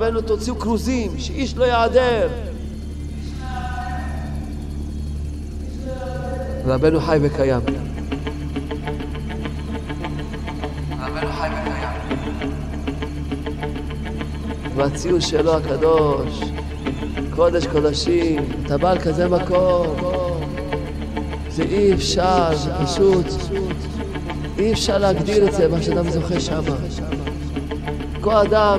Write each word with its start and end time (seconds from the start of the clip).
רבנו 0.00 0.20
תוציאו 0.20 0.58
כרוזים, 0.58 1.18
שאיש 1.18 1.56
לא 1.56 1.64
יעדר. 1.64 2.28
רבנו 6.66 7.00
חי 7.00 7.18
וקיים. 7.22 7.60
והציון 14.76 15.20
שלו 15.20 15.56
הקדוש, 15.56 16.40
קודש 17.34 17.66
קודשים, 17.66 18.44
אתה 18.66 18.78
בא 18.78 18.98
כזה 18.98 19.28
מקום, 19.28 19.96
זה 21.48 21.62
אי 21.62 21.92
אפשר, 21.94 22.56
זה 22.56 22.70
פשוט, 22.84 23.26
אי 24.58 24.72
אפשר 24.72 24.98
להגדיר 24.98 25.48
את 25.48 25.52
זה, 25.52 25.68
מה 25.68 25.82
שאדם 25.82 26.10
זוכה 26.10 26.40
שם. 26.40 26.62
כל 28.20 28.34
אדם, 28.34 28.78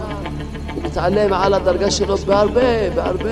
מתעלה 0.91 1.27
מעל 1.27 1.53
הדרגה 1.53 1.91
שלו 1.91 2.17
בהרבה, 2.17 2.89
בהרבה. 2.95 3.29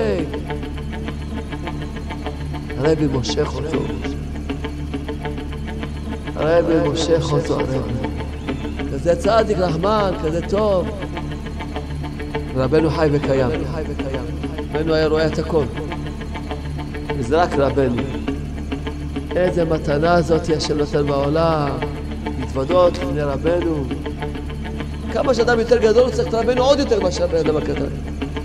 הרבי 2.78 3.06
מושך 3.06 3.54
אותו. 3.54 3.78
הרבי 6.36 6.88
מושך 6.88 7.32
אותו. 7.32 7.58
כזה 8.92 9.16
צדיק, 9.16 9.58
רחמן, 9.58 10.12
כזה 10.24 10.40
טוב. 10.48 10.88
רבנו 12.56 12.90
חי 12.90 13.08
וקיים. 13.12 13.50
רבנו 14.74 14.94
היה 14.94 15.06
רואה 15.06 15.26
את 15.26 15.38
הכל. 15.38 15.64
וזה 17.18 17.42
רק 17.42 17.52
רבנו. 17.58 18.02
איזה 19.36 19.64
מתנה 19.64 20.22
זאת 20.22 20.42
השם 20.56 20.78
נותן 20.78 21.06
בעולם, 21.06 21.70
להתוודות 22.38 22.92
לפני 22.98 23.22
רבנו. 23.22 23.84
כמה 25.12 25.34
שאדם 25.34 25.60
יותר 25.60 25.78
גדול 25.78 26.10
צריך 26.10 26.28
את 26.28 26.34
רבנו 26.34 26.64
עוד 26.64 26.78
יותר 26.78 27.00
מאשר 27.00 27.24
הבן 27.24 27.36
אדם 27.36 27.56
הקטן. 27.56 27.84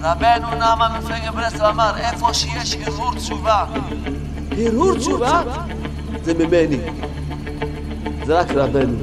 רבנו 0.02 0.55
נעמה 0.59 0.97
מפלגת 0.99 1.33
ברסלב 1.33 1.61
אמר, 1.61 1.91
איפה 1.97 2.33
שיש 2.33 2.75
הרהור 2.75 3.16
תשובה. 3.16 3.66
הרהור 4.57 4.95
תשובה 4.95 5.41
זה 6.23 6.33
ממני. 6.33 6.77
זה 8.25 8.39
רק 8.39 8.52
רבנו. 8.52 8.97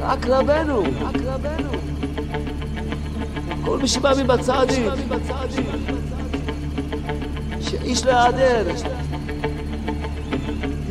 רק 0.00 0.26
רבנו. 0.26 0.82
רק 0.82 1.16
רבנו. 1.24 1.70
כל 3.64 3.78
מי 3.78 3.88
שמאמין 3.88 4.26
בצדיק, 4.26 4.86
שאיש 7.60 8.06
לא 8.06 8.10
יעדר. 8.10 8.64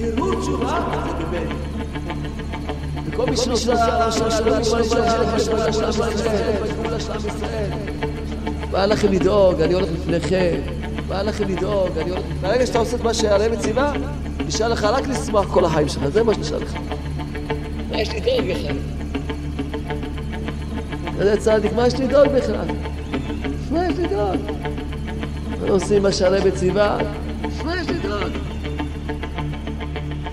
הרהור 0.01 0.41
תשובה 0.41 0.79
זה 1.05 1.25
ממני. 1.25 1.55
וכל 3.15 3.25
מי 3.25 3.37
שנוסע 3.37 4.09
בא 8.71 8.85
לכם 8.85 9.11
לדאוג, 9.11 9.61
אני 9.61 9.73
הולך 9.73 9.89
לפניכם. 9.91 10.55
בא 11.07 11.21
לכם 11.21 11.49
לדאוג, 11.49 11.97
אני 11.97 12.09
הולך... 12.09 12.23
ברגע 12.41 12.65
שאתה 12.65 12.79
עושה 12.79 12.95
את 12.95 13.01
מה 13.01 13.13
שהרבי 13.13 13.57
ציווה, 13.57 13.93
נשאר 14.47 14.67
לך 14.67 14.83
רק 14.83 15.07
לשמוח 15.07 15.45
כל 15.53 15.65
החיים 15.65 15.89
שלך, 15.89 16.07
זה 16.07 16.23
מה 16.23 16.33
שנשאר 16.33 16.57
לך. 16.57 16.73
מה 17.91 18.01
יש 18.01 18.09
לדאוג 18.09 18.45
בכלל? 18.51 18.77
כזה 21.19 21.37
צדיק, 21.37 21.73
מה 21.73 21.87
יש 21.87 21.93
לדאוג 21.93 22.27
בכלל? 22.27 22.65
מה 23.71 23.85
יש 23.85 23.99
לדאוג? 23.99 24.35
אנחנו 25.51 25.67
עושים 25.67 26.03
מה 26.03 26.11
שהרבי 26.11 26.51
ציווה, 26.51 26.97
מה 27.65 27.81
יש 27.81 27.87
לדאוג? 27.87 28.31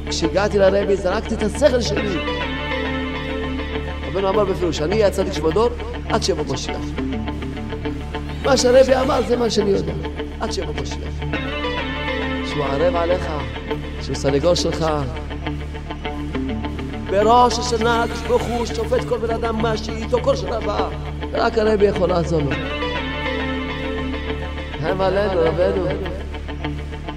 כשהגעתי 0.09 0.59
לרבי 0.59 0.97
זרקתי 0.97 1.35
את 1.35 1.43
השכל 1.43 1.81
שלי. 1.81 2.32
רבנו 4.13 4.29
אמר 4.29 4.45
בפירוש, 4.45 4.81
אני 4.81 4.95
אהיה 4.95 5.07
הצדיק 5.07 5.33
שבדור 5.33 5.69
עד 6.09 6.23
שיבוא 6.23 6.55
משיח. 6.55 6.77
מה 8.45 8.57
שהרבי 8.57 8.97
אמר 8.97 9.21
זה 9.29 9.37
מה 9.37 9.51
שאני 9.51 9.71
יודע, 9.71 9.93
עד 10.41 10.53
שיבוא 10.53 10.75
משיח. 10.83 11.15
שהוא 12.47 12.65
ערב 12.65 12.97
עליך, 12.97 13.27
שהוא 14.03 14.17
סנגור 14.17 14.55
שלך. 14.55 14.87
בראש 17.11 17.59
השנה 17.59 18.05
ברוך 18.29 18.43
הוא 18.43 18.67
שופט 18.67 19.05
כל 19.09 19.19
בן 19.19 19.35
אדם 19.35 19.63
מה 19.63 19.77
שאיתו 19.77 20.19
כל 20.23 20.37
שנה 20.37 20.57
הבאה. 20.57 20.89
רק 21.33 21.59
הרבי 21.59 21.85
יכול 21.85 22.09
לעזור 22.09 22.41
לו. 22.41 22.51
הם 24.81 25.01
עלינו, 25.01 25.41
רבנו. 25.41 25.85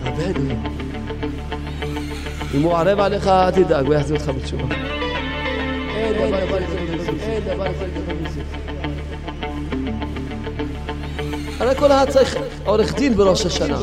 רבנו. 0.06 0.56
אם 2.56 2.62
הוא 2.62 2.78
ערב 2.78 3.00
עליך, 3.00 3.28
אל 3.28 3.52
תדאג, 3.52 3.86
הוא 3.86 3.94
יחזיר 3.94 4.18
אותך 4.18 4.30
בתשובה. 4.30 4.95
אין 6.26 6.48
דבר. 6.48 6.58
אין 7.22 7.44
דבר. 7.44 7.66
הרי 11.60 11.76
כל 11.76 11.92
אחד 11.92 12.10
צריך 12.10 12.38
עורך 12.66 12.96
דין 12.96 13.16
בראש 13.16 13.46
השנה. 13.46 13.78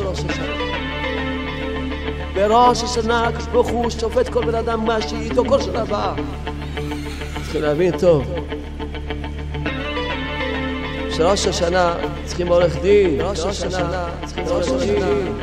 בראש 2.35 2.83
השנה 2.83 3.27
הקדוש 3.27 3.47
ברוך 3.47 3.67
הוא 3.67 3.89
שופט 3.89 4.29
כל 4.29 4.45
בן 4.45 4.55
אדם 4.55 4.85
מה 4.85 5.01
שאיתו 5.01 5.45
כל 5.45 5.61
שנה 5.61 5.81
הבאה. 5.81 6.13
צריכים 7.43 7.61
להבין 7.61 7.97
טוב. 7.97 8.23
שראש 11.11 11.47
השנה 11.47 11.95
צריכים 12.25 12.47
עורך 12.47 12.81
דין, 12.81 13.21
ראש 13.21 13.39
השנה 13.39 14.05
צריכים 14.25 14.45
עורך 14.47 14.67
דין. 14.79 15.33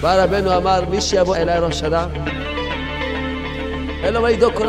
בא 0.00 0.24
רבנו 0.24 0.56
אמר, 0.56 0.80
מי 0.90 1.00
שיבוא 1.00 1.36
אליי 1.36 1.58
ראש 1.58 1.74
השנה, 1.74 2.06
אין 4.04 4.14
דבר 4.14 4.28
יותר 4.28 4.50
גדול 4.50 4.68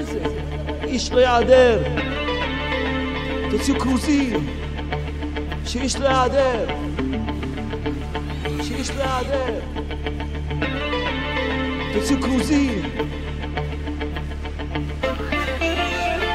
מזה. 0.00 0.20
איש 0.84 1.12
לא 1.12 1.20
יעדר. 1.20 1.82
תוציאו 3.50 3.80
כרוזים. 3.80 4.46
שאיש 5.66 5.96
לא 5.96 6.08
יעדר. 6.08 6.66
שאיש 8.62 8.90
לא 8.90 9.02
יעדר. 9.02 9.54
תוציאו 11.92 12.20
כרוזים. 12.20 12.82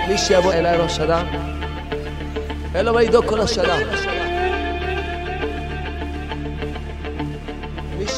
מי 0.08 0.18
שיבוא 0.18 0.54
אליי 0.54 0.78
ראש 0.78 0.96
שנה, 0.96 1.24
אין 2.76 2.86
לו 2.86 2.94
מה 2.94 3.02
לדאוג 3.02 3.26
כל 3.26 3.42
השנה. 3.42 3.76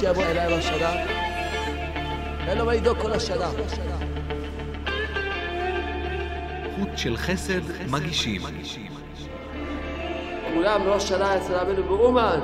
שיבוא 0.07 0.23
אליי 0.23 0.47
ראש 0.53 0.66
שנה, 0.66 0.94
אין 2.47 2.57
לו 2.57 2.66
מה 2.66 2.73
לדאוג 2.73 2.97
כל 2.97 3.13
השנה. 3.13 3.50
חוט 6.75 6.90
של 6.95 7.18
חסד 7.18 7.62
מגישים. 7.90 8.41
כולם 10.53 10.81
ראש 10.88 11.09
שנה 11.09 11.38
אצל 11.38 11.53
רבנו 11.53 11.84
באומן. 11.84 12.40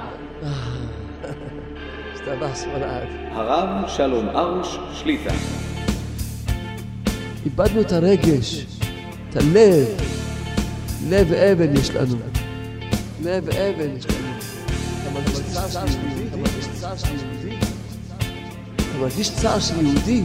הרב 3.32 3.88
שלום 3.88 4.30
ארוש 4.30 4.78
שליטה. 4.94 5.34
איבדנו 7.46 7.82
את 7.82 7.92
הרגש, 7.92 8.66
את 9.30 9.36
הלב. 9.36 9.88
לב 11.10 11.34
אבן 11.34 11.78
יש 11.78 11.90
לנו. 11.90 12.18
לב 13.24 13.50
אבן 13.50 13.98
יש 13.98 14.06
לנו. 14.06 14.18
אתה 15.02 15.10
מרגיש 15.14 15.40
צער 15.40 15.86
צער 16.96 17.10
של 17.10 17.26
יהודי? 17.26 17.56
אתה 18.76 18.98
מרגיש 19.00 19.32
צער 19.32 19.60
של 19.60 19.86
יהודי? 19.86 20.24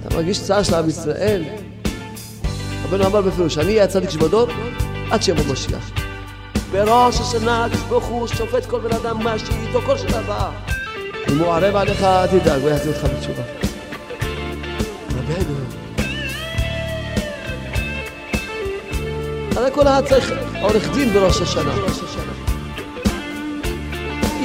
אתה 0.00 0.14
מרגיש 0.14 0.42
צער 0.42 0.62
של 0.62 0.74
עם 0.74 0.88
ישראל? 0.88 1.44
רבנו 2.84 3.06
אמר 3.06 3.20
בפירוש, 3.20 3.58
אני 3.58 3.72
אהיה 3.72 3.84
הצדיק 3.84 4.10
שבדור 4.10 4.46
עד 5.10 5.22
שיבוא 5.22 5.52
משיח. 5.52 5.90
בראש 6.72 7.20
השנה 7.20 7.64
הקדוש 7.64 8.04
הוא 8.08 8.26
שופט 8.26 8.66
כל 8.66 8.80
בן 8.80 8.96
אדם 8.96 9.24
מה 9.24 9.38
שאיתו 9.38 9.80
כל 9.86 9.98
שנה 9.98 10.18
הבאה. 10.18 10.50
אם 11.28 11.38
הוא 11.38 11.52
ערב 11.52 11.76
עליך, 11.76 12.02
אל 12.02 12.26
תדאג, 12.26 12.60
הוא 12.60 12.70
יחזיר 12.70 12.92
אותך 12.92 13.04
בתשובה. 13.04 13.42
רבנו. 15.10 15.54
הרי 19.56 19.70
כל 19.74 19.82
אחד 19.82 20.02
צריך 20.08 20.32
עורך 20.62 20.90
דין 20.94 21.12
בראש 21.12 21.40
השנה. 21.40 21.72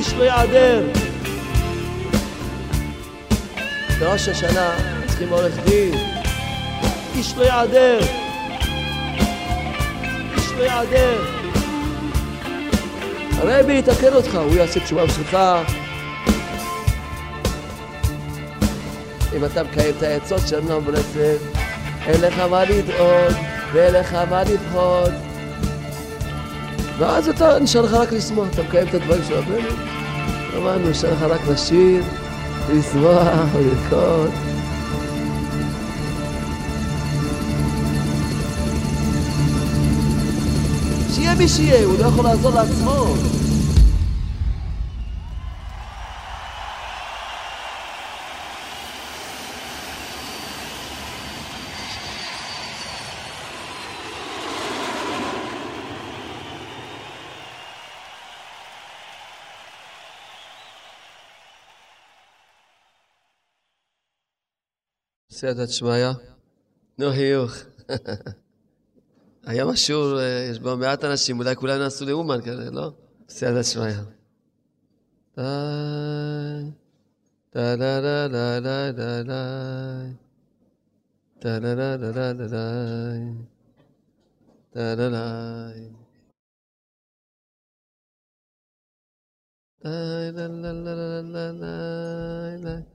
איש 0.05 0.13
לא 0.13 0.23
יעדר. 0.23 0.83
בראש 3.99 4.27
השנה 4.27 4.75
צריכים 5.07 5.29
עורך 5.29 5.53
דין. 5.65 5.93
איש 7.15 7.33
לא 7.37 7.43
יעדר. 7.43 7.99
איש 10.35 10.51
לא 10.57 10.63
יעדר. 10.63 11.23
הרבי 13.37 13.77
יתקן 13.77 14.13
אותך, 14.13 14.35
הוא 14.35 14.55
יעשה 14.55 14.79
תשובה 14.79 15.05
בשבילך. 15.05 15.37
אם 19.37 19.45
אתה 19.45 19.63
מקיים 19.63 19.93
את 19.97 20.03
העצות 20.03 20.41
של 20.47 20.59
נועם 20.59 20.85
ברסלב, 20.85 21.37
אין 22.07 22.21
לך 22.21 22.39
מה 22.39 22.63
לדאוג 22.63 23.33
ואין 23.73 23.93
לך 23.93 24.13
מה 24.29 24.43
לפחוד. 24.43 25.24
ואז 26.97 27.29
אתה, 27.29 27.59
נשאר 27.59 27.81
לך 27.81 27.93
רק 27.93 28.11
לשמוח, 28.11 28.47
אתה 28.53 28.63
מקיים 28.63 28.87
את 28.87 28.93
הדברים 28.93 29.21
של 29.27 29.33
רבנו. 29.33 29.69
אמרנו, 30.57 30.89
נשאר 30.89 31.13
לך 31.13 31.21
רק 31.21 31.47
לשיר, 31.47 32.03
לשמוח, 32.69 33.27
לרקוד. 33.55 34.29
שיהיה 41.15 41.35
מי 41.35 41.47
שיהיה, 41.47 41.85
הוא 41.85 41.99
לא 41.99 42.05
יכול 42.05 42.23
לעזור 42.23 42.51
לעצמו. 42.51 43.05
סייעתא 65.35 65.65
דשמיא. 65.65 66.11
נו, 66.97 67.11
חיוך. 67.11 67.51
היום 69.47 69.69
השיעור, 69.69 70.19
יש 70.51 70.59
בו 70.59 70.77
מעט 70.77 71.03
אנשים, 71.03 71.39
אולי 71.39 71.55
כולם 71.55 71.79
נעשו 71.79 72.05
לאומן 72.05 72.41
כזה, 72.41 72.71
לא? 72.71 72.91
סייעתא 73.29 73.59
דשמיא. 73.59 73.93
טה 77.49 77.75
לה 77.75 78.01
לה 78.01 78.27
לה 78.27 78.59
לה 78.59 78.91
לה 78.91 79.21
לה 79.23 79.43
טה 81.39 81.59
לה 81.59 81.75
לה 81.75 81.95
לה 81.97 82.11
לה 82.11 82.33
לה 82.33 82.55
לה 82.55 82.71
טה 84.69 84.95
לה 84.95 85.09
לה 90.47 90.73
לה 90.73 90.95
לה 90.95 91.21
לה 91.21 91.51
לה 91.51 92.57
לה 92.63 92.94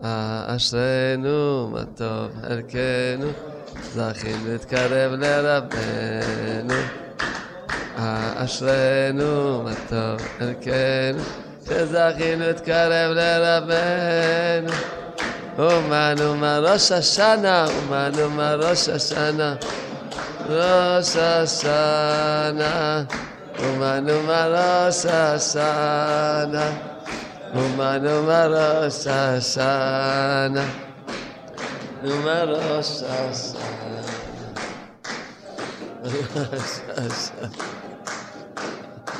אשרינו 0.00 1.68
מה 1.72 1.84
טוב 1.96 2.30
ערכנו 2.42 3.30
זכינו 3.94 4.52
להתקרב 4.52 5.12
לרבנו. 5.12 6.74
אשרינו, 8.36 9.62
מה 9.62 9.72
טוב 9.88 10.28
ערכנו, 10.40 11.22
שזכינו 11.64 12.44
להתקרב 12.46 13.12
לרבנו. 13.14 14.72
אומנו 15.58 16.36
מה 16.36 16.58
ראש 16.58 16.92
השנה, 16.92 17.66
אומנו 17.66 18.30
מה 18.30 18.54
ראש 18.54 18.88
השנה, 18.88 19.54
ראש 20.48 21.16
השנה. 21.16 23.02
אומנו 23.58 24.22
מה 24.22 24.46
ראש 24.46 25.06
השנה, 25.06 26.70
אומנו 27.54 28.22
מה 28.22 28.46
ראש 28.46 29.06
השנה. 29.06 30.64
número 32.04 32.56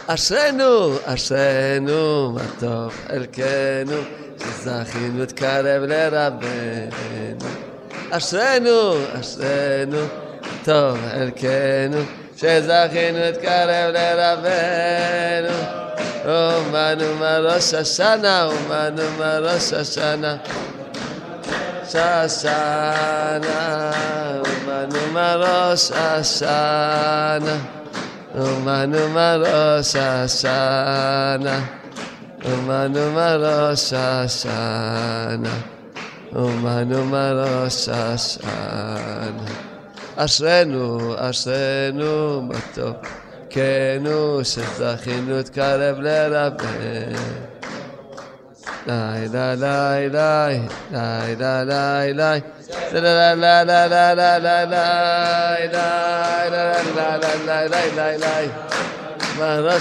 אשרנו, 0.06 0.96
אשרנו, 1.04 2.32
מה 2.32 2.40
טוב 2.60 2.92
חלקנו, 3.06 3.96
שזכינו 4.38 5.18
להתקרב 5.18 5.82
לרבנו. 5.82 7.46
אשרנו, 8.10 8.94
אשרנו, 9.20 10.06
טוב 10.64 10.98
חלקנו, 11.10 12.00
שזכינו 12.36 13.18
להתקרב 13.18 13.94
לרבנו. 13.94 15.87
Umanumara 16.28 17.56
Sasana, 17.56 18.52
Umanumara 18.52 19.56
Sasana, 19.56 20.36
Sasana, 21.88 23.56
Umanumara 24.44 25.72
Sasana, 25.72 27.56
Umanumara 28.36 29.80
Sasana, 29.80 31.64
Umanumara 32.44 33.72
Sasana, 33.72 35.54
Umanumara 36.34 37.72
Sasana. 37.72 39.48
Ashrenu, 40.18 41.16
Ashrenu, 41.16 42.42
Matov. 42.44 43.00
כנו 43.50 44.44
שזכינו 44.44 45.36
להתקרב 45.36 45.96
לרבנו. 46.00 47.18
Lai 48.88 49.28
la 49.28 49.54
lai 49.54 50.08
lai 50.08 50.56
lai 50.90 51.36
la 51.36 51.62
lai 51.62 52.12
lai 52.14 52.42
la 52.92 53.00
la 53.00 53.34
la 53.34 53.62
la 53.64 53.86
la 53.86 54.08
la 54.08 54.38
la 54.38 54.64
lai 54.64 55.68
lai 55.74 55.98
la 58.88 59.50
la 59.50 59.72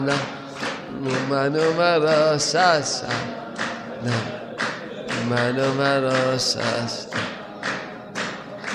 la 0.00 0.39
Mano 1.00 1.72
I 1.80 2.36
Sasa. 2.38 3.08
No. 4.04 4.12
Mano 5.28 5.74
Maro 5.74 6.36
Sasa. 6.36 7.08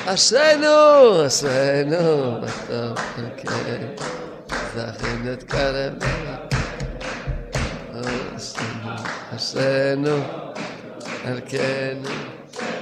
Asenu, 0.08 1.26
Asenu, 1.26 2.42
Zachinet 4.74 5.46
Karem. 5.46 5.96
of 7.94 8.56
Asenu, 9.34 10.16
Arkenu, 11.26 12.14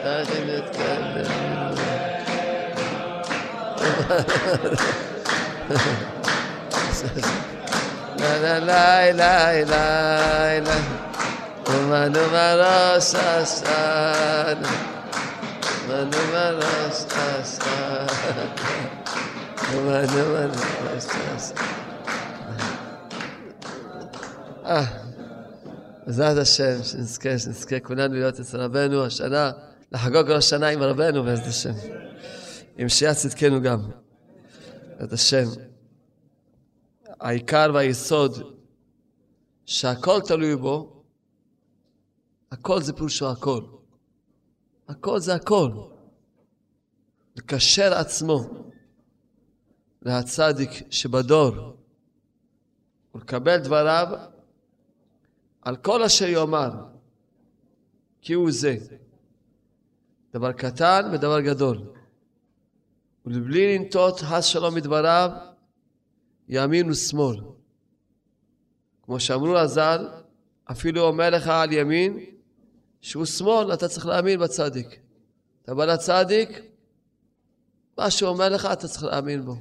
Zachinet 0.03 0.67
Karem. 0.73 1.27
Ha 4.03 4.19
ha 4.19 4.57
ha 7.03 7.21
ha. 7.21 7.52
בעזרת 26.06 26.38
השם, 26.38 26.84
שנזכה, 26.84 27.39
שנזכה 27.39 27.80
כולנו 27.80 28.13
להיות 28.13 28.39
אצל 28.39 28.58
רבנו 28.58 29.06
השנה, 29.06 29.51
לחגוג 29.92 30.27
כל 30.27 30.36
השנה 30.36 30.68
עם 30.68 30.84
רבנו 30.84 31.24
בעזרת 31.24 31.48
השם. 31.48 31.74
עם 32.77 32.89
שיעת 32.89 33.15
צדקנו 33.15 33.62
גם. 33.62 33.80
בעזרת 34.89 35.13
השם. 35.13 35.46
העיקר 37.20 37.72
והיסוד 37.74 38.58
שהכל 39.65 40.22
תלוי 40.27 40.55
בו, 40.55 41.03
הכל 42.51 42.82
זה 42.82 42.93
פירושו 42.93 43.32
הכל. 43.32 43.63
הכל 44.88 45.20
זה 45.20 45.36
הכל. 45.36 45.72
לקשר 47.36 47.93
עצמו 47.93 48.39
להצדיק 50.01 50.70
שבדור 50.89 51.77
ולקבל 53.15 53.58
דבריו 53.58 54.08
על 55.62 55.75
כל 55.75 56.03
אשר 56.03 56.25
יאמר, 56.25 56.72
כי 58.22 58.34
הוא 58.34 58.51
זה. 58.51 58.77
דבר 60.34 60.51
קטן 60.51 61.10
ודבר 61.13 61.41
גדול. 61.41 61.77
ולבלי 63.25 63.77
לנטות 63.77 64.20
חס 64.20 64.46
שלום 64.46 64.75
מדבריו, 64.75 65.32
ימין 66.50 66.89
ושמאל. 66.89 67.38
כמו 69.03 69.19
שאמרו 69.19 69.57
הז"ל, 69.57 70.07
אפילו 70.71 71.01
אומר 71.01 71.29
לך 71.29 71.47
על 71.47 71.71
ימין, 71.71 72.19
שהוא 73.01 73.25
שמאל, 73.25 73.73
אתה 73.73 73.88
צריך 73.88 74.05
להאמין 74.05 74.39
בצדיק. 74.39 75.00
אתה 75.63 75.75
בא 75.75 75.85
לצדיק, 75.85 76.50
מה 77.97 78.12
שהוא 78.12 78.29
אומר 78.29 78.50
לך, 78.50 78.65
אתה 78.73 78.88
צריך 78.88 79.03
להאמין 79.03 79.45
בו. 79.45 79.55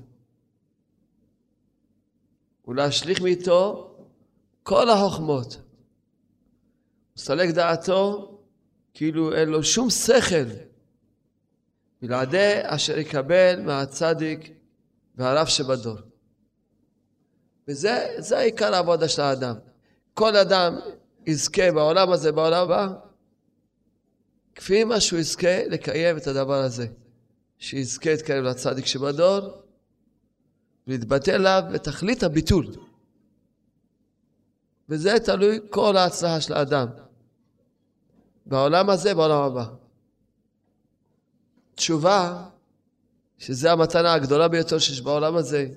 ולהשליך 2.68 3.20
מאיתו 3.20 3.94
כל 4.62 4.90
החוכמות. 4.90 5.56
מסלק 7.16 7.50
דעתו 7.54 8.32
כאילו 8.94 9.34
אין 9.34 9.48
לו 9.48 9.64
שום 9.64 9.90
שכל 9.90 10.50
בלעדי 12.02 12.60
אשר 12.62 12.98
יקבל 12.98 13.60
מהצדיק 13.60 14.50
והרב 15.14 15.46
שבדור. 15.46 16.11
וזה 17.68 18.06
זה 18.18 18.38
עיקר 18.38 18.74
העבודה 18.74 19.08
של 19.08 19.22
האדם. 19.22 19.54
כל 20.14 20.36
אדם 20.36 20.78
יזכה 21.26 21.72
בעולם 21.72 22.12
הזה, 22.12 22.32
בעולם 22.32 22.62
הבא, 22.62 22.88
כפי 24.54 24.84
מה 24.84 25.00
שהוא 25.00 25.18
יזכה 25.18 25.66
לקיים 25.66 26.16
את 26.16 26.26
הדבר 26.26 26.62
הזה. 26.62 26.86
שיזכה 27.58 28.10
להתקרב 28.10 28.44
לצדיק 28.44 28.86
שבדור, 28.86 29.62
ולהתבטא 30.86 31.30
אליו 31.30 31.62
בתכלית 31.72 32.22
הביטול. 32.22 32.66
וזה 34.88 35.18
תלוי 35.24 35.60
כל 35.70 35.96
ההצלחה 35.96 36.40
של 36.40 36.52
האדם. 36.52 36.88
בעולם 38.46 38.90
הזה, 38.90 39.14
בעולם 39.14 39.42
הבא. 39.42 39.64
תשובה, 41.74 42.48
שזה 43.38 43.72
המתנה 43.72 44.12
הגדולה 44.12 44.48
ביותר 44.48 44.78
שיש 44.78 45.00
בעולם 45.00 45.36
הזה, 45.36 45.68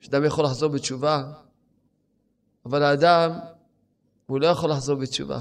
שאדם 0.00 0.24
יכול 0.24 0.44
לחזור 0.44 0.68
בתשובה, 0.68 1.32
אבל 2.66 2.82
האדם, 2.82 3.30
הוא 4.26 4.40
לא 4.40 4.46
יכול 4.46 4.70
לחזור 4.70 4.96
בתשובה. 4.96 5.40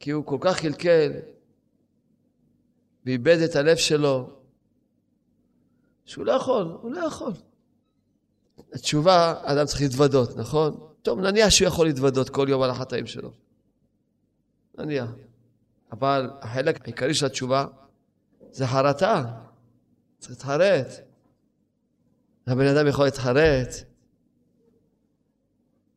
כי 0.00 0.10
הוא 0.10 0.24
כל 0.26 0.38
כך 0.40 0.60
קלקל 0.60 1.12
ואיבד 3.06 3.38
את 3.38 3.56
הלב 3.56 3.76
שלו, 3.76 4.30
שהוא 6.04 6.26
לא 6.26 6.32
יכול, 6.32 6.78
הוא 6.82 6.92
לא 6.92 7.06
יכול. 7.06 7.32
התשובה, 8.72 9.34
אדם 9.42 9.66
צריך 9.66 9.80
להתוודות, 9.80 10.36
נכון? 10.36 10.88
טוב, 11.02 11.20
נניח 11.20 11.50
שהוא 11.50 11.68
יכול 11.68 11.86
להתוודות 11.86 12.28
כל 12.28 12.46
יום 12.48 12.62
על 12.62 12.70
החטאים 12.70 13.06
שלו. 13.06 13.32
נניח. 14.78 15.10
אבל 15.92 16.30
החלק 16.40 16.84
העיקרי 16.84 17.14
של 17.14 17.26
התשובה 17.26 17.66
זה 18.50 18.66
חרטה. 18.66 19.24
צריך 20.18 20.30
להתחרט. 20.30 21.07
הבן 22.48 22.66
אדם 22.66 22.86
יכול 22.86 23.04
להתחרט. 23.04 23.74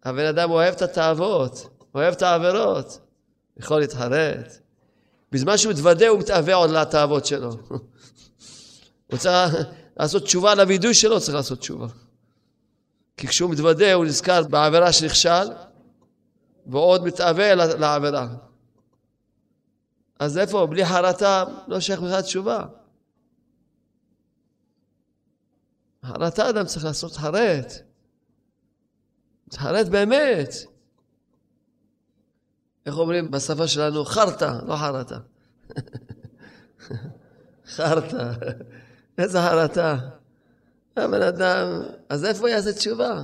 הבן 0.03 0.25
אדם 0.25 0.51
אוהב 0.51 0.73
את 0.73 0.81
התאוות, 0.81 1.69
אוהב 1.95 2.13
את 2.13 2.21
העבירות, 2.21 2.99
יכול 3.57 3.79
להתחרט. 3.79 4.57
בזמן 5.31 5.57
שהוא 5.57 5.73
מתוודה 5.73 6.07
הוא 6.07 6.19
מתאווה 6.19 6.53
עוד 6.53 6.69
לתאוות 6.69 7.25
שלו. 7.25 7.51
הוא 9.09 9.17
צריך 9.17 9.55
לעשות 9.97 10.23
תשובה 10.23 10.55
לווידוי 10.55 10.93
שלו, 10.93 11.19
צריך 11.19 11.35
לעשות 11.35 11.59
תשובה. 11.59 11.87
כי 13.17 13.27
כשהוא 13.27 13.51
מתוודה 13.51 13.93
הוא 13.93 14.05
נזכר 14.05 14.43
בעבירה 14.43 14.93
שנכשל, 14.93 15.47
ועוד 16.67 17.03
מתאווה 17.03 17.55
לעבירה. 17.55 18.27
אז 20.19 20.37
איפה? 20.37 20.65
בלי 20.65 20.85
חרטה 20.85 21.43
לא 21.67 21.79
שייך 21.79 21.99
בכלל 21.99 22.21
תשובה. 22.21 22.65
חרטה 26.05 26.49
אדם 26.49 26.65
צריך 26.65 26.85
לעשות 26.85 27.15
חרט. 27.15 27.73
חרט 29.53 29.87
באמת. 29.87 30.49
איך 32.85 32.97
אומרים 32.97 33.31
בשפה 33.31 33.67
שלנו? 33.67 34.05
חרטה, 34.05 34.59
לא 34.67 34.75
חרטה. 34.75 35.17
חרטה. 37.75 38.33
איזה 39.17 39.41
חרטה. 39.41 39.97
הבן 40.97 41.21
אדם, 41.21 41.81
אז 42.09 42.25
איפה 42.25 42.49
יעשה 42.49 42.73
תשובה? 42.73 43.23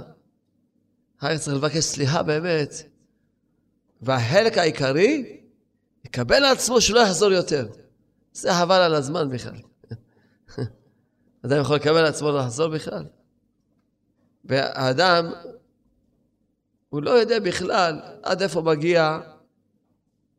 אחר 1.19 1.37
צריך 1.37 1.57
לבקש 1.57 1.83
סליחה 1.83 2.23
באמת. 2.23 2.73
והחלק 4.01 4.57
העיקרי, 4.57 5.39
יקבל 6.05 6.35
על 6.35 6.43
עצמו 6.43 6.81
שלא 6.81 6.99
יחזור 6.99 7.31
יותר. 7.31 7.67
זה 8.33 8.53
חבל 8.53 8.81
על 8.81 8.95
הזמן 8.95 9.29
בכלל. 9.29 9.66
אדם 11.45 11.61
יכול 11.61 11.75
לקבל 11.75 11.97
על 11.97 12.05
עצמו 12.05 12.31
לחזור 12.31 12.67
בכלל. 12.67 13.03
והאדם, 14.45 15.31
הוא 16.89 17.01
לא 17.01 17.11
יודע 17.11 17.39
בכלל 17.39 17.99
עד 18.23 18.41
איפה 18.41 18.61
מגיע 18.61 19.19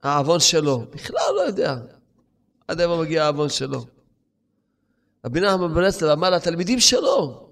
העוון 0.03 0.41
שלו. 0.41 0.87
בכלל 0.91 1.35
לא 1.37 1.41
יודע 1.41 1.77
עד 2.69 2.81
איפה 2.81 2.97
מגיע 3.03 3.25
העוון 3.25 3.49
שלו. 3.49 3.85
רבי 5.25 5.41
נחמן 5.41 5.75
ברסלב 5.75 6.11
אמר 6.11 6.31
לתלמידים 6.31 6.81
שלו, 6.81 7.49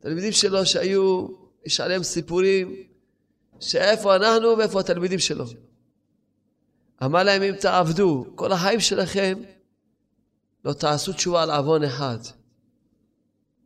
תלמידים 0.00 0.32
שלו 0.32 0.66
שהיו, 0.66 1.28
יש 1.66 1.80
עליהם 1.80 2.02
סיפורים, 2.02 2.76
שאיפה 3.60 4.16
אנחנו 4.16 4.58
ואיפה 4.58 4.80
התלמידים 4.80 5.18
שלו. 5.18 5.44
אמר 7.04 7.22
להם, 7.22 7.42
אם 7.42 7.54
תעבדו 7.54 8.26
כל 8.34 8.52
החיים 8.52 8.80
שלכם, 8.80 9.38
לא 10.64 10.72
תעשו 10.72 11.12
תשובה 11.12 11.42
על 11.42 11.50
עוון 11.50 11.84
אחד. 11.84 12.18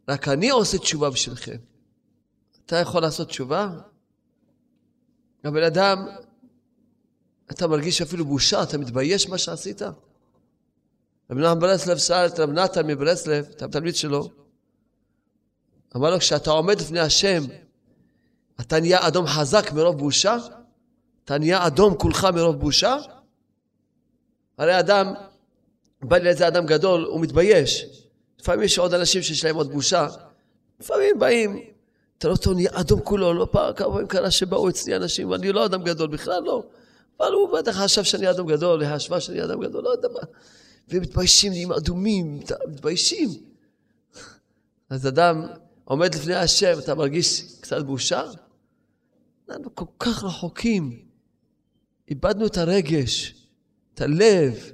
רק 0.08 0.28
אני 0.28 0.50
עושה 0.50 0.78
תשובה 0.78 1.10
בשבילכם. 1.10 1.56
אתה 2.66 2.76
יכול 2.76 3.02
לעשות 3.02 3.28
תשובה? 3.28 3.70
הבן 5.44 5.62
אדם, 5.62 6.06
אתה 7.50 7.66
מרגיש 7.66 8.02
אפילו 8.02 8.24
בושה, 8.24 8.62
אתה 8.62 8.78
מתבייש 8.78 9.28
מה 9.28 9.38
שעשית? 9.38 9.82
רבי 11.30 11.40
נחמן 11.42 11.60
ברסלב 11.60 11.98
שאל 11.98 12.26
את 12.26 12.40
רב 12.40 12.50
נתן 12.50 12.86
מברסלב, 12.86 13.46
את 13.50 13.62
התלמיד 13.62 13.96
שלו, 13.96 14.30
אמר 15.96 16.10
לו, 16.10 16.18
כשאתה 16.18 16.50
עומד 16.50 16.80
לפני 16.80 17.00
השם, 17.00 17.42
אתה 18.60 18.80
נהיה 18.80 19.06
אדום 19.06 19.26
חזק 19.26 19.72
מרוב 19.72 19.98
בושה? 19.98 20.36
אתה 21.24 21.38
נהיה 21.38 21.66
אדום 21.66 21.94
כולך 21.98 22.24
מרוב 22.24 22.56
בושה? 22.56 22.96
הרי 24.58 24.80
אדם, 24.80 25.14
בא 26.08 26.16
לי 26.16 26.24
לאיזה 26.24 26.48
אדם 26.48 26.66
גדול, 26.66 27.04
הוא 27.04 27.20
מתבייש. 27.20 27.86
לפעמים 28.40 28.62
יש 28.62 28.78
עוד 28.78 28.94
אנשים 28.94 29.22
שיש 29.22 29.44
להם 29.44 29.56
עוד 29.56 29.72
בושה. 29.72 30.08
לפעמים 30.80 31.18
באים, 31.18 31.64
אתה 32.18 32.28
לא 32.28 32.36
טוב, 32.36 32.54
נהיה 32.54 32.70
אדום 32.72 33.00
כולו, 33.00 33.34
לא 33.34 33.46
פעם, 33.50 33.74
כמה 33.74 33.92
פעמים 33.92 34.06
קרה 34.06 34.30
שבאו 34.30 34.68
אצלי 34.68 34.96
אנשים, 34.96 35.30
ואני 35.30 35.52
לא 35.52 35.66
אדם 35.66 35.82
גדול, 35.82 36.08
בכלל 36.08 36.42
לא. 36.42 36.62
אבל 37.20 37.32
הוא 37.32 37.58
בטח 37.58 37.76
חשב 37.76 38.04
שאני 38.04 38.30
אדם 38.30 38.46
גדול, 38.46 38.82
חשבה 38.94 39.20
שאני 39.20 39.44
אדם 39.44 39.60
גדול, 39.60 39.84
לא 39.84 39.88
יודע 39.88 40.08
מה. 40.08 40.20
ומתביישים, 40.88 41.52
נהיים 41.52 41.72
אדומים, 41.72 42.40
מתביישים. 42.68 43.30
אז 44.90 45.06
אדם 45.08 45.46
עומד 45.84 46.14
לפני 46.14 46.34
השם, 46.34 46.78
אתה 46.78 46.94
מרגיש 46.94 47.42
קצת 47.60 47.82
בושה? 47.82 48.22
אנחנו 49.48 49.74
כל 49.74 49.84
כך 49.98 50.24
רחוקים. 50.24 51.04
איבדנו 52.08 52.46
את 52.46 52.56
הרגש, 52.56 53.34
את 53.94 54.00
הלב. 54.00 54.73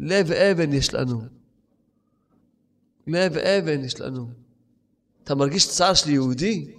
לב 0.00 0.32
אבן 0.32 0.72
יש 0.72 0.94
לנו. 0.94 1.22
לב 3.06 3.36
אבן 3.36 3.84
יש 3.84 4.00
לנו. 4.00 4.28
אתה 5.24 5.34
מרגיש 5.34 5.68
צער 5.68 5.94
של 5.94 6.10
יהודי? 6.10 6.74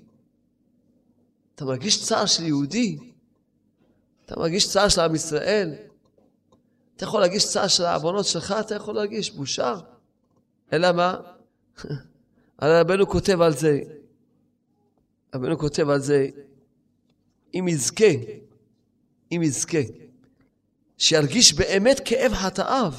אתה 1.55 1.65
מרגיש 1.65 2.03
צער 2.03 2.25
של 2.25 2.43
יהודי? 2.43 2.97
אתה 4.25 4.39
מרגיש 4.39 4.69
צער 4.69 4.89
של 4.89 5.01
עם 5.01 5.15
ישראל? 5.15 5.75
אתה 6.95 7.03
יכול 7.03 7.19
להרגיש 7.19 7.49
צער 7.49 7.67
של 7.67 7.83
העוונות 7.83 8.25
שלך, 8.25 8.55
אתה 8.59 8.75
יכול 8.75 8.95
להרגיש 8.95 9.31
בושה. 9.31 9.75
אלא 10.73 10.91
מה? 10.91 11.15
הרי 12.59 12.79
רבנו 12.79 13.07
כותב 13.07 13.41
על 13.41 13.53
זה, 13.53 13.79
רבנו 15.35 15.57
כותב 15.57 15.89
על 15.89 15.99
זה, 15.99 16.27
אם 17.53 17.67
יזכה, 17.67 18.05
אם 19.31 19.41
יזכה, 19.43 19.77
שירגיש 20.97 21.53
באמת 21.53 22.01
כאב 22.05 22.33
חטאיו. 22.33 22.93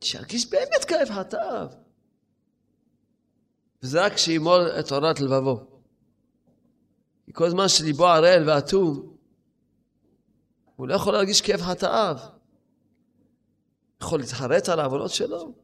שירגיש 0.00 0.50
באמת 0.50 0.84
כאב 0.88 1.08
חטאיו. 1.10 1.68
וזה 3.82 4.04
רק 4.04 4.16
שימול 4.16 4.60
את 4.80 4.92
עורת 4.92 5.20
לבבו. 5.20 5.66
כי 7.24 7.32
כל 7.32 7.50
זמן 7.50 7.68
שליבו 7.68 8.06
ערל 8.06 8.48
ואטום, 8.48 9.16
הוא 10.76 10.88
לא 10.88 10.94
יכול 10.94 11.12
להרגיש 11.12 11.40
כאב 11.40 11.60
חטאיו. 11.60 12.16
יכול 14.00 14.20
להתחרט 14.20 14.68
על 14.68 14.80
העוונות 14.80 15.10
שלו? 15.10 15.38
הוא 15.38 15.54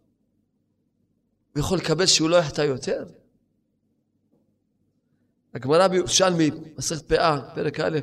יכול 1.60 1.78
לקבל 1.78 2.06
שהוא 2.06 2.30
לא 2.30 2.36
יחטא 2.36 2.60
יותר? 2.60 3.04
הגמרא 5.54 5.88
בירושלמי, 5.88 6.50
מסכת 6.78 7.08
פאה, 7.08 7.54
פרק 7.54 7.80
א', 7.80 7.98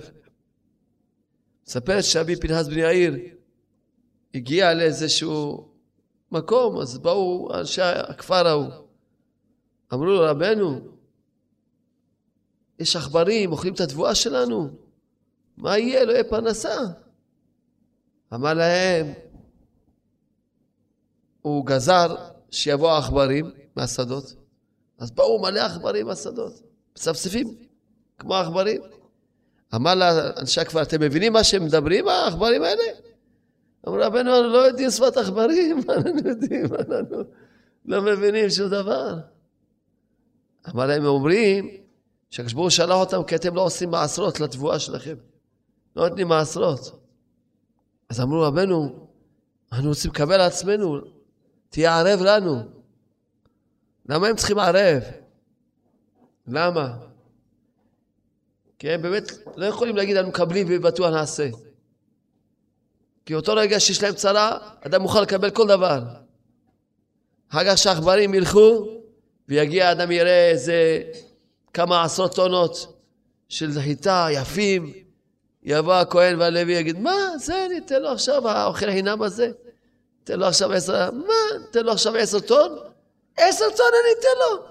מספרת 1.68 2.04
שאבי 2.04 2.36
פנחס 2.36 2.68
בן 2.68 2.78
יאיר 2.78 3.16
הגיע 4.34 4.74
לאיזשהו 4.74 5.69
מקום, 6.32 6.80
אז 6.80 6.98
באו 6.98 7.50
אנשי 7.54 7.82
הכפר 7.82 8.48
ההוא. 8.48 8.72
אמרו 9.94 10.06
לו, 10.06 10.22
רבנו, 10.22 10.80
יש 12.80 12.96
עכברים, 12.96 13.52
אוכלים 13.52 13.74
את 13.74 13.80
התבואה 13.80 14.16
שלנו. 14.16 14.70
מה 15.58 15.78
יהיה? 15.78 16.06
לא 16.06 16.12
יהיה 16.12 16.24
פרנסה. 16.24 16.76
אמר 18.34 18.54
להם, 18.54 19.14
הוא 21.42 21.66
גזר 21.66 22.16
שיבואו 22.52 22.98
עכברים 22.98 23.52
מהשדות, 23.76 24.34
אז 24.98 25.12
באו 25.12 25.42
מלא 25.42 25.60
עכברים 25.60 26.08
מהשדות, 26.08 26.54
מצפצפים, 26.96 27.56
כמו 28.20 28.36
עכברים. 28.36 28.82
אמר 29.76 29.96
לאנשי 29.96 30.62
הכפר, 30.62 30.82
אתם 30.82 31.02
מבינים 31.02 31.34
מה 31.34 31.44
שהם 31.44 31.66
מדברים, 31.66 32.08
העכברים 32.08 32.64
האלה? 32.64 32.84
אמרו 33.88 34.00
רבנו, 34.02 34.36
אנחנו 34.36 34.54
לא 34.54 34.58
יודעים 34.58 34.90
שפת 34.90 35.18
עכברים, 35.18 35.78
אנחנו 35.98 36.30
יודעים? 36.30 36.66
אנחנו 36.66 37.18
לא 37.86 38.02
מבינים 38.02 38.50
שום 38.50 38.68
דבר. 38.68 39.20
אבל 40.68 40.92
הם 40.92 41.06
אומרים 41.06 41.80
הוא 42.54 42.70
שלח 42.70 42.96
אותם 42.96 43.24
כי 43.24 43.36
אתם 43.36 43.56
לא 43.56 43.62
עושים 43.62 43.90
מעשרות 43.90 44.40
לתבואה 44.40 44.80
שלכם. 44.80 45.16
לא 45.96 46.10
נותנים 46.10 46.28
מעשרות. 46.28 47.02
אז 48.10 48.22
אמרו 48.22 48.42
רבנו, 48.42 49.08
אנחנו 49.72 49.90
רוצים 49.90 50.12
לקבל 50.12 50.42
עצמנו, 50.42 50.98
תהיה 51.70 52.00
ערב 52.00 52.20
לנו. 52.22 52.62
למה 54.10 54.28
הם 54.28 54.36
צריכים 54.36 54.60
ערב? 54.60 55.04
למה? 56.48 56.98
כי 58.80 58.90
הם 58.90 59.02
באמת 59.02 59.32
לא 59.56 59.66
יכולים 59.66 59.96
להגיד, 59.96 60.18
אנחנו 60.18 60.32
מקבלים 60.32 60.68
ובטוח 60.70 61.12
נעשה. 61.12 61.50
כי 63.30 63.36
אותו 63.36 63.54
רגע 63.56 63.80
שיש 63.80 64.04
להם 64.04 64.14
צרה, 64.14 64.58
אדם 64.82 65.02
מוכן 65.02 65.22
לקבל 65.22 65.50
כל 65.50 65.68
דבר. 65.68 66.02
אחר 67.52 67.66
כך 67.66 67.78
שהעכברים 67.78 68.34
ילכו, 68.34 68.88
ויגיע 69.50 69.92
אדם 69.92 70.12
יראה 70.12 70.50
איזה 70.50 71.02
כמה 71.74 72.04
עשרות 72.04 72.36
טונות 72.36 73.02
של 73.50 73.82
חיטה 73.82 74.28
יפים, 74.32 74.94
יבוא 75.64 75.94
הכהן 75.94 76.40
והלוי 76.40 76.74
יגיד, 76.74 77.00
מה, 77.00 77.38
זה 77.38 77.68
ניתן 77.70 78.02
לו 78.02 78.10
עכשיו, 78.10 78.48
האוכל 78.48 78.86
חינם 78.86 79.22
הזה? 79.22 79.52
ניתן 80.20 80.40
לו 80.40 80.46
עכשיו 80.46 80.74
עשר, 80.74 81.12
מה, 81.12 81.58
ניתן 81.60 81.86
לו 81.86 81.92
עכשיו 81.92 82.16
עשר 82.16 82.40
טון? 82.40 82.78
עשר 83.38 83.66
טון 83.78 83.92
אני 84.04 84.20
אתן 84.20 84.40
לו. 84.40 84.66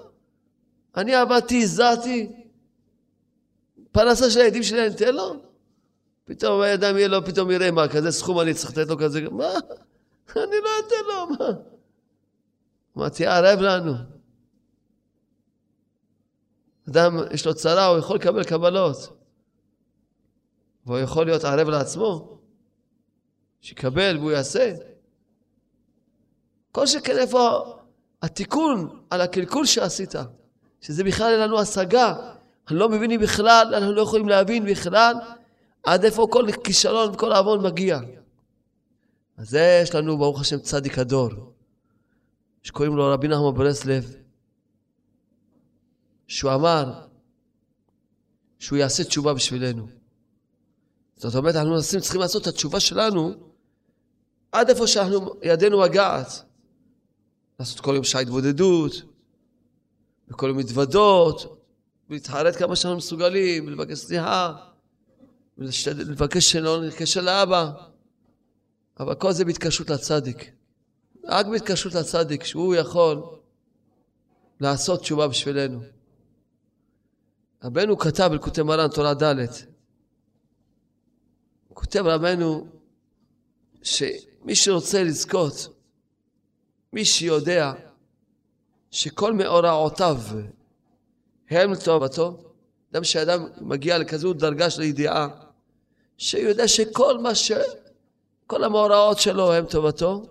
אני 0.96 1.14
עבדתי, 1.14 1.62
הזעתי, 1.62 2.32
פרנסה 3.92 4.30
של 4.30 4.40
הילדים 4.40 4.62
שלי 4.62 4.86
אני 4.86 4.94
אתן 4.94 5.14
לו? 5.14 5.47
פתאום 6.28 6.60
האדם 6.60 6.96
יהיה 6.96 7.08
לו, 7.08 7.24
פתאום 7.24 7.50
יראה 7.50 7.70
מה, 7.70 7.88
כזה 7.88 8.10
סכום 8.12 8.40
אני 8.40 8.54
צריך 8.54 8.70
לתת 8.70 8.88
לו 8.88 8.98
כזה, 8.98 9.20
מה? 9.30 9.52
אני 10.36 10.56
לא 10.64 10.70
אתן 10.86 11.04
לו, 11.08 11.26
מה? 11.26 11.46
מה, 12.96 13.08
ערב 13.26 13.60
לנו. 13.60 13.92
אדם, 16.88 17.18
יש 17.30 17.46
לו 17.46 17.54
צרה, 17.54 17.86
הוא 17.86 17.98
יכול 17.98 18.16
לקבל 18.16 18.44
קבלות. 18.44 18.96
והוא 20.86 20.98
יכול 20.98 21.26
להיות 21.26 21.44
ערב 21.44 21.68
לעצמו, 21.68 22.38
שיקבל 23.60 24.16
והוא 24.18 24.30
יעשה. 24.30 24.74
כל 26.72 26.86
שכן 26.86 27.18
איפה 27.18 27.74
התיקון 28.22 29.00
על 29.10 29.20
הקלקול 29.20 29.66
שעשית, 29.66 30.14
שזה 30.80 31.04
בכלל 31.04 31.32
אין 31.32 31.40
לנו 31.40 31.60
השגה, 31.60 32.14
אנחנו 32.62 32.76
לא 32.76 32.88
מבינים 32.88 33.20
בכלל, 33.20 33.74
אנחנו 33.74 33.92
לא 33.92 34.02
יכולים 34.02 34.28
להבין 34.28 34.64
בכלל 34.66 35.14
עד 35.88 36.04
איפה 36.04 36.26
כל 36.30 36.46
כישלון 36.64 37.14
וכל 37.14 37.32
עוון 37.32 37.66
מגיע. 37.66 38.00
אז 39.36 39.50
זה 39.50 39.80
יש 39.82 39.94
לנו, 39.94 40.18
ברוך 40.18 40.40
השם, 40.40 40.58
צדיק 40.58 40.98
הדור, 40.98 41.30
שקוראים 42.62 42.96
לו 42.96 43.06
רבי 43.06 43.28
נחמן 43.28 43.54
ברסלב, 43.54 44.14
שהוא 46.26 46.54
אמר 46.54 47.06
שהוא 48.58 48.78
יעשה 48.78 49.04
תשובה 49.04 49.34
בשבילנו. 49.34 49.88
זאת 51.16 51.34
אומרת, 51.34 51.54
אנחנו 51.54 51.82
צריכים 52.00 52.20
לעשות 52.20 52.42
את 52.42 52.46
התשובה 52.46 52.80
שלנו 52.80 53.34
עד 54.52 54.70
איפה 54.70 54.86
שאנחנו, 54.86 55.34
ידינו 55.42 55.80
מגעת. 55.80 56.42
לעשות 57.60 57.80
כל 57.80 57.94
יום 57.94 58.04
שעה 58.04 58.20
התבודדות, 58.20 58.92
וכל 60.28 60.48
יום 60.48 60.58
מתוודות, 60.58 61.62
ולהתחרט 62.10 62.56
כמה 62.56 62.76
שאנחנו 62.76 62.98
מסוגלים, 62.98 63.66
ולבקש 63.66 63.98
סליחה, 63.98 64.67
ולבקש 65.58 66.52
שלא 66.52 66.82
נתקשר 66.82 67.20
לאבא. 67.20 67.72
אבל 69.00 69.14
כל 69.14 69.32
זה 69.32 69.44
בהתקשרות 69.44 69.90
לצדיק. 69.90 70.50
רק 71.24 71.46
בהתקשרות 71.46 71.94
לצדיק, 71.94 72.44
שהוא 72.44 72.74
יכול 72.74 73.22
לעשות 74.60 75.00
תשובה 75.00 75.28
בשבילנו. 75.28 75.80
רבנו 77.64 77.98
כתב 77.98 78.28
בלקוטי 78.30 78.62
מרן, 78.62 78.88
תורה 78.88 79.14
ד', 79.14 79.46
כותב 81.74 82.06
רבנו 82.06 82.66
שמי 83.82 84.54
שרוצה 84.54 85.04
לזכות, 85.04 85.68
מי 86.92 87.04
שיודע 87.04 87.72
שכל 88.90 89.32
מאורעותיו 89.32 90.20
הם 91.50 91.72
לטובתו, 91.72 92.54
אדם 92.92 93.04
שאדם 93.04 93.46
מגיע 93.60 93.98
לכזו 93.98 94.32
דרגה 94.32 94.70
של 94.70 94.82
ידיעה, 94.82 95.47
שיודע 96.18 96.68
שכל 96.68 97.18
מה 97.18 97.34
ש... 97.34 97.52
כל 98.46 98.64
המאורעות 98.64 99.18
שלו 99.18 99.52
הם 99.52 99.66
טובתו, 99.66 100.22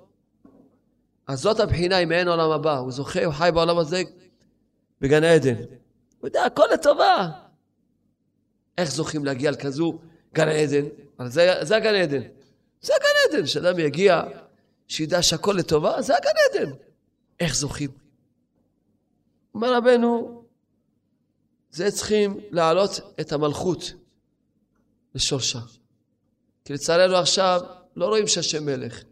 אז 1.28 1.39
זאת 1.39 1.60
הבחינה 1.60 2.00
אם 2.00 2.12
אין 2.12 2.28
עולם 2.28 2.52
הבא. 2.52 2.78
הוא 2.78 2.91
זוכה, 2.91 3.26
הוא 3.26 3.34
חי 3.34 3.50
בעולם 3.54 3.78
הזה 3.78 4.02
בגן 5.02 5.23
עדן. 5.23 5.56
הוא 5.56 6.28
יודע, 6.28 6.45
הכל 6.45 6.65
לטובה. 6.73 7.30
איך 8.78 8.91
זוכים 8.91 9.26
להגיע 9.26 9.52
לכזו 9.52 10.00
גן 10.34 10.47
עדן? 10.47 10.86
זה, 11.26 11.54
זה 11.62 11.76
הגן 11.76 11.95
עדן. 11.95 12.21
זה 12.82 12.93
הגן 12.95 13.36
עדן, 13.38 13.45
שאדם 13.45 13.80
יגיע, 13.80 14.21
שידע 14.88 15.21
שהכל 15.21 15.56
לטובה, 15.58 16.02
זה 16.02 16.13
הגן 16.17 16.30
עדן. 16.50 16.71
איך 17.39 17.56
זוכים? 17.56 17.89
אומר 19.54 19.73
רבנו, 19.73 20.43
זה 21.71 21.91
צריכים 21.91 22.39
להעלות 22.52 23.00
את 23.19 23.32
המלכות 23.32 23.93
לשורשה. 25.17 25.60
כי 26.65 26.73
לצערנו 26.73 27.15
עכשיו 27.15 27.62
לא 27.95 28.06
רואים 28.06 28.27
שהשם 28.27 28.65
מלך. 28.65 29.03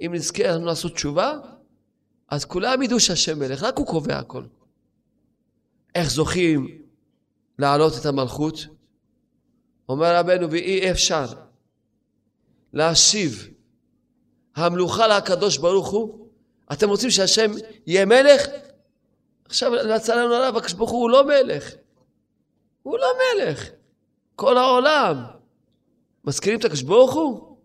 אם 0.00 0.10
נזכה 0.14 0.48
לנו 0.48 0.66
לעשות 0.66 0.94
תשובה, 0.94 1.38
אז 2.28 2.44
כולם 2.44 2.82
ידעו 2.82 3.00
שהשם 3.00 3.38
מלך, 3.38 3.62
רק 3.62 3.78
הוא 3.78 3.86
קובע 3.86 4.18
הכל. 4.18 4.44
איך 5.94 6.10
זוכים 6.10 6.82
להעלות 7.58 7.92
את 8.00 8.06
המלכות? 8.06 8.66
אומר 9.88 10.16
רבנו, 10.16 10.50
ואי 10.50 10.90
אפשר 10.90 11.26
להשיב 12.72 13.48
המלוכה 14.56 15.08
לקדוש 15.08 15.56
ברוך 15.56 15.90
הוא. 15.90 16.28
אתם 16.72 16.88
רוצים 16.88 17.10
שהשם 17.10 17.50
יהיה 17.86 18.06
מלך? 18.06 18.46
עכשיו 19.44 19.72
לצלנו 19.72 20.34
הרב, 20.34 20.56
הקדוש 20.56 20.72
ברוך 20.72 20.90
הוא 20.90 21.10
לא 21.10 21.24
מלך. 21.26 21.70
הוא 22.82 22.98
לא 22.98 23.06
מלך. 23.18 23.68
כל 24.42 24.58
העולם. 24.58 25.24
מזכירים 26.24 26.58
את 26.58 26.64
הקדוש 26.64 26.82
ברוך 26.82 27.14
הוא? 27.14 27.56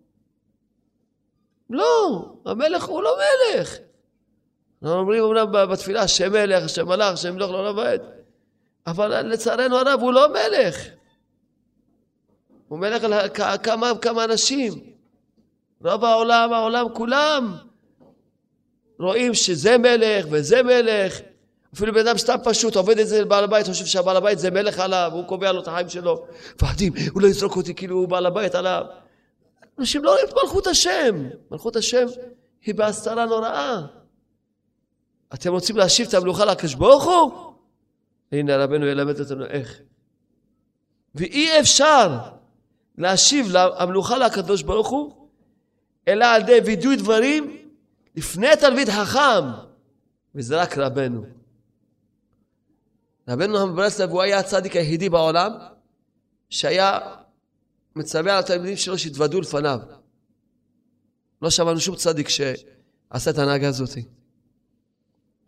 לא, 1.69 2.25
המלך 2.45 2.83
הוא 2.83 3.03
לא 3.03 3.17
מלך. 3.17 3.77
אנחנו 4.83 4.99
אומרים 4.99 5.23
אמנם 5.23 5.51
בתפילה, 5.51 6.01
השם 6.01 6.31
מלך, 6.31 6.63
השם 6.63 6.87
מלך, 6.87 7.13
השם 7.13 7.35
מלך 7.35 7.49
לעולם 7.49 7.77
ועד. 7.77 8.01
אבל 8.87 9.21
לצערנו 9.21 9.77
הרב 9.77 9.99
הוא 10.01 10.13
לא 10.13 10.27
מלך. 10.29 10.75
הוא 12.67 12.79
מלך 12.79 13.03
על 13.03 13.13
כמה, 13.63 13.91
כמה 14.01 14.23
אנשים. 14.23 14.73
רוב 15.85 16.05
העולם, 16.05 16.53
העולם 16.53 16.85
כולם 16.93 17.57
רואים 18.99 19.33
שזה 19.33 19.77
מלך 19.77 20.25
וזה 20.31 20.63
מלך. 20.63 21.19
אפילו 21.77 21.93
בן 21.93 22.07
אדם 22.07 22.17
סתם 22.17 22.35
פשוט 22.43 22.75
עובד 22.75 22.99
אצל 22.99 23.23
בעל 23.23 23.43
הבית, 23.43 23.67
חושב 23.67 23.85
שהבעל 23.85 24.17
הבית 24.17 24.39
זה 24.39 24.51
מלך 24.51 24.79
עליו, 24.79 25.11
הוא 25.13 25.27
קובע 25.27 25.51
לו 25.51 25.61
את 25.61 25.67
החיים 25.67 25.89
שלו. 25.89 26.25
מפחדים, 26.55 26.93
הוא 27.11 27.21
לא 27.21 27.27
יזרוק 27.27 27.55
אותי 27.55 27.73
כאילו 27.75 27.95
הוא 27.95 28.07
בעל 28.07 28.25
הבית 28.25 28.55
עליו. 28.55 28.85
אנשים 29.79 30.03
לא 30.03 30.11
רואים 30.11 30.25
את 30.29 30.33
מלכות 30.43 30.67
השם. 30.67 31.29
מלכות 31.51 31.75
השם 31.75 32.05
היא 32.65 32.75
בהסתרה 32.75 33.25
נוראה. 33.25 33.81
אתם 35.33 35.51
רוצים 35.51 35.77
להשיב 35.77 36.07
את 36.07 36.13
המלוכה 36.13 36.45
לקדוש 36.45 36.73
ברוך 36.73 37.03
הוא? 37.03 37.31
הנה 38.31 38.57
רבנו 38.57 38.85
ילמד 38.85 39.19
אותנו 39.19 39.45
איך. 39.45 39.79
ואי 41.15 41.59
אפשר 41.59 42.17
להשיב 42.97 43.55
המלוכה 43.55 44.17
לקדוש 44.17 44.61
ברוך 44.61 44.87
הוא, 44.87 45.27
אלא 46.07 46.25
על 46.25 46.41
ידי 46.41 46.59
וידוי 46.65 46.95
דברים 46.95 47.57
לפני 48.15 48.55
תלמיד 48.59 48.89
חכם, 48.89 49.45
וזה 50.35 50.61
רק 50.61 50.77
רבנו. 50.77 51.37
רבנו 53.27 53.53
נחמן 53.53 53.75
ברסלב 53.75 54.09
הוא 54.09 54.21
היה 54.21 54.39
הצדיק 54.39 54.75
היחידי 54.75 55.09
בעולם 55.09 55.51
שהיה 56.49 56.99
מצווה 57.95 58.33
על 58.33 58.39
התלמידים 58.39 58.77
שלו 58.77 58.97
שיתוודו 58.97 59.41
לפניו. 59.41 59.79
לא 61.41 61.49
שמענו 61.49 61.79
שום 61.79 61.95
צדיק 61.95 62.29
שעשה 62.29 63.29
את 63.29 63.37
ההנהגה 63.37 63.67
הזאת. 63.67 63.89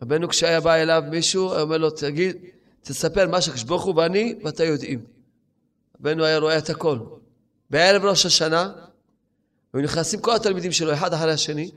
רבנו 0.02 0.28
כשהיה 0.28 0.60
בא 0.60 0.74
אליו 0.74 1.02
מישהו, 1.10 1.52
היה 1.52 1.62
אומר 1.62 1.78
לו, 1.78 1.90
תגיד, 1.90 2.36
תספר 2.82 3.28
מה 3.28 3.40
שקדוש 3.40 3.62
ברוך 3.62 3.84
הוא 3.84 3.94
ואני 3.96 4.34
ואתה 4.44 4.64
יודעים. 4.64 5.04
רבנו 6.00 6.24
היה 6.24 6.38
רואה 6.38 6.58
את 6.58 6.70
הכל. 6.70 6.98
בערב 7.70 8.04
ראש 8.04 8.26
השנה, 8.26 8.72
היו 9.72 9.82
נכנסים 9.82 10.20
כל 10.20 10.36
התלמידים 10.36 10.72
שלו 10.72 10.92
אחד 10.92 11.14
אחרי 11.14 11.32
השני, 11.32 11.70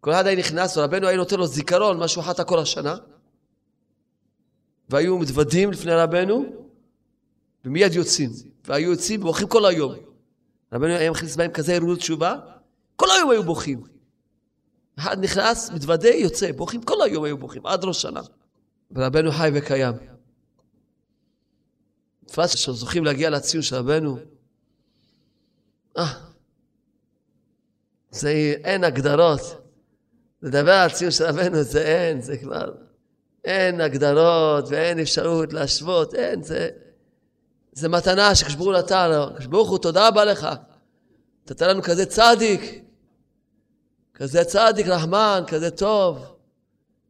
כל 0.00 0.12
אחד 0.12 0.26
היה 0.26 0.36
נכנס, 0.36 0.76
ורבנו 0.76 1.06
היה 1.06 1.16
נותן 1.16 1.36
לו 1.36 1.46
זיכרון, 1.46 1.98
מה 1.98 2.08
שהוא 2.08 2.24
חטא 2.24 2.44
כל 2.44 2.58
השנה, 2.58 2.96
והיו 4.90 5.18
מתוודים 5.18 5.70
לפני 5.70 5.92
רבנו, 5.92 6.44
ומיד 7.64 7.92
יוצאים. 7.94 8.30
והיו 8.64 8.90
יוצאים 8.90 9.22
והולכים 9.22 9.48
כל 9.48 9.66
היום. 9.66 9.94
רבנו 10.72 10.94
היה 10.94 11.10
מכניס 11.10 11.36
בהם 11.36 11.50
כזה 11.50 11.74
ערנות 11.74 11.98
תשובה, 11.98 12.36
כל 12.96 13.06
היום 13.16 13.30
היו 13.30 13.42
בוכים. 13.42 13.82
אחד 14.98 15.24
נכנס, 15.24 15.70
מתוודה, 15.70 16.08
יוצא, 16.08 16.52
בוכים, 16.52 16.82
כל 16.82 17.02
היום 17.02 17.24
היו 17.24 17.38
בוכים, 17.38 17.66
עד 17.66 17.84
ראש 17.84 18.02
שנה. 18.02 18.20
ורבנו 18.90 19.30
חי 19.30 19.50
וקיים. 19.54 19.94
בפרט 22.22 22.48
שזוכים 22.48 23.04
להגיע 23.04 23.30
לציון 23.30 23.62
של 23.62 23.76
רבנו, 23.76 24.18
אה, 25.98 26.12
זה 28.10 28.54
אין 28.64 28.84
הגדרות. 28.84 29.40
לדבר 30.42 30.72
על 30.72 30.90
ציון 30.90 31.10
של 31.10 31.24
רבנו 31.24 31.62
זה 31.62 31.82
אין, 31.82 32.20
זה 32.20 32.38
כבר... 32.38 32.89
אין 33.44 33.80
הגדרות 33.80 34.64
ואין 34.68 34.98
אפשרות 34.98 35.52
להשוות, 35.52 36.14
אין, 36.14 36.42
זה... 36.42 36.68
זה 37.72 37.88
מתנה 37.88 38.34
הוא 38.34 38.72
נתן. 38.72 39.10
קדוש 39.34 39.46
ברוך 39.46 39.70
הוא, 39.70 39.78
תודה 39.78 40.08
רבה 40.08 40.24
לך. 40.24 40.48
נתת 41.44 41.62
לנו 41.62 41.82
כזה 41.82 42.06
צדיק, 42.06 42.82
כזה 44.14 44.44
צדיק 44.44 44.86
רחמן, 44.86 45.42
כזה 45.46 45.70
טוב. 45.70 46.36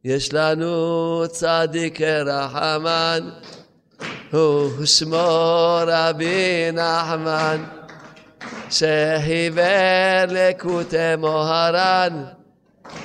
יש 0.03 0.33
לנו 0.33 1.23
צדיק 1.27 2.01
רחמן, 2.01 3.29
הוא 4.31 4.85
שמו 4.85 5.79
רבי 5.87 6.71
נחמן, 6.73 7.63
שחיוור 8.69 10.25
לקוטי 10.29 11.15
מוהרן, 11.17 12.23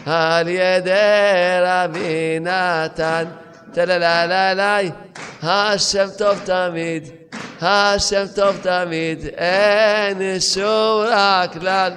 על 0.07 0.49
ידי 0.49 1.59
רבי 1.62 2.38
נתן. 2.40 3.25
טללללי, 3.72 4.90
השם 5.42 6.07
טוב 6.18 6.38
תמיד. 6.44 7.27
השם 7.61 8.25
טוב 8.35 8.57
תמיד, 8.62 9.18
אין 9.25 10.40
שום 10.40 11.01
רע 11.07 11.44
כלל. 11.53 11.92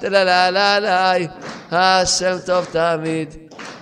טללללי, 0.00 1.26
השם 1.70 2.36
טוב 2.46 2.64
תמיד, 2.64 3.28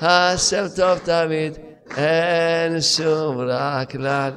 השם 0.01 0.65
טוב 0.77 0.99
תמיד, 0.99 1.59
אין 1.97 2.81
שום 2.81 3.39
רע 3.39 3.85
כלל. 3.91 4.33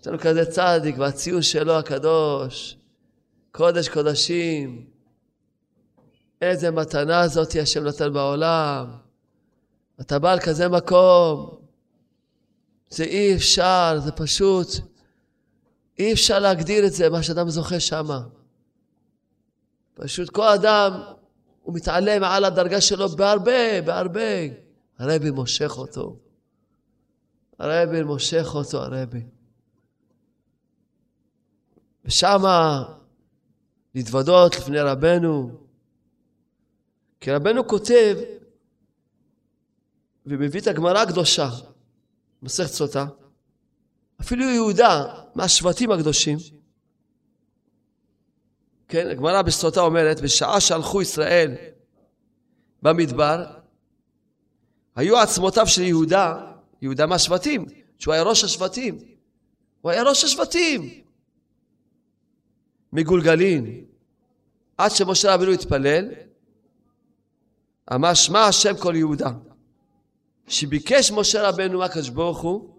יש 0.00 0.06
לנו 0.06 0.18
כזה 0.18 0.44
צדיק 0.44 0.98
והציון 0.98 1.42
שלו 1.42 1.78
הקדוש, 1.78 2.76
קודש 3.52 3.88
קודשים. 3.88 4.97
איזה 6.42 6.70
מתנה 6.70 7.28
זאת 7.28 7.56
השם 7.62 7.84
נתן 7.84 8.12
בעולם. 8.12 8.90
אתה 10.00 10.18
בא 10.18 10.32
על 10.32 10.40
כזה 10.40 10.68
מקום, 10.68 11.58
זה 12.90 13.04
אי 13.04 13.34
אפשר, 13.36 14.00
זה 14.04 14.12
פשוט 14.12 14.68
אי 15.98 16.12
אפשר 16.12 16.38
להגדיר 16.38 16.86
את 16.86 16.92
זה, 16.92 17.10
מה 17.10 17.22
שאדם 17.22 17.48
זוכה 17.48 17.80
שמה. 17.80 18.20
פשוט 19.94 20.30
כל 20.30 20.48
אדם, 20.48 21.02
הוא 21.62 21.74
מתעלה 21.74 22.18
מעל 22.18 22.44
הדרגה 22.44 22.80
שלו 22.80 23.08
בהרבה, 23.08 23.82
בהרבה. 23.84 24.20
הרבי 24.98 25.30
מושך 25.30 25.78
אותו. 25.78 26.16
הרבי 27.58 28.02
מושך 28.02 28.46
אותו, 28.54 28.82
הרבי. 28.82 29.22
ושמה 32.04 32.84
להתוודות 33.94 34.56
לפני 34.56 34.80
רבנו. 34.80 35.67
כי 37.20 37.32
רבנו 37.32 37.66
כותב, 37.68 38.16
ומביא 40.26 40.60
את 40.60 40.66
הגמרא 40.66 40.98
הקדושה, 40.98 41.50
מסכת 42.42 42.70
סוטה, 42.70 43.06
אפילו 44.20 44.44
יהודה, 44.44 45.04
מהשבטים 45.34 45.90
הקדושים, 45.90 46.38
כן, 48.88 49.06
הגמרא 49.10 49.42
בסוטה 49.42 49.80
אומרת, 49.80 50.20
בשעה 50.20 50.60
שהלכו 50.60 51.02
ישראל 51.02 51.54
במדבר, 52.82 53.44
היו 54.96 55.18
עצמותיו 55.18 55.66
של 55.66 55.82
יהודה, 55.82 56.52
יהודה 56.82 57.06
מהשבטים, 57.06 57.66
שהוא 57.98 58.14
היה 58.14 58.22
ראש 58.22 58.44
השבטים. 58.44 58.98
הוא 59.80 59.90
היה 59.90 60.02
ראש 60.02 60.24
השבטים. 60.24 61.02
מגולגלין. 62.92 63.84
עד 64.78 64.90
שמשה 64.90 65.34
רבינו 65.34 65.52
התפלל, 65.52 66.08
אמר 67.94 68.14
שמע 68.14 68.44
השם 68.44 68.76
כל 68.76 68.96
יהודה. 68.96 69.30
שביקש 70.48 71.10
משה 71.10 71.48
רבנו 71.48 71.78
מהקדוש 71.78 72.08
ברוך 72.08 72.40
הוא 72.40 72.74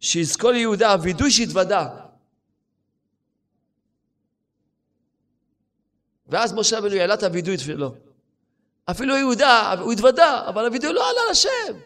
שיזכור 0.00 0.50
ליהודה 0.50 0.92
הווידוי 0.92 1.30
שהתוודה. 1.30 1.88
ואז 6.26 6.52
משה 6.52 6.78
רבנו 6.78 6.94
העלה 6.94 7.14
את 7.14 7.22
הווידוי 7.22 7.58
שלו. 7.58 7.94
אפילו 8.90 9.16
יהודה, 9.16 9.72
הוא 9.80 9.92
התוודה, 9.92 10.48
אבל 10.48 10.64
הווידוי 10.66 10.92
לא 10.92 11.10
עלה 11.10 11.20
לשם. 11.30 11.78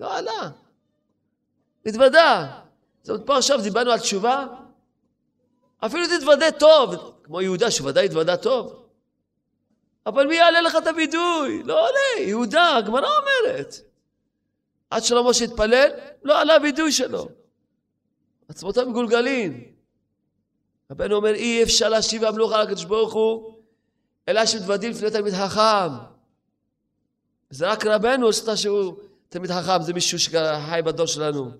לא 0.00 0.18
עלה. 0.18 0.50
התוודה. 1.86 2.60
זאת 3.02 3.10
אומרת, 3.10 3.26
פה 3.26 3.38
עכשיו 3.38 3.62
דיברנו 3.62 3.90
על 3.90 3.98
תשובה, 3.98 4.46
אפילו 5.78 6.04
תתוודה 6.18 6.50
טוב, 6.50 7.14
כמו 7.22 7.42
יהודה 7.42 7.70
שוודאי 7.70 8.06
התוודה 8.06 8.36
טוב. 8.36 8.85
אבל 10.06 10.26
מי 10.26 10.34
יעלה 10.34 10.60
לך 10.60 10.76
את 10.76 10.86
הווידוי? 10.86 11.62
לא 11.62 11.88
עולה, 11.88 12.28
יהודה, 12.28 12.76
הגמרא 12.76 13.08
אומרת. 13.18 13.74
עד 14.90 15.04
שלמה 15.04 15.34
שהתפלל, 15.34 15.88
לא 16.24 16.40
עלה 16.40 16.54
הווידוי 16.54 16.92
שלו. 16.92 17.28
עצמותיו 18.48 18.90
מגולגלים. 18.90 19.64
רבנו 20.90 21.16
אומר, 21.16 21.34
אי 21.34 21.62
אפשר 21.62 21.88
להשיב 21.88 22.24
המלוכה 22.24 22.62
לקדוש 22.62 22.84
ברוך 22.84 23.12
הוא, 23.12 23.54
אלא 24.28 24.46
שמתוודים 24.46 24.90
לפני 24.90 25.10
תלמיד 25.10 25.34
חכם. 25.34 25.94
זה 27.50 27.68
רק 27.68 27.86
רבנו 27.86 28.28
עשתה 28.28 28.56
שהוא 28.56 28.94
תלמיד 29.28 29.50
חכם, 29.50 29.82
זה 29.82 29.92
מישהו 29.92 30.18
שחי 30.18 30.80
בדור 30.84 31.06
שלנו. 31.06 31.50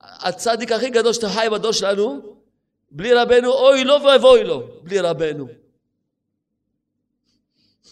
הצדיק 0.00 0.72
הכי 0.72 0.90
גדול 0.90 1.12
שאתה 1.12 1.28
חי 1.28 1.46
בדור 1.52 1.72
שלנו, 1.72 2.36
בלי 2.90 3.14
רבנו, 3.14 3.52
אוי 3.52 3.84
לו 3.84 4.02
ואבוי 4.02 4.44
לו, 4.44 4.62
בלי 4.82 5.00
רבנו. 5.00 5.65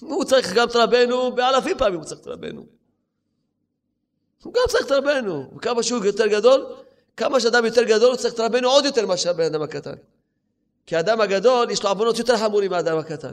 הוא 0.01 0.25
צריך 0.25 0.53
גם 0.53 0.69
את 0.69 0.77
רבנו, 0.77 1.33
באלפים 1.33 1.79
פעמים 1.79 1.99
הוא 1.99 2.05
צריך 2.05 2.21
את 2.21 2.27
רבנו. 2.27 2.67
הוא 4.43 4.55
גם 4.55 4.63
צריך 4.69 4.87
את 4.87 4.93
רבנו. 4.93 5.51
וכמה 5.57 5.83
שהוא 5.83 6.05
יותר 6.05 6.27
גדול, 6.27 6.67
כמה 7.17 7.41
שאדם 7.41 7.65
יותר 7.65 7.83
גדול 7.83 8.11
הוא 8.11 8.17
צריך 8.17 8.35
את 8.35 8.41
רבנו 8.41 8.69
עוד 8.69 8.85
יותר 8.85 9.07
מאשר 9.07 9.31
הבן 9.31 9.45
אדם 9.45 9.63
הקטן. 9.63 9.95
כי 10.87 10.97
האדם 10.97 11.21
הגדול 11.21 11.71
יש 11.71 11.83
לו 11.83 11.89
עוונות 11.89 12.19
יותר 12.19 12.37
חמורים 12.37 12.71
מהאדם 12.71 12.99
הקטן. 12.99 13.33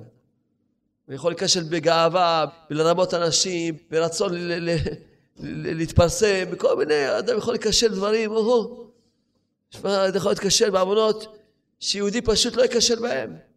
הוא 1.08 1.16
יכול 1.16 1.32
להיכשל 1.32 1.64
בגאווה, 1.64 2.46
בלרמות 2.70 3.14
אנשים, 3.14 3.78
ברצון 3.90 4.32
להתפרסם, 5.40 6.44
בכל 6.52 6.76
מיני, 6.76 7.20
אדם 7.20 7.38
יכול 7.38 7.54
להיכשל 7.54 7.88
דברים, 7.88 8.32
או 8.32 8.88
אדם 9.84 10.16
יכול 10.16 10.32
להיכשל 10.32 10.70
בעוונות 10.70 11.38
שיהודי 11.80 12.22
פשוט 12.22 12.56
לא 12.56 12.62
ייכשל 12.62 13.00
בהם. 13.00 13.51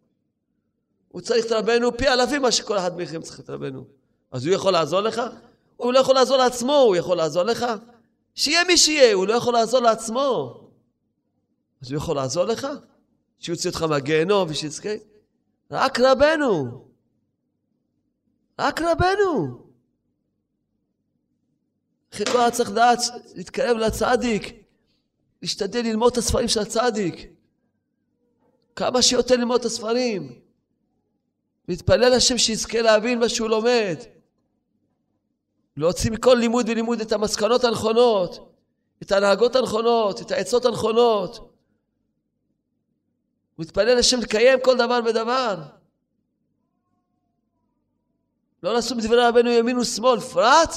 הוא 1.15 1.21
צריך 1.21 1.45
את 1.45 1.51
רבנו 1.51 1.97
פי 1.97 2.07
אלפים 2.07 2.41
מה 2.41 2.51
שכל 2.51 2.77
אחד 2.77 2.97
מכם 2.97 3.21
צריך 3.21 3.39
את 3.39 3.49
רבנו. 3.49 3.85
אז 4.31 4.45
הוא 4.45 4.55
יכול 4.55 4.73
לעזור 4.73 5.01
לך? 5.01 5.21
הוא 5.75 5.93
לא 5.93 5.99
יכול 5.99 6.15
לעזור 6.15 6.37
לעצמו, 6.37 6.73
הוא 6.73 6.95
יכול 6.95 7.17
לעזור 7.17 7.43
לך? 7.43 7.65
שיהיה 8.33 8.63
מי 8.63 8.77
שיהיה, 8.77 9.13
הוא 9.13 9.27
לא 9.27 9.33
יכול 9.33 9.53
לעזור 9.53 9.79
לעצמו. 9.79 10.59
אז 11.81 11.91
הוא 11.91 11.97
יכול 11.97 12.15
לעזור 12.15 12.45
לך? 12.45 12.67
שיוציא 13.39 13.69
אותך 13.69 13.81
מהגיהנום 13.81 14.49
ושיזכה? 14.49 14.89
רק 15.71 15.99
רבנו. 15.99 16.85
רק 18.59 18.81
רבנו. 18.81 19.63
כל 22.31 22.49
צריך 22.49 22.69
לדעת, 22.69 22.99
להתקרב 23.35 23.77
לצדיק, 23.77 24.53
להשתדל 25.41 25.81
ללמוד 25.81 26.11
את 26.11 26.17
הספרים 26.17 26.47
של 26.47 26.59
הצדיק. 26.59 27.29
כמה 28.75 29.01
שיותר 29.01 29.35
ללמוד 29.35 29.59
את 29.59 29.65
הספרים. 29.65 30.44
להתפלל 31.67 32.13
השם 32.13 32.37
שיזכה 32.37 32.81
להבין 32.81 33.19
מה 33.19 33.29
שהוא 33.29 33.49
לומד. 33.49 33.95
להוציא 35.77 36.11
מכל 36.11 36.35
לימוד 36.39 36.69
ולימוד 36.69 37.01
את 37.01 37.11
המסקנות 37.11 37.63
הנכונות, 37.63 38.53
את 39.03 39.11
ההנהגות 39.11 39.55
הנכונות, 39.55 40.21
את 40.21 40.31
העצות 40.31 40.65
הנכונות. 40.65 41.37
הוא 43.55 43.65
מתפלל 43.65 43.97
לשם 43.97 44.19
לקיים 44.19 44.59
כל 44.63 44.77
דבר 44.77 44.99
ודבר. 45.05 45.61
לא 48.63 48.73
לעשות 48.73 48.97
מדברי 48.97 49.27
רבנו 49.27 49.49
ימין 49.49 49.77
ושמאל, 49.77 50.19
פרט 50.19 50.75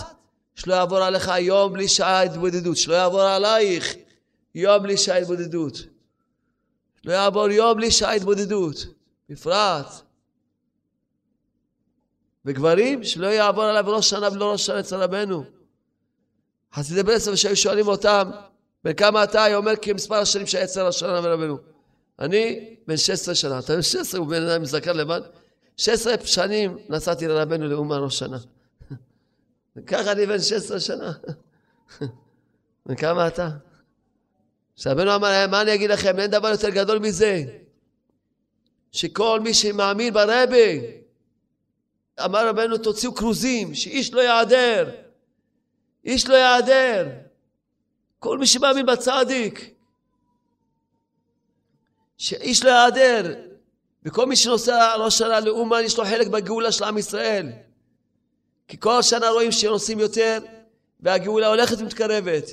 שלא 0.55 0.75
יעבור 0.75 0.99
עליך 0.99 1.31
יום 1.39 1.73
בלי 1.73 1.89
שעה 1.89 2.23
התבודדות, 2.23 2.77
שלא 2.77 2.95
יעבור 2.95 3.21
עלייך 3.21 3.95
יום 4.55 4.83
בלי 4.83 4.97
שעה 4.97 5.17
התבודדות. 5.17 5.77
שלא 7.03 7.13
יעבור 7.13 7.51
יום 7.51 7.77
בלי 7.77 7.91
שעה 7.91 8.13
התבודדות, 8.13 8.77
בפרט. 9.29 10.08
וגברים, 12.49 13.05
שלא 13.05 13.27
יעבור 13.27 13.65
עליו 13.65 13.85
ראש 13.87 14.11
שנה 14.11 14.29
ולא 14.33 14.53
ראש 14.53 14.67
שנה 14.67 14.81
אצל 14.81 14.97
רבנו. 14.97 15.45
חסידי 16.75 17.03
ברסלב 17.03 17.35
שהיו 17.35 17.57
שואלים 17.57 17.89
אותם, 17.89 18.31
בן 18.85 18.93
כמה 18.93 19.25
אתה? 19.25 19.45
היה 19.45 19.57
אומר 19.57 19.77
כי 19.77 19.93
מספר 19.93 20.15
השנים 20.15 20.47
שהיה 20.47 20.65
אצל 20.65 20.87
ראש 20.87 21.01
שנה 21.01 21.21
ורבנו. 21.23 21.59
אני 22.19 22.75
בן 22.87 22.97
16 22.97 23.35
שנה, 23.35 23.59
אתה 23.59 23.75
בן 23.75 23.83
16, 23.83 24.21
הוא 24.21 24.29
בן 24.29 24.43
אדם 24.43 24.63
מזכר 24.63 24.93
לבד. 24.93 25.21
16 25.77 26.15
שנים 26.25 26.79
נסעתי 26.89 27.29
לרבנו 27.29 27.69
לאומן 27.69 27.99
ראש 27.99 28.19
שנה. 28.19 28.39
ככה 29.87 30.13
אני 30.13 30.27
בן 30.27 30.39
16 30.39 30.81
שנה. 30.81 31.13
וכמה 32.87 33.27
אתה? 33.27 33.49
שרבנו 34.77 35.15
אמר 35.15 35.29
להם, 35.29 35.51
מה 35.51 35.63
אני 35.63 35.75
אגיד 35.75 35.91
לכם, 35.91 36.19
אין 36.19 36.31
דבר 36.31 36.49
יותר 36.49 36.71
גדול 36.71 36.99
מזה. 36.99 37.45
שכל 38.93 39.41
מי 39.41 39.55
שמאמין 39.55 40.15
ברבי, 40.15 40.81
אמר 42.25 42.49
רבנו, 42.49 42.79
תוציאו 42.79 43.15
כרוזים, 43.15 43.75
שאיש 43.75 44.13
לא 44.15 44.21
יעדר. 44.21 44.91
איש 46.05 46.29
לא 46.29 46.35
יעדר. 46.35 47.09
כל 48.19 48.39
מי 48.39 48.47
שמאמין 48.47 48.87
בצדיק, 48.87 49.71
שאיש 52.19 52.65
לא 52.65 52.71
יעדר. 52.71 53.35
וכל 54.05 54.27
מי 54.27 54.37
שנוסע 54.37 54.95
ראש 54.97 55.19
שנה 55.19 55.41
לאומן, 55.41 55.81
יש 55.85 55.99
לו 55.99 56.05
חלק 56.05 56.27
בגאולה 56.27 56.73
של 56.73 56.85
עם 56.85 56.99
ישראל. 56.99 57.47
כי 58.69 58.77
כל 58.81 59.03
שנה 59.03 59.29
רואים 59.29 59.53
שנוסעים 59.53 59.99
יותר, 59.99 60.39
והגאולה 61.01 61.47
הולכת 61.47 61.81
ומתקרבת. 61.81 62.45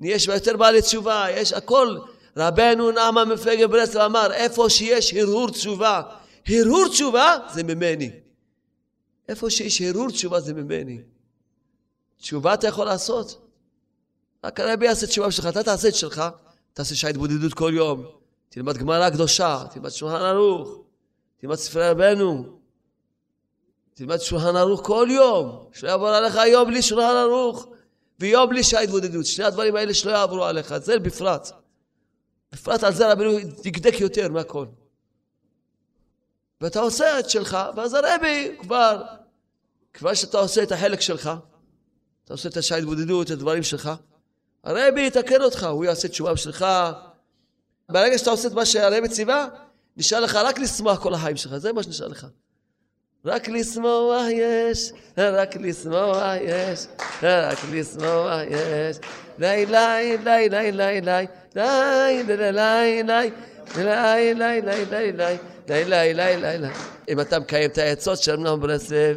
יש 0.00 0.26
יותר 0.26 0.56
בעלי 0.56 0.82
תשובה, 0.82 1.26
יש 1.30 1.52
הכל. 1.52 1.96
רבנו 2.36 2.90
נעמה 2.90 3.24
מפלגת 3.24 3.70
ברסלב 3.70 4.00
אמר, 4.02 4.32
איפה 4.32 4.70
שיש 4.70 5.14
הרהור 5.14 5.50
תשובה, 5.50 6.02
הרהור 6.48 6.88
תשובה 6.88 7.36
זה 7.52 7.62
ממני. 7.62 8.10
איפה 9.32 9.50
שיש 9.50 9.82
הרהור 9.82 10.10
תשובה 10.10 10.40
זה 10.40 10.54
ממני. 10.54 11.00
תשובה 12.16 12.54
אתה 12.54 12.66
יכול 12.66 12.86
לעשות. 12.86 13.48
רק 14.44 14.60
הרבי 14.60 14.86
יעשה 14.86 15.06
תשובה 15.06 15.28
בשבילך, 15.28 15.48
אתה 15.48 15.62
תעשה 15.62 15.88
את 15.88 15.94
שלך, 15.94 16.22
תעשה 16.72 16.94
שעה 16.94 17.10
התבודדות 17.10 17.54
כל 17.54 17.72
יום, 17.74 18.04
תלמד 18.48 18.76
גמרא 18.78 19.10
קדושה, 19.10 19.64
תלמד 19.70 19.90
שולחן 19.90 20.14
ערוך, 20.24 20.78
תלמד 21.36 21.54
ספרי 21.54 21.90
רבנו, 21.90 22.58
תלמד 23.94 24.18
שולחן 24.18 24.56
ערוך 24.56 24.86
כל 24.86 25.08
יום, 25.10 25.68
שלא 25.72 25.88
יעבור 25.88 26.08
עליך 26.08 26.38
יום 26.52 26.68
בלי 26.68 26.82
שולחן 26.82 27.16
ערוך 27.16 27.66
ויום 28.20 28.50
בלי 28.50 28.64
שעה 28.64 28.80
התבודדות. 28.80 29.26
שני 29.26 29.44
הדברים 29.44 29.76
האלה 29.76 29.94
שלא 29.94 30.10
יעברו 30.10 30.44
עליך, 30.44 30.78
זה 30.78 30.98
בפרט. 30.98 31.50
בפרט 32.52 32.82
על 32.82 32.94
זה 32.94 33.12
רבנו 33.12 33.30
דקדק 33.64 34.00
יותר 34.00 34.28
מהכל. 34.28 34.66
ואתה 36.60 36.80
עושה 36.80 37.18
את 37.18 37.30
שלך, 37.30 37.58
ואז 37.76 37.94
הרבי 37.94 38.56
כבר, 38.60 39.02
כבר 39.94 40.14
שאתה 40.14 40.38
עושה 40.38 40.62
את 40.62 40.72
החלק 40.72 41.00
שלך, 41.00 41.30
אתה 42.24 42.34
עושה 42.34 42.48
את 42.48 42.56
השעה 42.56 42.78
התבודדות, 42.78 43.26
את 43.26 43.30
הדברים 43.30 43.62
שלך, 43.62 43.90
הרבי 44.64 45.06
יתקן 45.06 45.42
אותך, 45.42 45.64
הוא 45.64 45.84
יעשה 45.84 46.08
תשובה 46.08 46.32
בשבילך. 46.32 46.66
ברגע 47.88 48.18
שאתה 48.18 48.30
עושה 48.30 48.48
את 48.48 48.52
מה 48.52 48.66
שהרבי 48.66 49.08
ציווה, 49.08 49.48
נשאר 49.96 50.20
לך 50.20 50.34
רק 50.34 50.58
לשמוח 50.58 51.02
כל 51.02 51.14
החיים 51.14 51.36
שלך, 51.36 51.56
זה 51.56 51.72
מה 51.72 51.82
שנשאר 51.82 52.08
לך. 52.08 52.26
רק 53.24 53.48
לשמוח 53.48 54.22
יש, 54.30 54.92
רק 55.18 55.56
לשמוח 55.56 56.22
יש, 56.42 56.86
רק 57.22 57.58
לשמוח 57.72 58.40
יש. 58.50 58.96
לי 59.38 59.66
לי 59.66 60.16
לי 60.24 60.48
לי 60.48 60.72
לי 60.72 60.72
לי 60.72 61.00
לי 61.00 61.26
לי 61.54 62.22
לי 64.34 64.34
לי 65.68 66.14
לי 66.14 66.36
לי 66.36 66.58
לי 66.58 66.68
אם 67.08 67.20
אתה 67.20 67.38
מקיים 67.38 67.70
את 67.70 67.78
העצות 67.78 68.18
של 68.18 68.32
אמנון 68.32 68.60
ברסלב, 68.60 69.16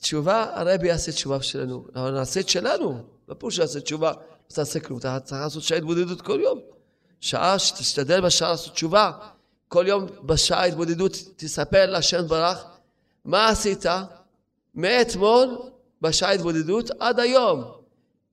תשובה, 0.00 0.46
הרבי 0.54 0.88
יעשה 0.88 1.12
תשובה 1.12 1.42
שלנו, 1.42 1.84
אבל 1.94 2.10
נעשה 2.10 2.40
את 2.40 2.48
שלנו, 2.48 3.02
לא 3.28 3.34
פה 3.38 3.50
שיעשה 3.50 3.80
תשובה, 3.80 4.10
לא 4.10 4.54
תעשה 4.54 4.80
כלום, 4.80 4.98
אתה 4.98 5.20
צריך 5.20 5.40
לעשות 5.40 5.62
שעה 5.62 5.78
התבודדות 5.78 6.20
כל 6.20 6.40
יום. 6.40 6.60
שעה, 7.20 7.58
שתשתדל 7.58 8.20
בשעה 8.20 8.50
לעשות 8.50 8.74
תשובה. 8.74 9.12
כל 9.68 9.84
יום 9.88 10.06
בשעה 10.22 10.64
התבודדות 10.64 11.16
תספר 11.36 11.86
להשם 11.90 12.28
ברך 12.28 12.64
מה 13.24 13.48
עשית 13.48 13.86
מאתמול 14.74 15.58
בשעה 16.02 16.32
התבודדות 16.32 16.90
עד 16.98 17.20
היום. 17.20 17.64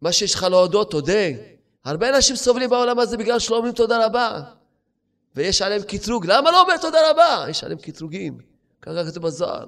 מה 0.01 0.11
שיש 0.11 0.35
לך 0.35 0.43
להודות, 0.43 0.91
תודה. 0.91 1.13
הרבה 1.85 2.09
אנשים 2.09 2.35
סובלים 2.35 2.69
בעולם 2.69 2.99
הזה 2.99 3.17
בגלל 3.17 3.39
שלא 3.39 3.55
אומרים 3.55 3.73
תודה 3.73 4.05
רבה. 4.05 4.41
ויש 5.35 5.61
עליהם 5.61 5.81
קטרוג. 5.81 6.25
למה 6.25 6.51
לא 6.51 6.61
אומר 6.61 6.77
תודה 6.77 7.11
רבה? 7.11 7.45
יש 7.49 7.63
עליהם 7.63 7.79
קטרוגים. 7.79 8.37
ככה 8.81 9.11
כתוב 9.11 9.23
בזוהר. 9.23 9.67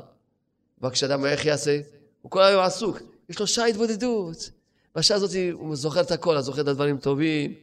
וכשאדם 0.83 1.25
איך 1.25 1.45
יעשה? 1.45 1.79
הוא 2.21 2.31
כל 2.31 2.41
היום 2.41 2.63
עסוק. 2.63 2.99
יש 3.29 3.39
לו 3.39 3.47
שעה 3.47 3.65
התבודדות. 3.65 4.49
בשעה 4.95 5.17
הזאת 5.17 5.31
הוא 5.51 5.75
זוכר 5.75 6.01
את 6.01 6.11
הכל, 6.11 6.35
הוא 6.35 6.41
זוכר 6.41 6.61
את 6.61 6.67
הדברים 6.67 6.97
טובים. 6.97 7.53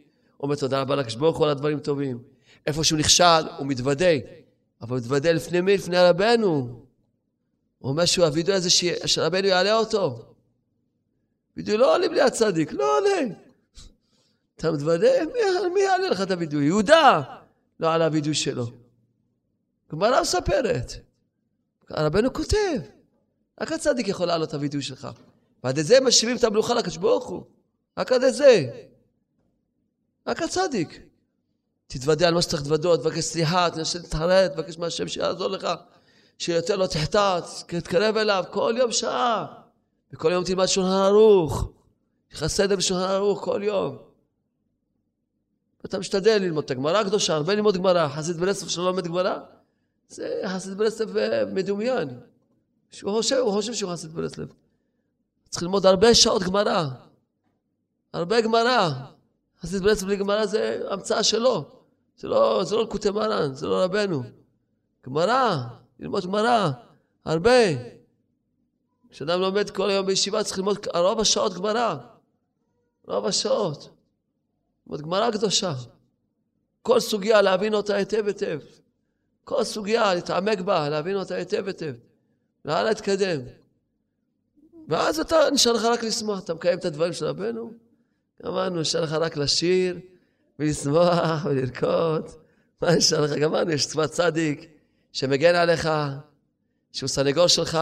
אומר 0.41 0.55
תודה 0.55 0.81
רבה 0.81 0.97
לקדוש 0.97 1.15
ברוך 1.15 1.37
הוא 1.37 1.45
על 1.45 1.51
הדברים 1.51 1.81
טובים. 1.81 2.19
איפה 2.67 2.85
שהוא 2.85 2.99
נכשל, 2.99 3.49
הוא 3.59 3.67
מתוודה. 3.67 4.15
אבל 4.83 4.91
הוא 4.91 4.99
מתוודה 4.99 5.33
לפני 5.33 5.61
מי? 5.61 5.75
לפני 5.75 5.99
רבנו. 5.99 6.47
הוא 7.79 7.91
אומר 7.91 8.05
שהוא 8.05 8.25
הווידוי 8.25 8.55
הזה 8.55 8.71
שרבנו 9.07 9.47
יעלה 9.49 9.77
אותו. 9.77 10.33
וידוי 11.57 11.77
לא 11.77 11.95
עולה 11.95 12.09
בלי 12.09 12.21
הצדיק, 12.21 12.73
לא 12.73 12.99
עולה. 12.99 13.35
אתה 14.57 14.73
מתוודה, 14.73 15.09
מי, 15.35 15.69
מי 15.75 15.81
יעלה 15.81 16.09
לך 16.09 16.21
את 16.21 16.31
הווידוי? 16.31 16.65
יהודה 16.65 17.23
לא 17.81 17.93
עלה 17.93 18.05
הווידוי 18.05 18.35
שלו. 18.35 18.67
גמרא 19.93 20.21
מספרת. 20.21 20.93
רבנו 21.91 22.33
כותב, 22.33 22.81
רק 23.61 23.73
הצדיק 23.73 24.09
יכול 24.09 24.27
לעלות 24.27 24.49
את 24.49 24.55
הווידוי 24.55 24.83
שלך. 24.83 25.09
ועד 25.65 25.81
זה 25.81 26.01
משיבים 26.01 26.37
את 26.37 26.45
המלוכה 26.45 26.75
לקדוש 26.75 26.97
ברוך 26.97 27.27
הוא. 27.27 27.43
רק 27.99 28.13
עד 28.13 28.29
זה. 28.29 28.71
רק 30.27 30.43
הצדיק. 30.43 31.01
תתוודה 31.87 32.29
על 32.29 32.35
מה 32.35 32.43
שצריך 32.43 32.63
להתוודות, 32.63 33.01
תבקש 33.01 33.25
סליחה, 33.25 33.71
תנסה 33.71 33.99
להתחרט, 33.99 34.53
תבקש 34.53 34.79
מהשם 34.79 35.09
שיעזור 35.09 35.49
לך, 35.49 35.69
שיותר 36.39 36.77
לא 36.77 36.87
תחטאת, 36.87 37.45
תתקרב 37.67 38.17
אליו, 38.17 38.45
כל 38.51 38.75
יום 38.79 38.93
שעה. 38.93 39.47
וכל 40.13 40.33
יום 40.33 40.45
תלמד 40.45 40.67
שולחן 40.67 40.91
ערוך. 40.91 41.71
סדר 42.35 42.77
בשולחן 42.77 43.11
ערוך 43.11 43.45
כל 43.45 43.61
יום. 43.65 43.99
ואתה 45.85 45.99
משתדל 45.99 46.39
ללמוד 46.43 46.65
את 46.65 46.71
הגמרא 46.71 46.99
הקדושה, 46.99 47.35
הרבה 47.35 47.55
ללמוד 47.55 47.77
גמרא. 47.77 48.09
חסיד 48.09 48.37
ברסלב 48.37 48.69
שלא 48.69 48.85
לומד 48.85 49.07
גמרא, 49.07 49.39
זה 50.09 50.43
חסיד 50.47 50.79
ברסלב 50.79 51.17
אה, 51.17 51.45
מדומיין. 51.45 52.09
הוא 53.03 53.13
חושב, 53.13 53.37
הוא 53.37 53.53
חושב 53.53 53.75
שהוא 53.75 53.93
חסיד 53.93 54.13
ברסלב. 54.13 54.53
צריך 55.49 55.63
ללמוד 55.63 55.87
הרבה 55.87 56.15
שעות 56.15 56.43
גמרא. 56.43 56.85
הרבה 58.13 58.41
גמרא. 58.41 58.91
חסיד 59.61 59.83
ברסלב 59.83 60.07
בלי 60.07 60.17
גמרא 60.17 60.47
זה 60.47 60.83
המצאה 60.91 61.23
שלו. 61.23 61.65
זה 62.17 62.29
לא, 62.29 62.65
זה 62.65 62.77
לא 62.77 62.83
לקוטי 62.83 63.11
מרן, 63.11 63.55
זה 63.55 63.67
לא 63.67 63.85
רבנו. 63.85 64.23
גמרא, 65.07 65.57
ללמוד 66.01 66.27
גמרא, 66.27 66.71
הרבה. 67.25 67.51
כשאדם 69.11 69.41
לומד 69.41 69.71
כל 69.71 69.91
היום 69.91 70.07
בישיבה 70.07 70.45
צריך 70.45 70.59
ללמוד 70.59 70.87
רוב 70.95 71.21
השעות 71.21 71.55
גמרא. 71.55 71.97
רוב 73.09 73.27
השעות. 73.27 73.89
ללמוד 74.87 75.03
גמרא 75.03 75.31
קדושה. 75.31 75.75
כל 76.83 77.01
סוגיה 77.01 77.43
להבין 77.43 77.75
אותה 77.75 77.95
היטב 77.95 78.27
היטב. 78.27 78.61
כל 79.45 79.65
סוגיה 79.65 80.15
להתעמק 80.15 80.61
בה, 80.61 80.89
להבין 80.89 81.17
אותה 81.17 81.35
היטב 81.35 81.67
היטב. 81.67 81.95
והלאה 82.67 82.83
להתקדם. 82.83 83.41
ואז 84.89 85.21
אתה 85.21 85.37
נשאר 85.53 85.73
לך 85.73 85.85
רק 85.85 86.05
לשמוח, 86.05 86.45
אתה 86.45 86.55
מקיים 86.55 86.79
את 86.79 86.85
הדברים 86.85 87.13
של 87.13 87.25
רבנו. 87.27 87.73
גמרנו, 88.43 88.81
נשאר 88.81 89.03
לך 89.03 89.13
רק 89.13 89.37
לשיר 89.37 89.99
ולשמוח 90.59 91.45
ולרקוד. 91.45 92.31
מה 92.83 92.95
נשאר 92.97 93.21
לך? 93.21 93.33
גמרנו, 93.33 93.71
יש 93.71 93.87
צבא 93.87 94.07
צדיק 94.07 94.69
שמגן 95.13 95.55
עליך, 95.55 95.89
שהוא 96.93 97.09
סנגור 97.09 97.47
שלך, 97.47 97.79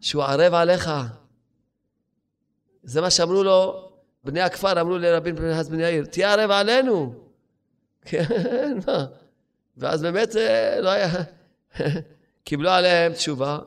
שהוא 0.00 0.22
ערב 0.22 0.54
עליך. 0.54 0.90
זה 2.82 3.00
מה 3.00 3.10
שאמרו 3.10 3.42
לו, 3.42 3.90
בני 4.24 4.40
הכפר 4.40 4.80
אמרו 4.80 4.98
לרבי 4.98 5.32
פנחס 5.32 5.68
בן 5.68 5.80
יאיר, 5.80 6.04
תהיה 6.04 6.32
ערב 6.32 6.50
עלינו. 6.50 7.14
כן, 8.08 8.78
מה? 8.86 9.06
ואז 9.76 10.02
באמת 10.02 10.36
אה, 10.36 10.80
לא 10.80 10.88
היה, 10.88 11.08
קיבלו 12.44 12.70
עליהם 12.70 13.12
תשובה, 13.12 13.58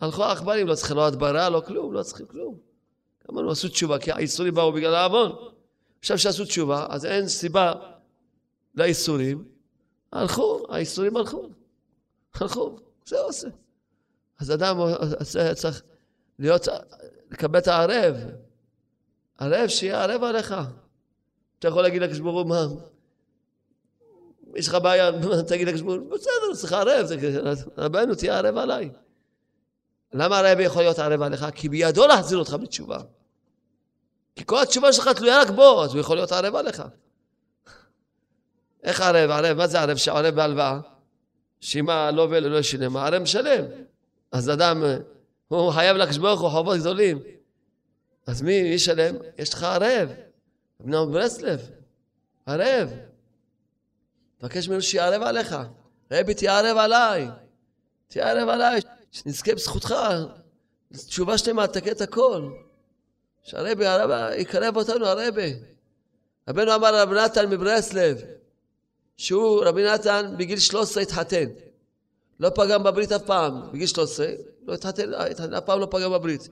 הלכו 0.00 0.24
העכברים, 0.24 0.66
לא 0.66 0.74
צריכים 0.74 0.96
לא 0.96 1.06
הדברה, 1.06 1.48
לא 1.48 1.62
כלום, 1.66 1.92
לא 1.92 2.02
צריכים 2.02 2.26
כלום. 2.26 2.58
אמרנו, 3.30 3.50
עשו 3.50 3.68
תשובה, 3.68 3.98
כי 3.98 4.12
האיסורים 4.12 4.54
באו 4.54 4.72
בגלל 4.72 4.94
העוון. 4.94 5.32
עכשיו 5.98 6.18
שעשו 6.18 6.44
תשובה, 6.44 6.86
אז 6.88 7.04
אין 7.04 7.28
סיבה 7.28 7.72
לאיסורים. 8.74 9.44
הלכו, 10.12 10.66
האיסורים 10.68 11.16
הלכו. 11.16 11.48
הלכו, 12.34 12.78
זה 13.06 13.20
עושה. 13.20 13.48
אז 14.38 14.52
אדם 14.52 14.76
צריך 15.54 15.82
להיות, 16.38 16.68
לקבל 17.30 17.58
את 17.58 17.68
הערב. 17.68 18.16
ערב, 19.38 19.68
שיהיה 19.68 20.02
ערב 20.02 20.22
עליך. 20.22 20.54
אתה 21.58 21.68
יכול 21.68 21.82
להגיד 21.82 22.02
לקדוש 22.02 22.18
ברוך 22.18 22.36
הוא, 22.36 22.48
מה? 22.48 22.66
יש 24.56 24.68
לך 24.68 24.74
בעיה, 24.74 25.10
תגיד 25.48 25.68
לקדוש 25.68 25.80
ברוך 25.80 26.00
הוא, 26.00 26.10
בסדר, 26.10 26.54
צריך 26.54 26.72
ערב, 26.72 27.06
רבנו, 27.78 28.14
תהיה 28.14 28.38
ערב 28.38 28.56
עליי. 28.56 28.90
למה 30.12 30.38
הרבי 30.38 30.62
יכול 30.62 30.82
להיות 30.82 30.98
ערב 30.98 31.22
עליך? 31.22 31.46
כי 31.54 31.68
בידו 31.68 32.06
להחזיר 32.06 32.38
אותך 32.38 32.56
בתשובה. 32.62 32.98
כי 34.36 34.44
כל 34.46 34.62
התשובה 34.62 34.92
שלך 34.92 35.08
תלויה 35.08 35.40
רק 35.40 35.50
בו, 35.50 35.84
אז 35.84 35.92
הוא 35.92 36.00
יכול 36.00 36.16
להיות 36.16 36.32
ערב 36.32 36.54
עליך. 36.54 36.82
איך 38.82 39.00
ערב? 39.00 39.30
ערב, 39.30 39.56
מה 39.56 39.66
זה 39.66 39.80
ערב? 39.80 39.96
שערב 39.96 40.34
בהלוואה? 40.34 40.80
שאם 41.60 41.90
הלווה 41.90 42.40
לא 42.40 42.58
ישלם, 42.58 42.96
הערב 42.96 43.22
משלם. 43.22 43.64
אז 44.32 44.50
אדם, 44.50 44.82
הוא 45.48 45.72
חייב 45.72 45.96
לקדוש 45.96 46.18
ברוך 46.18 46.40
הוא 46.40 46.50
חובות 46.50 46.78
גדולים. 46.78 47.18
אז 48.26 48.42
מי 48.42 48.52
ישלם? 48.52 49.16
יש 49.38 49.54
לך 49.54 49.62
ערב. 49.62 50.08
בני 50.80 50.96
ברסלב, 51.12 51.60
ערב. 52.46 52.90
תבקש 54.46 54.68
ממנו 54.68 54.82
שיערב 54.82 55.22
עליך. 55.22 55.56
רבי 56.12 56.34
תערב 56.34 56.76
עליי. 56.76 57.28
תערב 58.08 58.48
עליי. 58.48 58.80
שנזכה 59.10 59.54
בזכותך. 59.54 59.94
תשובה 60.92 61.38
שלמה, 61.38 61.66
תקן 61.66 61.90
את 61.90 62.00
הכל. 62.00 62.50
שהרבי, 63.42 63.86
הרבי, 63.86 64.36
יקרב 64.36 64.76
אותנו 64.76 65.06
הרבי. 65.06 65.54
רבנו 66.48 66.74
אמר 66.74 67.02
רב 67.02 67.12
נתן 67.12 67.50
מברסלב, 67.50 68.20
שהוא, 69.16 69.64
רבי 69.64 69.84
נתן, 69.84 70.34
בגיל 70.38 70.58
13 70.58 71.02
התחתן. 71.02 71.44
לא 72.40 72.50
פגם 72.54 72.82
בברית 72.82 73.12
אף 73.12 73.22
פעם. 73.22 73.72
בגיל 73.72 73.86
13, 73.86 74.26
לא 74.66 74.74
התחתן, 74.74 75.54
אף 75.54 75.64
פעם 75.64 75.80
לא 75.80 75.88
פגם 75.90 76.12
בברית. 76.12 76.48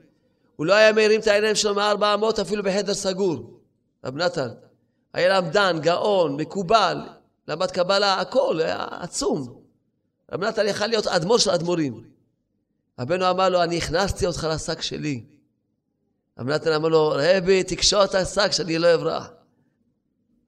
הוא 0.56 0.66
לא 0.66 0.74
היה 0.74 0.92
מרים 0.92 1.20
את 1.20 1.26
העיניים 1.26 1.54
שלו 1.54 1.74
מארבע 1.74 2.14
אמות 2.14 2.38
אפילו 2.38 2.62
בחדר 2.62 2.94
סגור. 2.94 3.60
רב 4.04 4.16
נתן. 4.16 4.48
היה 5.12 5.40
למדן, 5.40 5.78
גאון, 5.80 6.36
מקובל, 6.36 6.98
למד 7.48 7.70
קבלה, 7.70 8.20
הכל, 8.20 8.60
היה 8.60 8.86
עצום. 8.90 9.62
רב 10.32 10.44
נתן 10.44 10.66
יכל 10.66 10.86
להיות 10.86 11.06
אדמו"ר 11.06 11.38
של 11.38 11.50
אדמו"רים. 11.50 12.04
רבנו 13.00 13.30
אמר 13.30 13.48
לו, 13.48 13.62
אני 13.62 13.78
הכנסתי 13.78 14.26
אותך 14.26 14.46
לשק 14.50 14.82
שלי. 14.82 15.24
רב 16.38 16.48
נתן 16.48 16.72
אמר 16.72 16.88
לו, 16.88 17.12
רבי, 17.16 17.62
תקשור 17.62 18.04
את 18.04 18.14
השק 18.14 18.52
שאני 18.52 18.78
לא 18.78 18.94
אברח. 18.94 19.30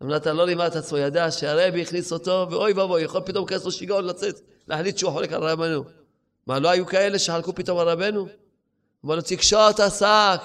רב 0.03 0.09
נתן 0.09 0.37
לא 0.37 0.47
לימד 0.47 0.65
את 0.65 0.77
עצמו, 0.77 0.99
ידע 0.99 1.31
שהרבי 1.31 1.83
הכניס 1.83 2.13
אותו, 2.13 2.47
ואוי 2.51 2.73
ואבוי, 2.73 3.03
יכול 3.03 3.21
פתאום 3.21 3.47
להיכנס 3.49 3.65
לו 3.65 3.73
שיגעון 3.73 4.05
לצאת, 4.05 4.41
להחליט 4.69 4.99
שהוא 4.99 5.11
חולק 5.13 5.33
על 5.33 5.43
רבנו. 5.43 5.85
מה, 6.47 6.59
לא 6.59 6.69
היו 6.69 6.87
כאלה 6.87 7.19
שחלקו 7.19 7.55
פתאום 7.55 7.79
על 7.79 7.89
רבנו? 7.89 8.27
אמר 9.05 9.15
לו, 9.15 9.23
תקשור 9.23 9.71
את 9.71 9.81
השק, 9.81 10.41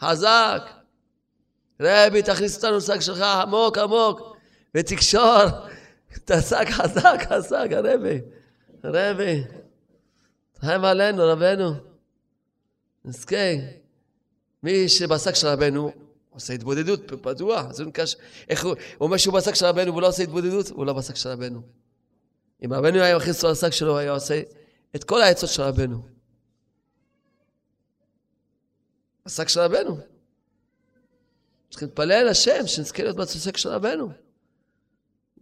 חזק. 0.00 0.62
רבי, 1.80 2.22
תכניס 2.22 2.56
אותנו 2.56 2.76
לשק 2.76 3.00
שלך 3.00 3.20
עמוק 3.20 3.78
עמוק, 3.78 4.31
ותקשור 4.74 5.44
השק 6.28 6.68
חזק 6.70 7.18
חזק, 7.28 7.68
הרבי. 7.72 8.20
רבי, 8.84 9.44
תחם 10.52 10.84
עלינו, 10.84 11.22
רבנו. 11.22 11.74
נזכה. 13.04 13.36
מי 14.62 14.88
שבשק 14.88 15.34
של 15.34 15.46
רבנו, 15.46 15.92
עושה 16.30 16.52
התבודדות 16.52 17.12
פתוח. 17.22 17.66
איך 18.48 18.64
הוא, 18.64 18.70
הוא 18.70 19.06
אומר 19.06 19.16
שהוא 19.16 19.34
בשק 19.34 19.54
של 19.54 19.66
רבנו 19.66 19.90
והוא 19.90 20.02
לא 20.02 20.08
עושה 20.08 20.22
התבודדות, 20.22 20.68
הוא 20.68 20.86
לא 20.86 20.92
בשק 20.92 21.16
של 21.16 21.28
רבנו. 21.28 21.62
אם 22.64 22.72
רבנו 22.72 23.00
היה 23.00 23.16
מכניס 23.16 23.36
אותו 23.36 23.52
לשק 23.52 23.70
שלו, 23.70 23.98
היה 23.98 24.10
עושה 24.10 24.42
את 24.96 25.04
כל 25.04 25.22
העצות 25.22 25.50
של 25.50 25.62
רבנו. 25.62 26.02
בשק 29.26 29.48
של 29.48 29.60
רבנו. 29.60 29.98
צריכים 31.70 31.88
להתפלל 31.88 32.28
השם 32.28 32.66
שנזכה 32.66 33.02
להיות 33.02 33.16
בשק 33.16 33.56
של 33.56 33.68
רבנו. 33.68 34.21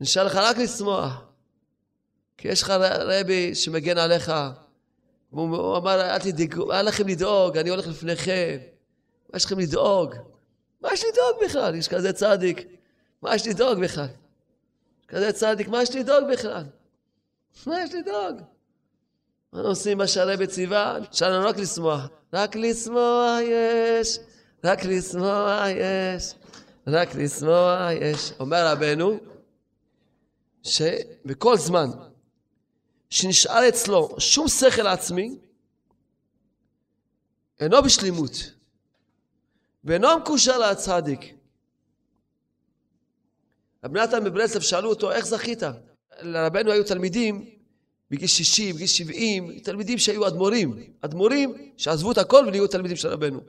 נשאר 0.00 0.24
לך 0.24 0.36
רק 0.36 0.58
לשמוח. 0.58 1.22
כי 2.36 2.48
יש 2.48 2.62
לך 2.62 2.70
רבי 3.00 3.54
שמגן 3.54 3.98
עליך, 3.98 4.32
והוא 5.32 5.76
אמר, 5.76 6.00
אל 6.00 6.18
תדאגו, 6.18 6.72
אל 6.72 6.82
לכם 6.82 7.08
לדאוג, 7.08 7.58
אני 7.58 7.70
הולך 7.70 7.86
לפניכם. 7.86 8.58
מה 9.32 9.36
יש 9.36 9.44
לכם 9.44 9.58
לדאוג? 9.58 10.14
מה 10.80 10.88
יש 10.92 11.04
לדאוג 11.04 11.44
בכלל? 11.44 11.74
יש 11.74 11.88
כזה 11.88 12.12
צדיק. 12.12 12.66
מה 13.22 13.34
יש 13.34 13.46
לדאוג 13.46 13.80
בכלל? 13.80 14.06
יש 15.00 15.06
כזה 15.06 15.32
צדיק, 15.32 15.68
מה 15.68 15.82
יש 15.82 15.96
לדאוג 15.96 16.24
בכלל? 16.32 16.64
מה 17.66 17.82
יש 17.82 17.94
לדאוג? 17.94 18.40
מה 19.52 19.60
עושים 19.60 19.98
מה 19.98 20.06
שהרבי 20.06 20.46
ציווה? 20.46 20.98
אפשר 21.10 21.30
לנו 21.30 21.48
רק 21.48 21.56
לשמוח. 21.56 22.08
רק 22.32 22.56
לשמוח 22.56 23.38
יש, 23.42 24.18
רק 24.64 24.84
לשמוח 24.84 25.62
יש, 25.68 26.34
רק 26.86 27.14
לשמוח 27.14 27.90
יש. 28.00 28.32
אומר 28.40 28.66
רבנו, 28.66 29.18
שבכל 30.62 31.56
זמן 31.56 31.90
שנשאר 33.10 33.68
אצלו 33.68 34.16
שום 34.18 34.48
שכל 34.48 34.86
עצמי, 34.86 35.38
אינו 37.60 37.82
בשלימות, 37.82 38.52
ואינו 39.84 40.08
מקושר 40.18 40.58
לצדיק. 40.58 41.20
רבי 43.84 44.00
נתן 44.00 44.24
מברסלב 44.24 44.62
שאלו 44.62 44.88
אותו, 44.90 45.12
איך 45.12 45.26
זכית? 45.26 45.62
לרבנו 46.20 46.72
היו 46.72 46.84
תלמידים 46.84 47.50
בגיל 48.10 48.28
60, 48.28 48.74
בגיל 48.74 48.86
70, 48.86 49.58
תלמידים 49.58 49.98
שהיו 49.98 50.26
אדמו"רים, 50.26 50.92
אדמו"רים 51.00 51.72
שעזבו 51.76 52.12
את 52.12 52.18
הכל 52.18 52.44
ונהיו 52.46 52.66
תלמידים 52.66 52.96
של 52.96 53.08
רבנו. 53.08 53.40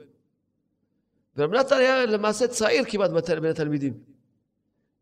ורבי 1.36 1.58
נתן 1.58 1.76
היה 1.76 2.06
למעשה 2.06 2.48
צעיר 2.48 2.84
כמעט 2.84 3.10
בין 3.10 3.50
התלמידים. 3.50 3.94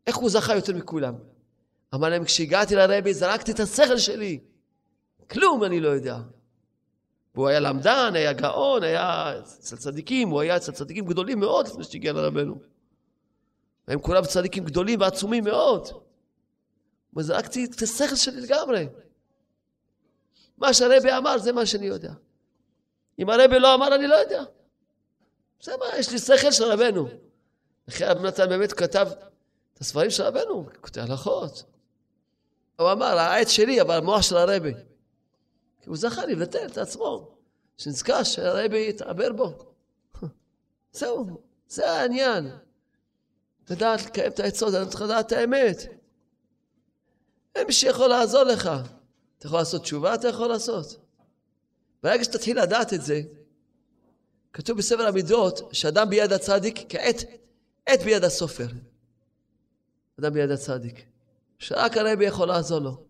איך 0.07 0.15
הוא 0.15 0.29
זכה 0.29 0.55
יותר 0.55 0.73
מכולם? 0.73 1.13
אמר 1.95 2.09
להם, 2.09 2.23
כשהגעתי 2.23 2.75
לרבי 2.75 3.13
זרקתי 3.13 3.51
את 3.51 3.59
השכל 3.59 3.97
שלי. 3.97 4.39
כלום 5.29 5.63
אני 5.63 5.79
לא 5.79 5.89
יודע. 5.89 6.17
והוא 7.35 7.47
היה 7.47 7.59
למדן, 7.59 8.11
היה 8.15 8.33
גאון, 8.33 8.83
היה 8.83 9.39
אצל 9.39 9.75
צדיקים, 9.75 10.29
הוא 10.29 10.41
היה 10.41 10.57
אצל 10.57 10.71
צדיקים 10.71 11.05
גדולים 11.05 11.39
מאוד 11.39 11.67
לפני 11.67 11.83
שהגיע 11.83 12.13
לרבנו. 12.13 12.61
הם 13.87 13.99
כולם 13.99 14.25
צדיקים 14.25 14.65
גדולים 14.65 15.01
ועצומים 15.01 15.43
מאוד. 15.43 15.87
וזרקתי 17.17 17.65
את 17.65 17.81
השכל 17.81 18.15
שלי 18.15 18.41
לגמרי. 18.41 18.87
מה 20.57 20.73
שהרבי 20.73 21.17
אמר 21.17 21.37
זה 21.37 21.51
מה 21.51 21.65
שאני 21.65 21.85
יודע. 21.85 22.13
אם 23.19 23.29
הרבי 23.29 23.59
לא 23.59 23.75
אמר 23.75 23.95
אני 23.95 24.07
לא 24.07 24.15
יודע. 24.15 24.43
זה 25.61 25.71
מה, 25.79 25.85
יש 25.97 26.11
לי 26.11 26.19
שכל 26.19 26.51
של 26.51 26.63
רבנו. 26.63 27.07
אחרי 27.89 28.07
רבי 28.07 28.27
נתן 28.27 28.49
באמת 28.49 28.73
כתב 28.73 29.07
את 29.73 29.81
הספרים 29.81 30.09
של 30.09 30.23
רבנו, 30.23 30.65
כותב 30.81 31.01
הלכות. 31.01 31.63
הוא 32.81 32.91
אמר, 32.91 33.17
העץ 33.19 33.49
שלי, 33.49 33.81
אבל 33.81 33.97
המוח 33.97 34.21
של 34.21 34.37
הרבי. 34.37 34.73
הוא 35.85 35.97
זכה 35.97 36.25
לבטל 36.25 36.65
את 36.65 36.77
עצמו, 36.77 37.35
שנזכר 37.77 38.23
שהרבי 38.23 38.89
יתעבר 38.89 39.33
בו. 39.33 39.57
זהו, 40.91 41.41
זה 41.67 41.91
העניין. 41.91 42.51
לדעת 43.69 44.05
לקיים 44.05 44.31
את 44.31 44.39
העצות, 44.39 44.73
אני 44.75 44.89
צריך 44.89 45.01
לדעת 45.01 45.27
את 45.27 45.31
האמת. 45.31 45.77
אין 47.55 47.67
מי 47.67 47.73
שיכול 47.73 48.07
לעזור 48.07 48.43
לך. 48.43 48.69
אתה 49.37 49.47
יכול 49.47 49.59
לעשות 49.59 49.81
תשובה, 49.81 50.15
אתה 50.15 50.27
יכול 50.27 50.47
לעשות. 50.47 51.05
ברגע 52.03 52.23
שתתחיל 52.23 52.61
לדעת 52.61 52.93
את 52.93 53.01
זה, 53.01 53.21
כתוב 54.53 54.77
בספר 54.77 55.07
המידות 55.07 55.69
שאדם 55.71 56.09
ביד 56.09 56.33
הצדיק 56.33 56.79
כעת 56.89 57.15
עת 57.85 58.01
ביד 58.01 58.23
הסופר. 58.23 58.67
אדם 60.19 60.33
ביד 60.33 60.51
הצדיק. 60.51 61.10
שרק 61.61 61.97
הרבי 61.97 62.25
יכול 62.25 62.47
לעזור 62.47 62.79
לו. 62.79 63.03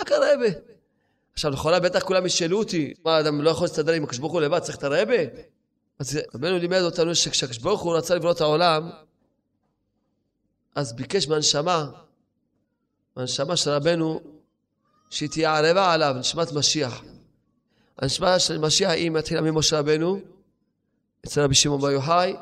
רק 0.00 0.12
הרבי. 0.12 0.50
עכשיו, 1.32 1.50
לכאורה 1.50 1.80
בטח 1.80 2.02
כולם 2.02 2.26
ישאלו 2.26 2.58
אותי, 2.58 2.94
מה, 3.04 3.20
אדם 3.20 3.42
לא 3.42 3.50
יכול 3.50 3.64
להסתדר 3.64 3.92
עם 3.92 4.04
הקדוש 4.04 4.18
ברוך 4.18 4.32
הוא 4.32 4.40
לבד, 4.40 4.58
צריך 4.58 4.78
את 4.78 4.84
הרבי? 4.84 5.26
אז 5.98 6.18
רבנו 6.34 6.58
לימד 6.58 6.80
אותנו 6.80 7.14
שכשהקדוש 7.14 7.58
ברוך 7.58 7.80
הוא 7.80 7.96
רצה 7.96 8.14
לבנות 8.14 8.40
העולם, 8.40 8.90
אז 10.74 10.92
ביקש 10.92 11.28
מהנשמה, 11.28 11.90
מהנשמה 13.16 13.56
של 13.56 13.70
רבנו, 13.70 14.20
שהיא 15.10 15.28
תהיה 15.28 15.58
ערבה 15.58 15.92
עליו, 15.92 16.14
נשמת 16.18 16.52
משיח. 16.52 17.02
הנשמה 17.98 18.38
של 18.38 18.58
משיח 18.58 18.90
היא 18.90 19.10
מתחילה 19.10 19.40
ממשה 19.40 19.78
רבנו, 19.78 20.20
אצל 21.26 21.40
רבי 21.40 21.54
שמעון 21.54 21.80
בר 21.80 21.90
יוחאי, 21.90 22.36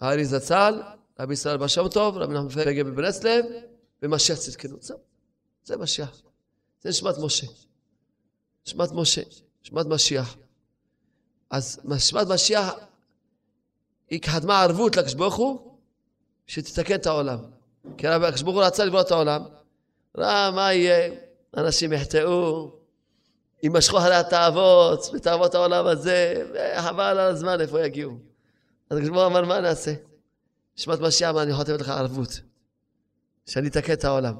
הארי 0.00 0.24
זצ"ל, 0.24 0.82
רבי 1.20 1.34
ישראל 1.34 1.56
בר 1.56 1.66
שם 1.66 1.88
טוב, 1.88 2.16
רבי 2.16 2.34
נחמן 2.34 2.48
פגה 2.48 2.84
בברסלב, 2.84 3.44
ומשיח 4.02 4.38
צדקנו. 4.38 4.76
זהו, 4.80 4.98
זה 5.64 5.76
משיח. 5.76 6.22
זה 6.82 6.88
נשמת 6.88 7.14
משה. 7.18 7.46
נשמת 8.66 8.92
משה, 8.92 9.22
נשמת 9.64 9.86
משיח. 9.86 10.36
אז 11.50 11.80
נשמת 11.84 12.26
משיח 12.26 12.74
היא 14.10 14.20
קדמה 14.20 14.62
ערבות 14.62 14.96
לקדוש 14.96 15.14
ברוך 15.14 15.34
הוא, 15.34 15.78
שתתקן 16.46 16.94
את 16.94 17.06
העולם. 17.06 17.38
כי 17.98 18.06
הקדוש 18.06 18.42
ברוך 18.42 18.56
הוא 18.56 18.64
רצה 18.64 18.84
לבנות 18.84 19.06
את 19.06 19.10
העולם, 19.10 19.42
ראה 20.16 20.50
מה 20.50 20.72
יהיה, 20.72 21.14
אנשים 21.56 21.92
יחטאו, 21.92 22.72
יימשכו 23.62 23.98
אחרי 23.98 24.14
התאוות, 24.14 25.10
בתאוות 25.14 25.54
העולם 25.54 25.86
הזה, 25.86 26.44
וחבל 26.54 27.04
על 27.04 27.18
הזמן 27.18 27.60
איפה 27.60 27.86
יגיעו. 27.86 28.18
אז 28.90 28.96
הקדוש 28.96 29.10
ברוך 29.10 29.22
הוא 29.22 29.26
אמר, 29.26 29.44
מה 29.44 29.60
נעשה? 29.60 29.94
נשמת 30.78 31.00
משיח, 31.00 31.30
מה 31.34 31.42
אני 31.42 31.52
לתת 31.60 31.80
לך 31.80 31.88
ערבות? 31.88 32.40
שאני 33.48 33.68
אתקן 33.68 33.92
את 33.92 34.04
העולם. 34.04 34.34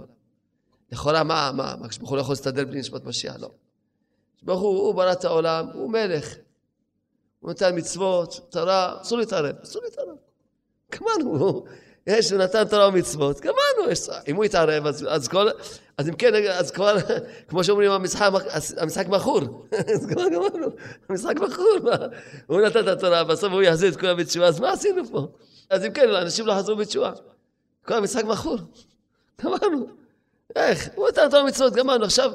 לכאורה, 0.92 1.24
מה, 1.24 1.50
מה, 1.54 1.70
הקדוש 1.72 1.98
ברוך 1.98 2.10
הוא 2.10 2.16
לא 2.16 2.22
יכול 2.22 2.32
להסתדר 2.32 2.64
בלי 2.64 2.80
נשמת 2.80 3.04
משיח? 3.04 3.36
לא. 3.38 3.46
הקדוש 3.46 4.42
ברוך 4.42 4.60
הוא, 4.60 4.78
הוא 4.78 4.94
ברא 4.94 5.12
את 5.12 5.24
העולם, 5.24 5.66
הוא 5.74 5.90
מלך. 5.90 6.34
הוא 7.40 7.50
נותן 7.50 7.78
מצוות, 7.78 8.40
תורה, 8.50 8.96
אסור 9.02 9.18
להתערב, 9.18 9.56
אסור 9.62 9.82
להתערב. 9.84 10.16
גמרנו, 10.92 11.64
יש, 12.06 12.32
הוא 12.32 12.40
נתן 12.40 12.64
תורה 12.64 12.88
ומצוות, 12.88 13.40
גמרנו, 13.40 13.92
אם 14.28 14.36
הוא 14.36 14.44
יתערב, 14.44 14.86
אז, 14.86 15.06
אז 15.08 15.28
כל, 15.28 15.48
אז 15.96 16.08
אם 16.08 16.14
כן, 16.14 16.34
אז 16.50 16.70
כבר, 16.70 16.96
כמו 17.48 17.64
שאומרים, 17.64 17.90
המשחק, 17.90 18.30
המשחק 18.76 19.08
מכור. 19.08 19.40
אז 19.94 20.06
כבר 20.06 20.28
גמרנו, 20.28 20.66
המשחק 21.08 21.34
מכור, 21.36 21.78
מה? 21.82 21.96
הוא 22.46 22.60
נתן 22.60 22.80
את 22.80 22.86
התורה, 22.86 23.24
בסוף 23.24 23.52
הוא 23.52 23.62
יחזיר 23.62 23.92
את 23.92 24.00
כולם 24.00 24.16
בתשובה, 24.16 24.46
אז 24.46 24.60
מה 24.60 24.72
עשינו 24.72 25.02
פה? 25.10 25.28
אז 25.70 25.84
אם 25.84 25.92
כן, 25.92 26.10
אנשים 26.10 26.46
לא 26.46 26.54
חזרו 26.54 26.76
בתשובה. 26.76 27.12
כל 27.84 27.94
המשחק 27.94 28.24
מכור. 28.24 28.58
גמרנו. 29.40 29.86
איך? 30.56 30.88
הוא 30.94 31.08
נתן 31.08 31.30
תורה 31.30 31.42
ומצוות, 31.42 31.72
גמרנו, 31.72 32.04
עכשיו 32.04 32.32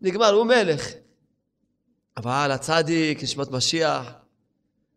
נגמר, 0.00 0.30
הוא 0.30 0.44
מלך. 0.44 0.88
אבל 2.16 2.50
הצדיק, 2.50 3.22
נשמת 3.22 3.50
משיח, 3.50 4.12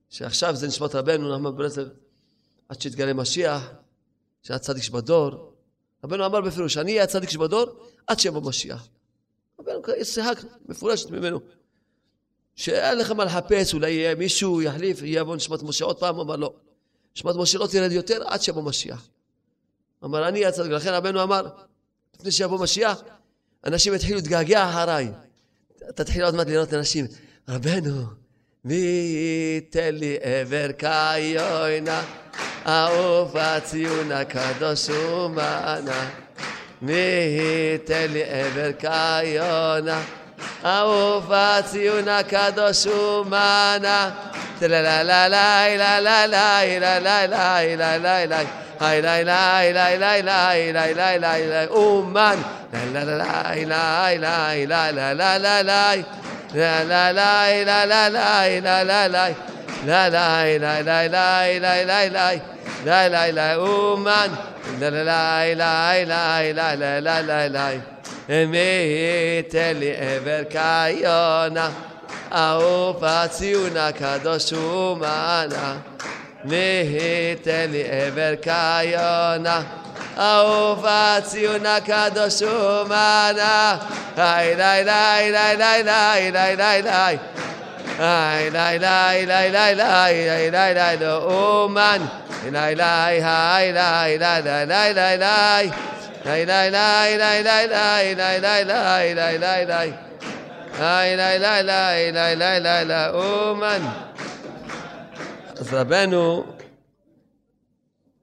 שעכשיו 0.10 0.56
זה 0.56 0.68
נשמת 0.68 0.96
רבנו, 0.96 1.36
נחמן 1.36 1.56
ברסלב, 1.56 1.90
עד 2.70 2.82
שיתגלה 2.82 3.14
משיח, 3.14 3.72
שהיה 4.44 4.60
צדיק 4.60 4.84
שבדור. 4.84 5.54
רבנו 6.04 6.26
אמר 6.26 6.42
בפירוש, 6.42 6.78
אני 6.78 6.92
אהיה 6.92 7.04
הצדיק 7.04 7.30
שבדור 7.30 7.66
עד 8.08 8.20
שיבוא 8.20 8.42
משיח. 8.42 8.88
רבנו, 9.60 9.82
יש 9.98 10.08
שיחה 10.08 10.32
מפורשת 10.66 11.10
ממנו, 11.10 11.40
שאין 12.56 12.98
לך 12.98 13.12
מה 13.12 13.26
לחפש, 13.26 13.74
אולי 13.74 13.92
יהיה 13.92 14.16
מישהו 14.16 14.62
יחליף, 14.62 15.00
יבוא 15.04 15.36
נשמת 15.36 15.64
משה 15.64 15.86
עוד 15.86 16.00
פעם, 16.00 16.20
אמר 16.20 16.36
לא. 16.36 16.54
נשמת 17.16 17.36
משה 17.36 17.58
לא 17.58 17.68
תרד 17.68 17.92
יותר 17.92 18.24
עד 18.28 18.42
שיבוא 18.42 18.64
משיח. 18.64 19.08
אמר, 20.04 20.28
אני 20.28 20.46
הצדיק, 20.46 20.72
לכן 20.72 20.90
רבנו 20.90 21.24
אמר, 21.24 21.48
לפני 22.16 22.32
שיבוא 22.32 22.60
משיח, 22.60 23.02
אנשים 23.66 23.94
יתחילו 23.94 24.16
להתגעגע 24.16 24.70
אחריי. 24.70 25.12
תתחילו 25.96 26.26
עוד 26.26 26.36
מעט 26.36 26.48
לראות 26.48 26.74
אנשים, 26.74 27.08
רבנו, 27.50 28.04
מי 28.66 28.76
ייתן 29.56 29.96
לי 29.96 30.18
עבר 30.22 30.72
קיונה, 30.72 32.04
אהוב 32.68 33.38
הציון 33.38 34.12
הקדוש 34.12 34.90
ומענה. 34.90 36.10
מי 36.82 36.94
ייתן 37.74 38.12
לי 38.12 38.24
עבר 38.24 38.72
קיונה, 38.72 40.04
אהוב 40.66 41.34
הציון 41.34 42.08
הקדוש 42.08 42.86
ומענה. 42.88 44.32
לה 44.62 44.82
לה 44.82 45.04
לה 45.04 45.28
לה 45.28 46.00
לה 46.00 46.28
לה 46.28 46.28
לה 46.28 47.00
לה 47.00 47.28
לה 47.28 47.28
לה 47.28 47.76
לה 47.76 47.98
לה 47.98 48.26
לה 48.26 48.61
היי 48.82 49.02
ליי 49.02 49.24
ליי 49.24 49.74
ליי 49.74 49.98
ליי 49.98 50.24
ליי 50.24 50.74
ליי 50.74 50.94
ליי 50.94 51.20
ליי 51.20 51.48
ליי 51.48 51.68
אומן 51.68 52.36
ליי 52.74 53.06
ליי 53.06 53.66
ליי 53.66 54.18
ליי 54.18 54.68
ליי 54.68 55.06
ליי 55.06 55.40
ליי 55.40 55.64
ליי 55.64 56.04
La 56.54 56.84
la 56.84 57.14
la 57.14 57.64
la 57.64 57.86
la 57.86 58.10
la 58.10 58.60
la 58.60 58.84
la 58.84 59.08
la 59.08 59.30
La 59.86 60.10
la 60.10 60.44
la 60.60 60.82
la 60.82 61.08
la 61.08 61.48
la 61.60 61.84
la 61.86 62.10
la 62.10 62.32
La 62.84 63.08
la 63.08 63.32
la 63.32 63.58
uman 63.58 64.32
La 64.82 64.90
la 64.90 65.02
la 65.02 65.56
la 65.56 66.04
la 66.04 66.44
la 66.52 66.76
la 66.76 67.00
la 67.00 67.22
la 67.22 67.48
la 67.48 67.72
מי 68.30 69.42
תן 69.50 69.74
לי 69.80 69.92
עבר 69.98 70.44
קיונה 70.50 71.70
אהוב 72.32 73.06
הציון 73.06 73.78
הקדוש 73.78 74.54
ומענה 74.54 75.76
מי 76.44 77.36
תן 77.44 77.72
לי 77.72 77.84
עבר 77.90 78.36
קיונה 78.42 79.62
אהוב 80.18 80.86
הציון 80.90 81.66
הקדוש 81.66 82.42
ומענה 82.42 83.78
היי 84.18 84.56
ליי 84.56 84.84
ליי 84.84 85.32
ליי 85.32 85.58
ליי 85.58 85.84
ליי 85.84 86.32
ליי 86.32 86.56
ליי 86.58 86.82
ליי 86.82 87.18
היי 88.00 88.50
ליי 88.50 88.80
ליי 88.80 89.26
ליי 89.26 89.52
ליי 89.52 89.76
ליי 89.76 90.52
ליי 90.52 90.74
ליי 90.74 90.98
לא 91.02 91.18
אומן 91.18 92.02
ליי 92.52 92.76
ליי 92.76 93.24
היי 93.24 93.74
ליי 93.74 94.22
ליי 94.22 94.42
ליי 94.46 94.66
ליי 94.66 94.94
ליי 94.94 95.18
ליי 96.26 96.42
ליי 96.46 96.72
ליי 96.72 97.18
ליי 97.18 97.44
ליי 97.44 98.16
ליי 98.16 98.16
ליי 98.16 98.66
ליי 98.66 98.66
ליי 98.66 99.16
ליי 99.16 99.38
ליי 99.38 99.66
ליי 99.66 99.92
היי 100.80 101.16
ליי 101.18 101.40
ליי 101.40 101.64
ליי 101.64 102.12
ליי 102.12 102.36
ליי 102.36 102.60
ליי 102.60 102.86
ליי 102.86 103.10
אומן 103.10 103.82
אז 105.62 105.74
רבנו 105.74 106.44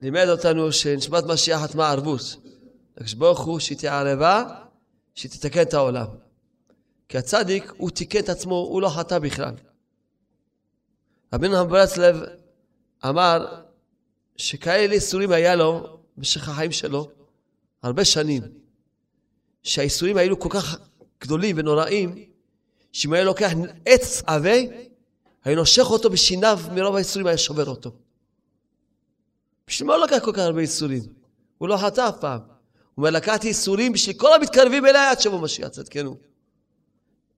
לימד 0.01 0.27
אותנו 0.29 0.71
שנשמת 0.71 1.23
משיח 1.23 1.61
חתמה 1.61 1.89
ערבות. 1.89 2.21
הקדוש 2.97 3.13
ברוך 3.13 3.39
הוא 3.39 3.59
שהיא 3.59 3.77
תהיה 3.77 3.99
ערבה, 3.99 4.43
שהיא 5.15 5.31
תתקן 5.31 5.61
את 5.61 5.73
העולם. 5.73 6.05
כי 7.09 7.17
הצדיק, 7.17 7.73
הוא 7.77 7.89
תיקן 7.89 8.19
את 8.19 8.29
עצמו, 8.29 8.55
הוא 8.55 8.81
לא 8.81 8.89
חטא 8.89 9.19
בכלל. 9.19 9.53
רבינו 11.33 11.67
ברסלב 11.67 12.15
אמר 13.05 13.61
שכאלה 14.37 14.93
איסורים 14.93 15.31
היה 15.31 15.55
לו 15.55 15.99
במשך 16.17 16.49
החיים 16.49 16.71
שלו, 16.71 17.09
הרבה 17.83 18.05
שנים, 18.05 18.41
שהאיסורים 19.63 20.17
האלו 20.17 20.39
כל 20.39 20.49
כך 20.51 20.79
גדולים 21.21 21.55
ונוראים, 21.59 22.25
שאם 22.91 23.13
היה 23.13 23.23
לוקח 23.23 23.51
עץ 23.85 24.23
עבה, 24.27 24.57
היה 25.43 25.55
נושך 25.55 25.85
אותו 25.89 26.09
בשיניו 26.09 26.59
מרוב 26.71 26.95
האיסורים, 26.95 27.27
היה 27.27 27.37
שובר 27.37 27.69
אותו. 27.69 27.91
בשביל 29.67 29.87
מה 29.87 29.95
הוא 29.95 30.03
לקח 30.03 30.17
כל 30.23 30.31
כך 30.33 30.39
הרבה 30.39 30.61
איסורים? 30.61 31.03
הוא 31.57 31.69
לא 31.69 31.77
חטא 31.77 32.09
אף 32.09 32.19
פעם. 32.19 32.39
הוא 32.39 32.47
אומר, 32.97 33.09
לקחתי 33.09 33.47
איסורים 33.47 33.93
בשביל 33.93 34.17
כל 34.17 34.33
המתקרבים 34.33 34.85
אליי 34.85 35.07
עד 35.07 35.19
שבוא 35.19 35.39
משיח, 35.39 35.67
צדקנו. 35.67 36.15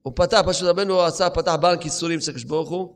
הוא 0.02 0.12
פתח, 0.16 0.40
פשוט 0.46 0.68
רבנו 0.68 1.02
עשה, 1.02 1.30
פתח 1.30 1.54
בנק 1.60 1.84
איסורים 1.84 2.18
אצל 2.18 2.30
הקדוש 2.30 2.44
ברוך 2.44 2.70
הוא, 2.70 2.94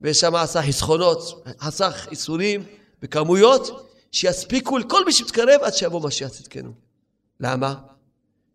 ושם 0.00 0.34
עשה 0.34 0.62
חסכונות, 0.62 1.44
חסך 1.60 2.08
איסורים 2.10 2.64
בכמויות, 3.02 3.90
שיספיקו 4.12 4.78
לכל 4.78 5.04
מי 5.04 5.12
שמתקרב 5.12 5.60
עד 5.62 5.74
שיבוא 5.74 6.00
משיח 6.02 6.28
צדקנו. 6.28 6.72
למה? 7.40 7.74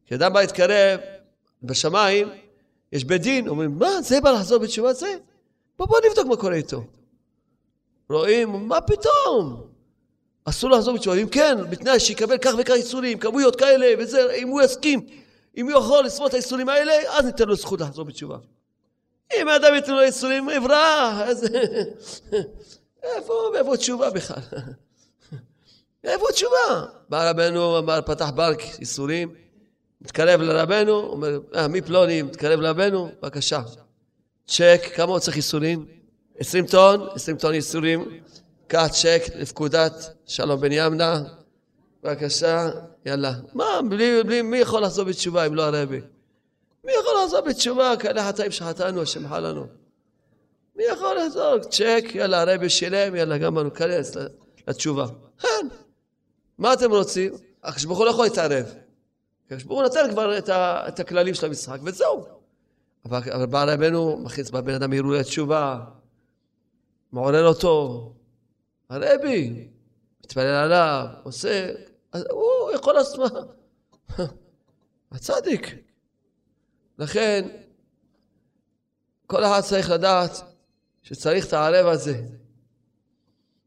כי 0.06 0.16
אדם 0.16 0.34
בא 0.34 0.42
להתקרב 0.42 1.00
בשמיים, 1.64 2.30
יש 2.92 3.04
בית 3.04 3.22
דין, 3.22 3.48
אומרים, 3.48 3.80
מה, 3.80 4.02
זה 4.02 4.22
בא 4.22 4.32
לחזור 4.32 4.58
בתשובה 4.58 4.94
זה? 4.94 5.16
בוא, 5.78 5.88
בוא 5.88 5.98
נבדוק 6.10 6.28
מה 6.28 6.36
קורה 6.36 6.56
איתו. 6.56 6.84
רואים, 8.10 8.68
מה 8.68 8.82
פתאום? 8.82 9.68
אסור 10.46 10.70
לחזור 10.70 10.96
בתשובה. 10.96 11.16
אם 11.16 11.28
כן, 11.30 11.58
בתנאי 11.70 12.00
שיקבל 12.00 12.38
כך 12.38 12.52
וכך 12.58 12.74
איסורים, 12.74 13.20
כמויות 13.20 13.56
כאלה 13.56 13.88
וזה, 14.00 14.34
אם 14.34 14.48
הוא 14.48 14.62
יסכים, 14.62 15.08
אם 15.58 15.70
הוא 15.70 15.80
יכול 15.80 16.06
לסמות 16.06 16.30
את 16.30 16.34
האיסורים 16.34 16.70
האלה, 16.70 16.94
אז 17.10 17.26
ניתן 17.26 17.48
לו 17.48 17.56
זכות 17.56 17.82
לחזור 17.82 18.06
בתשובה. 18.06 18.38
אם 19.34 19.48
האדם 19.48 19.74
ייתן 19.76 19.94
לו 19.94 20.02
איסורים, 20.02 20.50
יברח, 20.50 21.22
אז... 21.22 21.48
איפה, 23.04 23.34
איפה 23.58 23.78
תשובה 23.78 24.10
בכלל? 24.10 24.38
איפה 26.04 26.26
תשובה? 26.32 26.86
בא 27.10 27.30
רבנו, 27.30 27.80
אמר, 27.80 28.00
פתח 28.06 28.30
בנק 28.30 28.62
איסורים, 28.80 29.34
מתקרב 30.02 30.42
לרבנו, 30.42 31.00
אומר, 31.00 31.40
אה, 31.56 31.68
מי 31.68 31.82
פלוני 31.82 32.22
מתקרב 32.22 32.60
לרבנו? 32.60 33.12
בבקשה. 33.22 33.62
צ'ק, 34.48 34.82
כמה 34.96 35.12
הוא 35.12 35.20
צריך 35.20 35.38
איסורים? 35.38 35.86
20 36.40 36.66
טון, 36.66 37.08
20 37.16 37.38
טון 37.38 37.54
איסורים. 37.54 38.20
קח 38.68 38.88
צ'ק 38.88 39.22
לפקודת 39.36 39.94
שלום 40.26 40.62
בן 40.62 40.72
ימנה, 40.72 41.24
בבקשה, 42.04 42.70
יאללה. 43.06 43.34
מה, 43.54 43.80
בלי, 43.90 44.24
בלי, 44.24 44.42
מי 44.42 44.58
יכול 44.58 44.84
לחזור 44.84 45.06
בתשובה 45.06 45.46
אם 45.46 45.56
לא 45.56 45.64
הרבי? 45.64 46.02
מי 46.84 46.92
יכול 47.00 47.14
לחזור 47.24 47.42
בתשובה? 47.42 47.94
כאלה 48.00 48.28
חטאים 48.28 48.52
שחטאנו, 48.52 49.02
השם 49.02 49.28
חל 49.28 49.40
לנו. 49.40 49.66
מי 50.76 50.84
יכול 50.84 51.18
לחזור? 51.18 51.60
צ'ק, 51.60 52.04
יאללה, 52.14 52.42
הרבי 52.42 52.70
שילם, 52.70 53.16
יאללה, 53.16 53.38
גם 53.38 53.58
אנו 53.58 53.64
ניכנס 53.64 54.18
לתשובה. 54.68 55.06
כן. 55.40 55.68
מה 56.58 56.74
אתם 56.74 56.92
רוצים? 56.92 57.34
הקדוש 57.64 57.86
ברוך 57.86 57.98
הוא 57.98 58.06
לא 58.06 58.12
יכול 58.12 58.26
להתערב. 58.26 58.66
הקדוש 59.46 59.64
ברוך 59.64 59.80
הוא 59.80 59.88
נתן 59.88 60.12
כבר 60.12 60.38
את, 60.38 60.50
ה, 60.50 60.84
את 60.88 61.00
הכללים 61.00 61.34
של 61.34 61.46
המשחק, 61.46 61.80
וזהו. 61.84 62.26
אבל, 63.06 63.46
בא 63.46 63.64
רבנו, 63.64 64.18
מכניס 64.18 64.50
בבן 64.50 64.74
אדם 64.74 64.90
מהירות 64.90 65.18
לתשובה, 65.20 65.86
מעורר 67.12 67.48
אותו, 67.48 68.14
הרבי, 68.90 69.68
מתפלל 70.20 70.44
עליו, 70.44 71.08
עושה, 71.24 71.72
אז 72.12 72.26
הוא 72.32 72.72
יכול 72.76 72.94
לעשות 72.94 73.20
מה? 73.20 73.40
הצדיק. 75.12 75.76
לכן, 76.98 77.48
כל 79.28 79.44
אחד 79.44 79.62
צריך 79.62 79.90
לדעת 79.90 80.32
שצריך 81.04 81.48
את 81.48 81.54
הערב 81.54 81.88
הזה, 81.88 82.22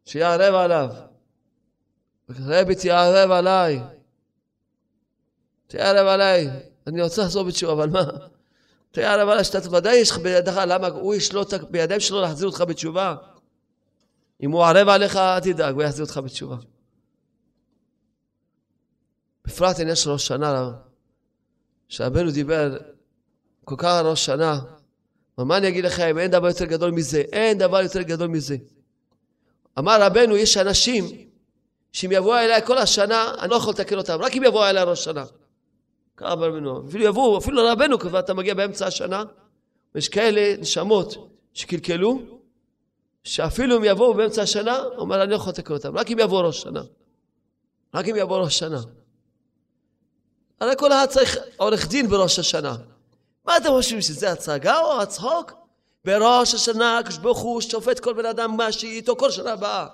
שיהיה 0.05 0.35
ערב 0.35 0.55
עליו. 0.55 0.89
רבי 2.31 2.75
תהיה 2.75 3.05
ערב 3.05 3.31
עליי. 3.31 3.81
תהיה 5.67 5.91
ערב 5.91 6.07
עליי. 6.07 6.49
אני 6.87 7.03
רוצה 7.03 7.23
לחזור 7.23 7.45
בתשובה, 7.45 7.73
אבל 7.73 7.91
מה? 7.91 8.05
תראה 8.91 9.23
אבל 9.23 9.43
שאתה 9.43 9.77
ודאי 9.77 9.97
יש 9.97 10.11
לך 10.11 10.19
בידך, 10.19 10.61
למה 10.67 10.87
הוא 10.87 11.15
ישלוט 11.15 11.55
בידיים 11.55 12.01
שלו 12.01 12.21
להחזיר 12.21 12.47
אותך 12.49 12.65
בתשובה? 12.69 13.15
אם 14.43 14.51
הוא 14.51 14.65
ערב 14.65 14.89
עליך, 14.89 15.17
אל 15.17 15.41
תדאג, 15.41 15.75
הוא 15.75 15.83
יחזיר 15.83 16.05
אותך 16.05 16.21
בתשובה. 16.25 16.57
בפרט 19.45 19.81
עניין 19.81 19.97
של 19.97 20.11
ראש 20.11 20.27
שנה, 20.27 20.71
שרבנו 21.89 22.31
דיבר 22.31 22.77
כל 23.65 23.75
כך 23.79 23.85
על 23.85 24.07
ראש 24.07 24.27
שנה, 24.27 24.61
מה 25.39 25.57
אני 25.57 25.69
אגיד 25.69 25.85
לכם, 25.85 26.19
אין 26.19 26.31
דבר 26.31 26.47
יותר 26.47 26.65
גדול 26.65 26.91
מזה, 26.91 27.21
אין 27.33 27.59
דבר 27.59 27.81
יותר 27.83 28.03
גדול 28.03 28.29
מזה. 28.29 28.57
אמר 29.79 30.03
רבנו, 30.03 30.37
יש 30.37 30.57
אנשים 30.57 31.29
שאם 31.93 32.13
יבואו 32.13 32.39
אליי 32.39 32.67
כל 32.67 32.79
השנה, 32.79 33.35
אני 33.39 33.51
לא 33.51 33.57
יכול 33.57 33.73
לתקן 33.73 33.99
אותם, 33.99 34.19
רק 34.21 34.37
אם 34.37 34.45
יבואו 34.45 34.65
אליי 34.65 34.85
ראש 34.85 35.05
שנה. 35.05 35.25
ככה 36.19 36.29
רבנו, 36.29 36.89
אפילו 36.89 37.05
יבואו, 37.05 37.39
אפילו 37.39 37.57
לרבנו, 37.57 37.99
כבר 37.99 38.19
אתה 38.19 38.35
מגיע 38.35 38.55
באמצע 38.55 38.87
השנה, 38.87 39.25
ויש 39.95 40.09
כאלה 40.09 40.57
נשמות 40.61 41.15
שקלקלו, 41.55 42.21
שאפילו 43.25 43.77
אם 43.77 43.85
יבואו 43.85 44.15
באמצע 44.15 44.43
השנה, 44.43 44.79
הוא 44.79 44.99
אומר, 44.99 45.23
אני 45.23 45.31
לא 45.31 45.37
יכול 45.37 45.53
לתקן 45.53 45.75
אותם, 45.75 45.99
רק 45.99 46.11
אם 46.11 46.19
יבואו 46.19 46.47
ראש 46.47 46.61
שנה. 46.63 46.83
רק 47.95 48.09
אם 48.09 48.17
יבואו 48.17 48.41
ראש 48.41 48.59
שנה. 48.59 48.81
הרי 50.61 50.73
כל 50.79 50.93
אחד 50.93 51.07
צריך 51.07 51.39
עורך 51.57 51.89
דין 51.89 52.09
בראש 52.09 52.39
השנה. 52.39 52.77
מה 53.45 53.57
אתם 53.57 53.69
חושבים, 53.69 54.01
שזה 54.01 54.33
הצגה 54.33 54.81
או 54.81 55.01
הצחוק? 55.01 55.53
בראש 56.05 56.55
השנה 56.55 57.01
הוא 57.23 57.61
שופט 57.61 58.01
כל 58.01 58.13
בן 58.13 58.27
אדם 58.27 58.57
מה 58.57 58.73
שאיתו 58.73 59.17
כל 59.17 59.31
שנה 59.31 59.53
הבאה. 59.53 59.87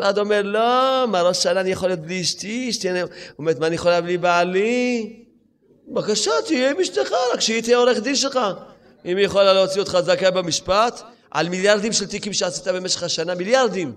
אחד 0.00 0.18
אומר, 0.18 0.42
לא, 0.42 1.04
מה 1.08 1.22
ראש 1.22 1.38
השנה 1.38 1.60
אני 1.60 1.70
יכול 1.70 1.88
להיות 1.88 2.00
בלי 2.00 2.20
אשתי? 2.20 2.70
אשתי, 2.70 2.90
אני... 2.90 3.00
הוא 3.00 3.10
אומר, 3.38 3.52
מה 3.58 3.66
אני 3.66 3.74
יכולה 3.74 4.00
בלי 4.00 4.18
בעלי? 4.18 5.12
בבקשה, 5.88 6.30
תהיה 6.46 6.70
עם 6.70 6.80
אשתך, 6.80 7.12
רק 7.32 7.40
שהיא 7.40 7.62
תהיה 7.62 7.76
עורך 7.76 7.98
דין 7.98 8.16
שלך. 8.16 8.38
אם 9.04 9.16
היא 9.16 9.26
יכולה 9.26 9.52
להוציא 9.52 9.80
אותך 9.80 9.98
זכאי 10.00 10.30
במשפט, 10.30 11.02
על 11.30 11.48
מיליארדים 11.48 11.92
של 11.92 12.06
תיקים 12.06 12.32
שעשית 12.32 12.68
במשך 12.68 13.02
השנה, 13.02 13.34
מיליארדים. 13.34 13.92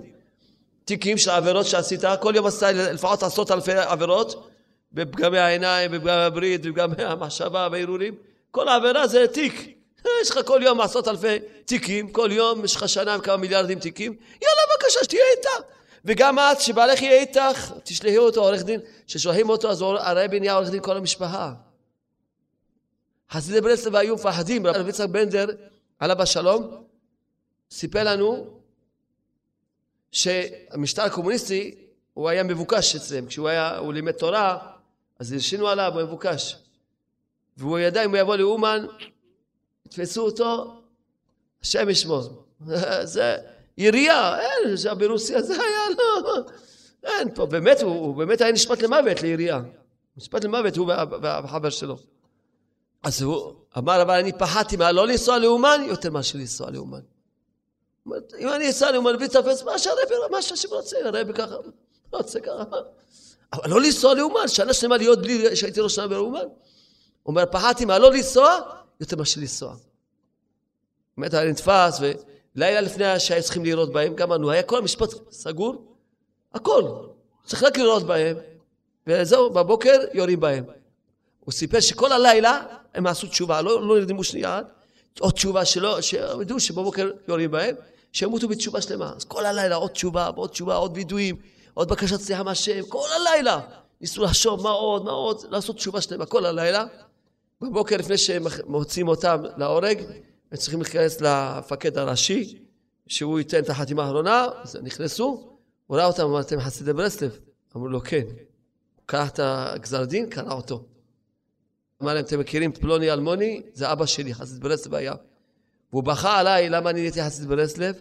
תיקים 0.86 1.18
של 1.18 1.30
עבירות 1.30 1.66
שעשית, 1.66 2.02
כל 2.22 2.34
יום 2.36 2.46
עשית 2.46 2.68
לפחות 2.76 3.24
עשרות 3.24 3.52
אלפי 3.52 3.74
עבירות, 3.74 4.50
בפגמי 4.94 5.40
העיניים, 5.40 5.92
בפגמי 5.92 6.12
הברית, 6.12 6.62
בפגמי 6.62 7.04
המחשבה 7.04 7.68
והערעורים. 7.72 8.16
כל 8.52 8.70
עבירה 8.70 9.08
זה 9.08 9.28
תיק. 9.28 9.76
יש 10.22 10.32
לך 10.32 10.40
כל 10.46 10.60
יום 10.64 10.82
עשרות 10.82 11.08
אלפי 11.08 11.40
תיקים, 11.66 12.10
כל 12.12 12.30
יום 12.32 12.66
יש 12.66 12.76
לך 12.76 12.90
שנה 12.90 13.14
עם 13.14 13.22
כמה 13.22 13.38
מיליארדים 13.38 13.80
תיקים, 13.80 14.16
יאללה 14.42 14.62
בבקשה 14.72 15.00
שתהיה 15.04 15.24
איתה. 15.38 15.75
וגם 16.06 16.40
את, 16.40 16.62
שבעלך 16.62 17.02
יהיה 17.02 17.20
איתך, 17.20 17.74
תשלחי 17.84 18.18
אותו 18.18 18.42
עורך 18.42 18.64
דין, 18.64 18.80
ששולחים 19.08 19.50
אותו, 19.50 19.70
אז 19.70 19.82
הרבי 19.82 20.40
נהיה 20.40 20.54
עורך 20.54 20.70
דין 20.70 20.82
כל 20.82 20.98
המשפחה. 20.98 21.54
חסידי 23.32 23.62
ברסלב 23.62 23.96
היו 23.96 24.16
מפחדים, 24.16 24.68
רבי 24.68 24.90
יצחק 24.90 25.10
בנדר, 25.10 25.46
עליו 26.00 26.22
השלום, 26.22 26.84
סיפר 27.72 28.04
לנו 28.04 28.60
שהמשטר 30.12 31.02
הקומוניסטי, 31.02 31.76
הוא 32.14 32.30
היה 32.30 32.44
מבוקש 32.44 32.96
אצלם. 32.96 33.26
כשהוא 33.26 33.48
היה, 33.48 33.78
הוא 33.78 33.94
לימד 33.94 34.12
תורה, 34.12 34.58
אז 35.20 35.32
הלשינו 35.32 35.68
עליו, 35.68 35.92
הוא 35.94 36.02
מבוקש. 36.02 36.58
והוא 37.58 37.80
ידע 37.80 38.06
אם 38.06 38.10
הוא 38.10 38.18
יבוא 38.18 38.36
לאומן, 38.36 38.86
יתפסו 39.86 40.26
אותו, 40.26 40.82
השם 41.62 41.90
ישמור. 41.90 42.46
זה 43.04 43.38
ירייה, 43.78 44.40
אין, 44.40 44.76
זה 44.76 44.94
ברוסיה 44.94 45.42
זה 45.42 45.54
היה, 45.54 45.96
לא, 45.98 46.40
אין 47.04 47.36
פה, 47.36 47.46
באמת, 47.46 47.82
הוא, 47.82 47.92
הוא 47.92 48.16
באמת 48.16 48.42
היה 48.42 48.52
נשפט 48.52 48.82
למוות 48.82 49.22
לירייה. 49.22 49.62
נשפט 50.18 50.44
למוות, 50.44 50.78
הוא 50.78 50.88
והחבר 51.22 51.70
שלו. 51.70 51.98
אז 53.04 53.22
הוא 53.22 53.54
אמר, 53.78 54.02
אבל 54.02 54.20
אני 54.20 54.34
פחדתי 54.34 54.76
מה 54.76 54.92
לא 54.92 55.08
לנסוע 55.08 55.40
לאומן 55.40 55.82
יותר 55.88 56.12
מאשר 56.12 56.38
לנסוע 56.38 56.72
לאומן. 56.72 57.00
אם 58.40 58.50
אני 58.50 58.70
אסע 58.70 58.92
לאומן 58.92 59.16
ויתפס 59.20 59.64
מה 59.64 59.80
שהרבי, 59.80 60.16
מה 60.32 60.42
שהשם 60.42 60.70
רוצה, 60.72 60.98
הרבי 61.06 61.34
ככה, 61.34 61.56
רוצה 62.12 62.40
ככה. 62.40 62.64
אבל 63.54 63.70
לא 63.70 63.82
לנסוע 63.82 64.14
לאומן, 64.14 64.48
שנה 64.48 64.74
שלמה 64.74 64.98
להיות 64.98 65.22
בלי 65.22 65.56
שהייתי 65.56 65.82
ראש 65.82 65.96
שנה 65.96 66.08
באומן. 66.08 66.40
הוא 66.40 66.48
אומר, 67.26 67.44
פחדתי 67.52 67.86
מה 67.86 68.00
לא 68.00 68.12
לנסוע 68.12 68.60
יותר 69.00 69.16
מאשר 69.16 69.42
לנסוע. 69.42 69.76
באמת 71.18 71.34
היה 71.34 71.52
נתפס, 71.52 72.00
ולילה 72.56 72.82
לפני 72.82 73.20
שהיו 73.20 73.44
צריכים 73.44 73.66
לראות 73.66 73.94
בהם, 73.94 74.16
גם 74.16 74.34
אנו, 74.34 74.52
היה 74.52 74.64
כל 74.64 74.78
המשפט 74.78 75.10
סגור, 75.32 75.96
הכל. 76.54 76.84
צריך 77.46 77.64
רק 77.64 77.78
לראות 77.78 78.04
בהם, 78.04 78.38
וזהו, 79.08 79.50
בבוקר 79.50 79.96
יורים 80.14 80.40
בהם. 80.40 80.64
הוא 81.40 81.52
סיפר 81.52 81.80
שכל 81.80 82.12
הלילה 82.12 82.62
הם 82.94 83.08
עשו 83.08 83.28
תשובה, 83.28 83.62
לא, 83.62 83.88
לא 83.88 84.00
נרדמו 84.00 84.24
שנייה, 84.24 84.62
עוד 85.20 85.34
תשובה 85.34 85.66
שלא, 85.66 86.02
שהם 86.02 86.42
ידעו 86.42 86.60
שבבוקר 86.60 87.12
יורים 87.28 87.52
בהם, 87.52 87.76
שימותו 88.12 88.48
בתשובה 88.48 88.82
שלמה. 88.82 89.14
אז 89.16 89.26
כל 89.26 89.46
הלילה 89.46 89.76
עוד 89.76 89.92
תשובה, 89.92 90.30
ועוד 90.36 90.50
תשובה, 90.50 90.76
עוד 90.76 90.92
וידויים, 90.96 91.36
עוד 91.74 91.90
בקשת 91.90 92.20
סליחה 92.20 92.44
מהשם, 92.44 92.86
כל 92.90 93.08
הלילה. 93.16 93.60
ניסו 94.02 94.24
לחשוב 94.24 94.64
מה 94.64 94.70
עוד, 94.70 95.06
מה 95.06 95.12
עוד, 95.12 95.46
לעשות 95.50 95.76
תשובה 95.76 96.02
שלמה 96.02 96.26
כל 96.26 96.46
הלילה. 96.46 96.86
בבוקר 97.62 97.98
לפני 97.98 98.18
שהם 98.18 98.44
מוצאים 98.68 99.08
אותם 99.08 99.44
להורג, 99.58 100.02
הם 100.52 100.58
צריכים 100.58 100.82
להיכנס 100.82 101.22
למפקד 101.22 101.98
הראשי, 101.98 102.58
שהוא 103.08 103.40
ייתן 103.40 103.60
את 103.60 103.70
החתימה 103.70 104.04
האחרונה, 104.04 104.48
אז 104.64 104.76
נכנסו, 104.76 105.58
הוא 105.88 105.98
ראה 105.98 106.06
אותם, 106.06 106.24
אמר, 106.24 106.42
אתם 106.42 106.60
חסידי 106.60 106.94
ברסלב? 106.94 107.40
אמרו 107.76 107.88
לו, 107.88 108.02
כן. 108.02 108.24
הוא 108.96 109.04
קרא 109.06 109.26
את 109.26 109.40
הגזר 109.44 110.06
דין, 110.06 110.30
קרא 110.30 110.54
אותו. 110.54 110.86
אמר 112.04 112.14
להם, 112.14 112.26
אתם 112.26 112.40
מכירים 112.40 112.72
את 112.72 112.78
פלוני 112.78 113.12
אלמוני? 113.12 113.62
זה 113.74 113.92
אבא 113.92 114.06
שלי, 114.06 114.34
חסיד 114.34 114.62
ברסלב 114.62 114.96
היה. 114.96 115.14
והוא 115.92 116.04
בכה 116.04 116.40
עליי, 116.40 116.70
למה 116.70 116.90
אני 116.90 117.00
נהייתי 117.00 117.24
חסיד 117.24 117.48
ברסלב? 117.48 117.96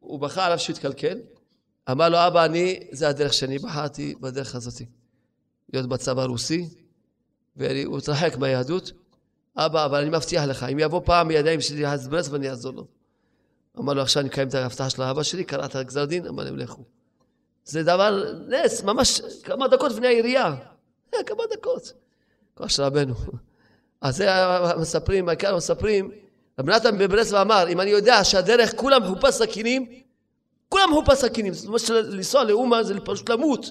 הוא 0.00 0.18
בכה 0.20 0.46
עליו 0.46 0.58
שהוא 0.58 0.74
התקלקל. 0.74 1.18
אמר 1.90 2.08
לו, 2.08 2.26
אבא, 2.26 2.44
אני, 2.44 2.80
זה 2.90 3.08
הדרך 3.08 3.32
שאני 3.32 3.58
בחרתי 3.58 4.14
בדרך 4.20 4.54
הזאת. 4.54 4.82
להיות 5.72 5.88
בצבא 5.88 6.22
הרוסי, 6.22 6.68
והוא 7.56 7.98
התרחק 7.98 8.36
מהיהדות. 8.36 8.92
אבא, 9.56 9.84
אבל 9.84 10.00
אני 10.00 10.10
מבטיח 10.10 10.44
לך, 10.44 10.66
אם 10.72 10.78
יבוא 10.78 11.00
פעם 11.04 11.28
מידיים 11.28 11.60
שלי 11.60 11.90
חסיד 11.90 12.10
ברסלב, 12.10 12.34
אני 12.34 12.50
אעזור 12.50 12.72
לו. 12.72 12.86
אמר 13.78 13.92
לו, 13.92 14.02
עכשיו 14.02 14.20
אני 14.20 14.28
אקיים 14.28 14.48
את 14.48 14.54
ההבטחה 14.54 14.90
של 14.90 15.02
האבא 15.02 15.22
שלי, 15.22 15.44
קרא 15.44 15.64
את 15.64 15.76
הגזר 15.76 16.04
דין, 16.04 16.26
אמר 16.26 16.44
להם, 16.44 16.58
לכו. 16.58 16.82
זה 17.64 17.82
דבר 17.82 18.34
נס, 18.48 18.82
ממש 18.82 19.20
כמה 19.42 19.68
דקות 19.68 19.92
לפני 19.92 20.06
העירייה. 20.06 20.54
כמה 21.26 21.42
דקות. 21.52 21.92
כוח 22.54 22.68
של 22.68 22.82
רבנו. 22.82 23.14
אז 24.00 24.16
זה 24.16 24.28
מספרים, 24.80 25.28
העיקר 25.28 25.56
מספרים, 25.56 26.10
רבי 26.58 26.72
נתן 26.72 26.98
בברסלב 26.98 27.40
אמר, 27.40 27.68
אם 27.68 27.80
אני 27.80 27.90
יודע 27.90 28.24
שהדרך 28.24 28.76
כולם 28.76 29.02
מחופש 29.02 29.34
סכינים, 29.34 29.86
כולם 30.68 30.90
מחופש 30.90 31.18
סכינים, 31.18 31.52
זאת 31.54 31.66
אומרת 31.66 31.80
שלנסוע 31.80 32.44
לאומה 32.44 32.82
זה 32.82 32.94
פשוט 33.04 33.30
למות. 33.30 33.70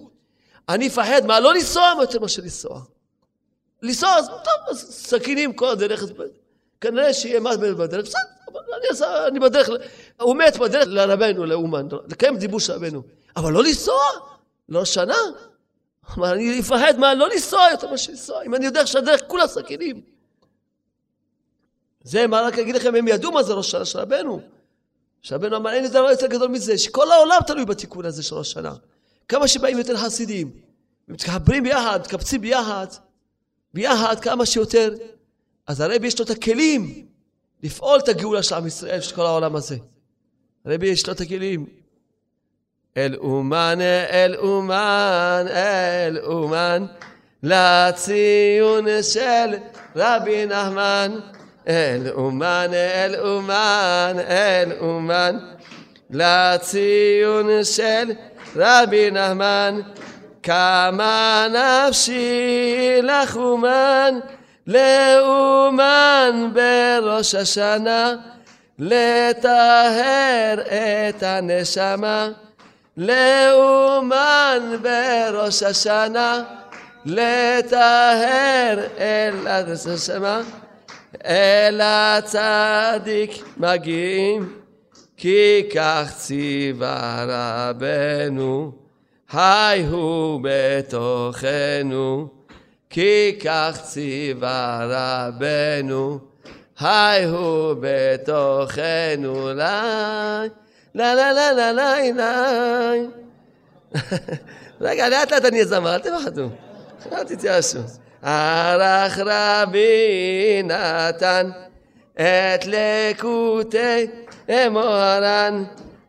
אני 0.69 0.87
אפחד 0.87 1.25
מה 1.25 1.39
לא 1.39 1.53
לנסוע 1.53 1.93
יותר 2.01 2.19
מאשר 2.19 2.41
לנסוע. 2.41 2.81
לנסוע, 3.83 4.15
אז 4.15 4.27
טוב, 4.27 4.69
אז 4.69 4.77
סכינים 4.91 5.53
כל 5.53 5.69
הדרך, 5.69 6.03
כנראה 6.81 7.13
שיהיה 7.13 7.39
מס 7.39 7.55
בדרך, 7.55 8.05
בסדר, 8.05 8.19
אני, 8.57 9.27
אני 9.27 9.39
בדרך, 9.39 9.69
הוא 10.21 10.35
מת 10.35 10.57
בדרך 10.57 10.87
לרבנו, 10.87 11.45
לאומן, 11.45 11.87
לקיים 12.07 12.37
דיבור 12.37 12.59
של 12.59 12.73
רבנו. 12.73 13.03
אבל 13.35 13.53
לא 13.53 13.63
לנסוע, 13.63 14.03
לא 14.69 14.85
שנה. 14.85 15.17
אמר, 16.17 16.33
אני 16.33 16.59
אפחד 16.59 16.93
מה, 16.97 17.13
לא 17.13 17.29
לנסוע 17.29 17.61
יותר 17.71 17.91
מאשר 17.91 18.11
לנסוע, 18.11 18.43
אם 18.43 18.55
אני 18.55 18.65
יודע 18.65 18.85
שהדרך 18.85 19.21
כולה 19.27 19.47
סכינים. 19.47 20.01
זה 22.03 22.27
מה 22.27 22.41
רק 22.41 22.59
אגיד 22.59 22.75
לכם, 22.75 22.95
הם 22.95 23.07
ידעו 23.07 23.31
מה 23.31 23.43
זה 23.43 23.53
ראש 23.53 23.71
שנה 23.71 23.85
של 23.85 23.99
רבנו. 23.99 24.41
שרבנו 25.21 25.55
אמר, 25.55 25.73
אין 25.73 25.87
דבר 25.87 26.09
יותר 26.11 26.27
גדול 26.27 26.47
מזה, 26.47 26.77
שכל 26.77 27.11
העולם 27.11 27.37
תלוי 27.47 27.65
בתיקון 27.65 28.05
הזה 28.05 28.23
של 28.23 28.35
ראש 28.35 28.51
שנה. 28.51 28.73
כמה 29.27 29.47
שבאים 29.47 29.77
יותר 29.77 29.97
חסידים, 29.97 30.51
מתחברים 31.07 31.63
ביחד, 31.63 31.99
מתקבצים 31.99 32.41
ביחד, 32.41 32.87
ביחד 33.73 34.19
כמה 34.19 34.45
שיותר, 34.45 34.93
אז 35.67 35.81
הרבי 35.81 36.07
יש 36.07 36.19
לו 36.19 36.25
את 36.25 36.29
הכלים 36.29 37.05
לפעול 37.63 37.99
את 37.99 38.09
הגאולה 38.09 38.43
של 38.43 38.55
עם 38.55 38.67
ישראל, 38.67 39.01
של 39.01 39.15
כל 39.15 39.25
העולם 39.25 39.55
הזה. 39.55 39.75
הרבי 40.65 40.87
יש 40.87 41.07
לו 41.07 41.13
את 41.13 41.21
הכלים. 41.21 41.65
אל 42.97 43.15
אומן, 43.15 43.79
אל 44.11 44.35
אומן, 44.35 45.45
אל 45.49 46.19
אומן, 46.23 46.85
לציון 47.43 48.85
של 49.01 49.55
רבי 49.95 50.45
נחמן. 50.45 51.19
אל 51.67 52.09
אומן, 52.11 52.67
אל 52.73 53.15
אומן, 53.19 54.15
אל 54.27 54.71
אומן, 54.79 55.37
לציון 56.09 57.63
של 57.63 58.11
רבי 58.55 59.11
נחמן. 59.11 59.81
כמה 60.43 61.47
נפשי 61.49 62.99
לחומן, 63.03 64.19
לאומן 64.67 66.49
בראש 66.53 67.35
השנה, 67.35 68.15
לטהר 68.79 70.61
את 70.61 71.23
הנשמה. 71.23 72.29
לאומן 72.97 74.59
בראש 74.81 75.63
השנה, 75.63 76.43
לטהר 77.05 78.79
אל 78.99 79.47
הנשמה. 79.47 80.41
אל 81.25 81.81
הצדיק 81.83 83.31
מגיעים, 83.57 84.53
כי 85.17 85.69
כך 85.75 86.11
ציווה 86.17 87.25
רבנו, 87.27 88.82
היי 89.33 89.85
הוא 89.85 90.39
בתוכנו, 90.43 92.27
כי 92.89 93.39
כך 93.43 93.79
ציווה 93.83 94.85
רבנו, 94.89 96.19
היי 96.79 97.25
הוא 97.25 97.75
בתוכנו, 97.79 99.49
לי, 99.49 99.53
לה 99.55 101.15
לה 101.15 101.33
לה 101.33 101.51
לה 101.53 101.71
לה 101.71 102.11
לה. 102.15 102.91
רגע, 104.81 105.09
לאט 105.09 105.31
לאט 105.33 105.45
אני 105.45 105.61
אזמר, 105.61 105.95
אל 105.95 105.99
תפחדו. 105.99 106.49
אל 107.11 107.23
תתייאשו. 107.23 107.79
ערך 108.23 109.19
רבי 109.25 110.61
נתן 110.63 111.49
את 112.13 112.65
לקוטי 112.65 114.07
אמורן, 114.49 115.63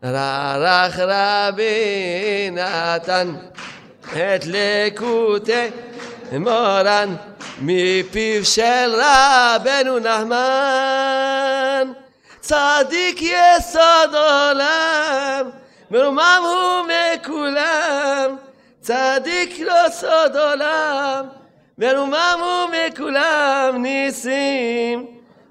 ערך 0.05 0.99
רבי 0.99 2.49
נתן 2.51 3.33
את 4.13 4.45
לקוטי 4.45 5.67
אמורן, 6.35 7.15
מפיו 7.61 8.45
של 8.45 8.93
רבנו 8.93 9.99
נחמן, 9.99 11.91
צדיק 12.39 13.21
יסוד 13.21 14.15
עולם, 14.15 15.49
מרומם 15.91 16.41
הוא 16.43 16.87
מכולם, 16.87 18.35
צדיק 18.81 19.59
לא 19.59 19.89
סוד 19.89 20.37
עולם. 20.37 21.25
מרומם 21.77 22.39
הוא 22.39 22.69
מכולם 22.71 23.81
ניסים 23.81 25.05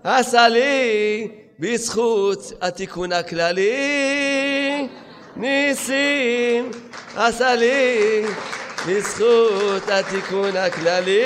עשה 0.05 0.49
לי 0.49 1.29
בזכות 1.59 2.53
התיקון 2.61 3.13
הכללי 3.13 4.24
ניסים 5.37 6.71
עשה 7.17 7.55
לי 7.55 8.23
בזכות 8.89 9.89
התיקון 9.89 10.57
הכללי. 10.57 11.21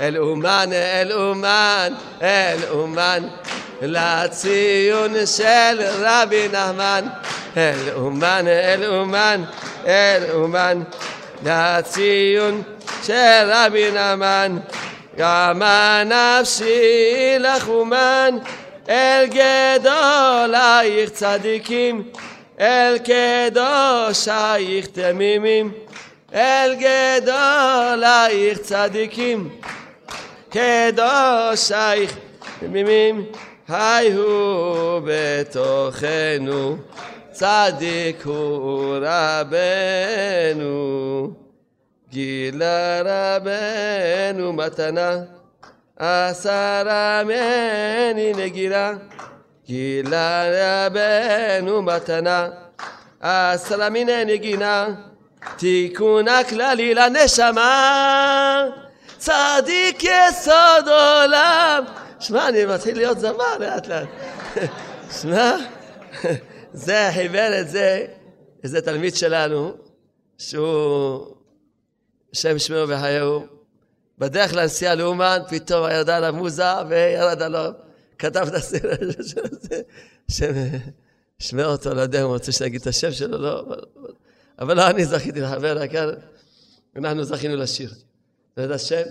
אל 0.00 0.16
אומן 0.18 0.68
אל 0.72 1.12
אומן 1.12 1.92
אל 2.22 2.58
אומן 2.70 3.22
לציון 3.82 5.14
של 5.26 5.80
רבי 6.00 6.48
נחמן. 6.52 7.04
אל 7.56 7.90
אומן 7.96 8.44
אל 8.46 8.84
אומן 8.84 9.42
אל 9.86 10.22
אומן 10.34 10.82
לציון 11.44 12.62
של 13.02 13.44
רבי 13.46 13.90
נעמן, 13.90 14.56
גמה 15.16 16.02
נפשי 16.04 17.36
לחומן, 17.38 18.38
אל 18.88 19.26
גדולייך 19.26 21.10
צדיקים, 21.10 22.02
אל 22.60 22.98
קדושייך 22.98 24.86
תמימים, 24.86 25.72
אל 26.34 26.74
גדולייך 26.74 28.58
צדיקים, 28.58 29.48
קדושייך 30.48 32.16
תמימים, 32.60 33.24
היו 33.68 35.00
בתוכנו. 35.04 36.76
צדיק 37.34 38.22
הוא 38.24 38.96
רבנו, 39.02 40.64
גילה 42.10 43.02
רבנו 43.04 44.52
מתנה, 44.52 45.18
עשרה 45.98 47.22
מני 47.24 48.32
נגילה, 48.36 48.92
גילה 49.66 50.44
רבנו 50.52 51.82
מתנה, 51.82 52.48
עשרה 53.20 53.90
מיני 53.90 54.24
נגינה, 54.24 54.88
תיקון 55.56 56.28
הכללי 56.28 56.94
לנשמה, 56.94 58.64
צדיק 59.18 60.02
יסוד 60.04 60.88
עולם. 60.88 61.84
שמע, 62.20 62.48
אני 62.48 62.64
מתחיל 62.66 62.96
להיות 62.96 63.18
זמר 63.18 63.58
לאט 63.58 63.86
לאט. 63.86 64.08
שמע, 65.20 65.56
זה 66.72 67.10
חיבר 67.14 67.60
את 67.60 67.68
זה, 67.68 68.06
איזה 68.62 68.80
תלמיד 68.80 69.14
שלנו, 69.14 69.72
שהוא 70.38 71.26
שם 72.32 72.58
שמו 72.58 72.88
וחייהו, 72.88 73.46
בדרך 74.18 74.54
לנסיעה 74.54 74.94
לאומן, 74.94 75.38
פתאום 75.48 75.90
ירדה 75.90 76.16
עליו 76.16 76.34
מוזה 76.34 76.82
וירד 76.88 77.42
עליו, 77.42 77.72
כתב 78.18 78.46
את 78.48 78.54
הסרט 78.54 79.00
הזה, 79.18 80.78
שמע 81.38 81.64
אותו, 81.64 81.94
לא 81.94 82.00
יודע 82.00 82.20
אם 82.20 82.24
הוא 82.24 82.32
רוצה 82.32 82.52
שנגיד 82.52 82.80
את 82.80 82.86
השם 82.86 83.12
שלו, 83.12 83.38
לא, 83.38 83.76
אבל 84.58 84.76
לא 84.76 84.90
אני 84.90 85.06
זכיתי 85.06 85.40
לחבר, 85.40 85.78
רק 85.78 85.90
אנחנו 86.96 87.24
זכינו 87.24 87.56
לשיר. 87.56 87.90
אתה 88.54 88.62
יודע 88.62 88.74
השם? 88.74 89.02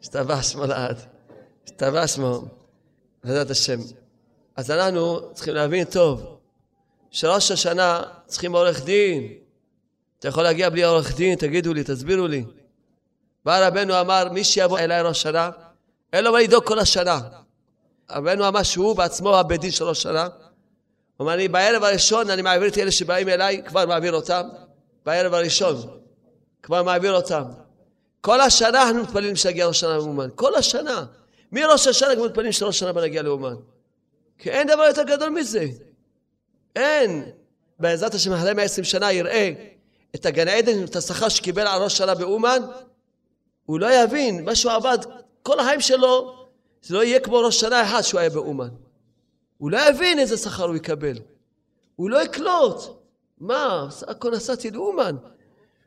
השתבח 0.00 0.42
שמו 0.42 0.66
לעד, 0.66 0.96
השתבח 1.64 2.06
שמו, 2.06 2.44
לדעת 3.24 3.50
השם. 3.50 3.80
אז 4.56 4.70
אנחנו 4.70 5.32
צריכים 5.34 5.54
להבין 5.54 5.84
טוב, 5.84 6.38
שראש 7.10 7.50
השנה 7.50 8.02
צריכים 8.26 8.54
עורך 8.54 8.84
דין. 8.84 9.45
אתה 10.18 10.28
יכול 10.28 10.42
להגיע 10.42 10.70
בלי 10.70 10.84
עורך 10.84 11.16
דין, 11.16 11.34
תגידו 11.34 11.74
לי, 11.74 11.84
תסבירו 11.84 12.26
לי. 12.26 12.44
בא 13.44 13.66
רבנו 13.66 14.00
אמר, 14.00 14.28
מי 14.32 14.44
שיבוא 14.44 14.78
אליי 14.78 15.02
ראש 15.02 15.22
שנה, 15.22 15.50
אין 16.12 16.24
לו 16.24 16.32
מה 16.32 16.40
לדאוג 16.40 16.64
כל 16.64 16.78
השנה. 16.78 17.20
רבנו 18.10 18.48
אמר 18.48 18.62
שהוא 18.62 18.96
בעצמו 18.96 19.36
הבית 19.36 19.60
דין 19.60 19.70
של 19.70 19.84
ראש 19.84 20.02
שנה. 20.02 20.28
הוא 21.16 21.24
אמר 21.24 21.36
לי, 21.36 21.48
בערב 21.48 21.84
הראשון 21.84 22.30
אני 22.30 22.42
מעביר 22.42 22.68
את 22.68 22.78
אלה 22.78 22.90
שבאים 22.90 23.28
אליי, 23.28 23.62
כבר 23.66 23.86
מעביר 23.86 24.14
אותם. 24.14 24.48
בערב 25.06 25.34
הראשון, 25.34 25.76
כבר 26.62 26.82
מעביר 26.82 27.14
אותם. 27.14 27.42
כל 28.20 28.40
השנה 28.40 28.82
אנחנו 28.82 29.02
מתפללים 29.02 29.36
שיגיע 29.36 29.66
ראש 29.66 29.80
שנה 29.80 29.96
לאומן. 29.96 30.28
כל 30.34 30.54
השנה. 30.54 31.04
מראש 31.52 31.86
השנה 31.86 32.10
אנחנו 32.10 32.24
מתפללים 32.24 32.52
שראש 32.52 32.78
שנה 32.78 32.92
נגיע 33.02 33.22
לאומן. 33.22 33.54
כי 34.38 34.50
אין 34.50 34.66
דבר 34.66 34.82
יותר 34.82 35.02
גדול 35.02 35.28
מזה. 35.28 35.66
אין. 36.76 37.24
בעזרת 37.78 38.14
השם, 38.14 38.32
אחרי 38.32 38.54
120 38.54 38.84
שנה 38.84 39.12
יראה 39.12 39.52
את 40.16 40.26
הגן 40.26 40.48
עדן, 40.48 40.84
את 40.84 40.96
השכר 40.96 41.28
שקיבל 41.28 41.66
על 41.66 41.82
ראש 41.82 41.98
שנה 41.98 42.14
באומן, 42.14 42.62
הוא 43.64 43.80
לא 43.80 44.02
יבין, 44.02 44.44
מה 44.44 44.54
שהוא 44.54 44.72
עבד 44.72 44.98
כל 45.42 45.60
החיים 45.60 45.80
שלו, 45.80 46.46
זה 46.82 46.94
לא 46.94 47.04
יהיה 47.04 47.20
כמו 47.20 47.36
ראש 47.36 47.60
שנה 47.60 47.82
אחד 47.82 48.02
שהוא 48.02 48.20
היה 48.20 48.30
באומן. 48.30 48.68
הוא 49.58 49.70
לא 49.70 49.88
יבין 49.88 50.18
איזה 50.18 50.36
שכר 50.36 50.64
הוא 50.64 50.76
יקבל. 50.76 51.18
הוא 51.96 52.10
לא 52.10 52.22
יקלוט. 52.22 52.82
מה, 53.38 53.88
סך 53.90 54.08
הכל 54.08 54.30
נסעתי 54.30 54.70
לאומן. 54.70 55.16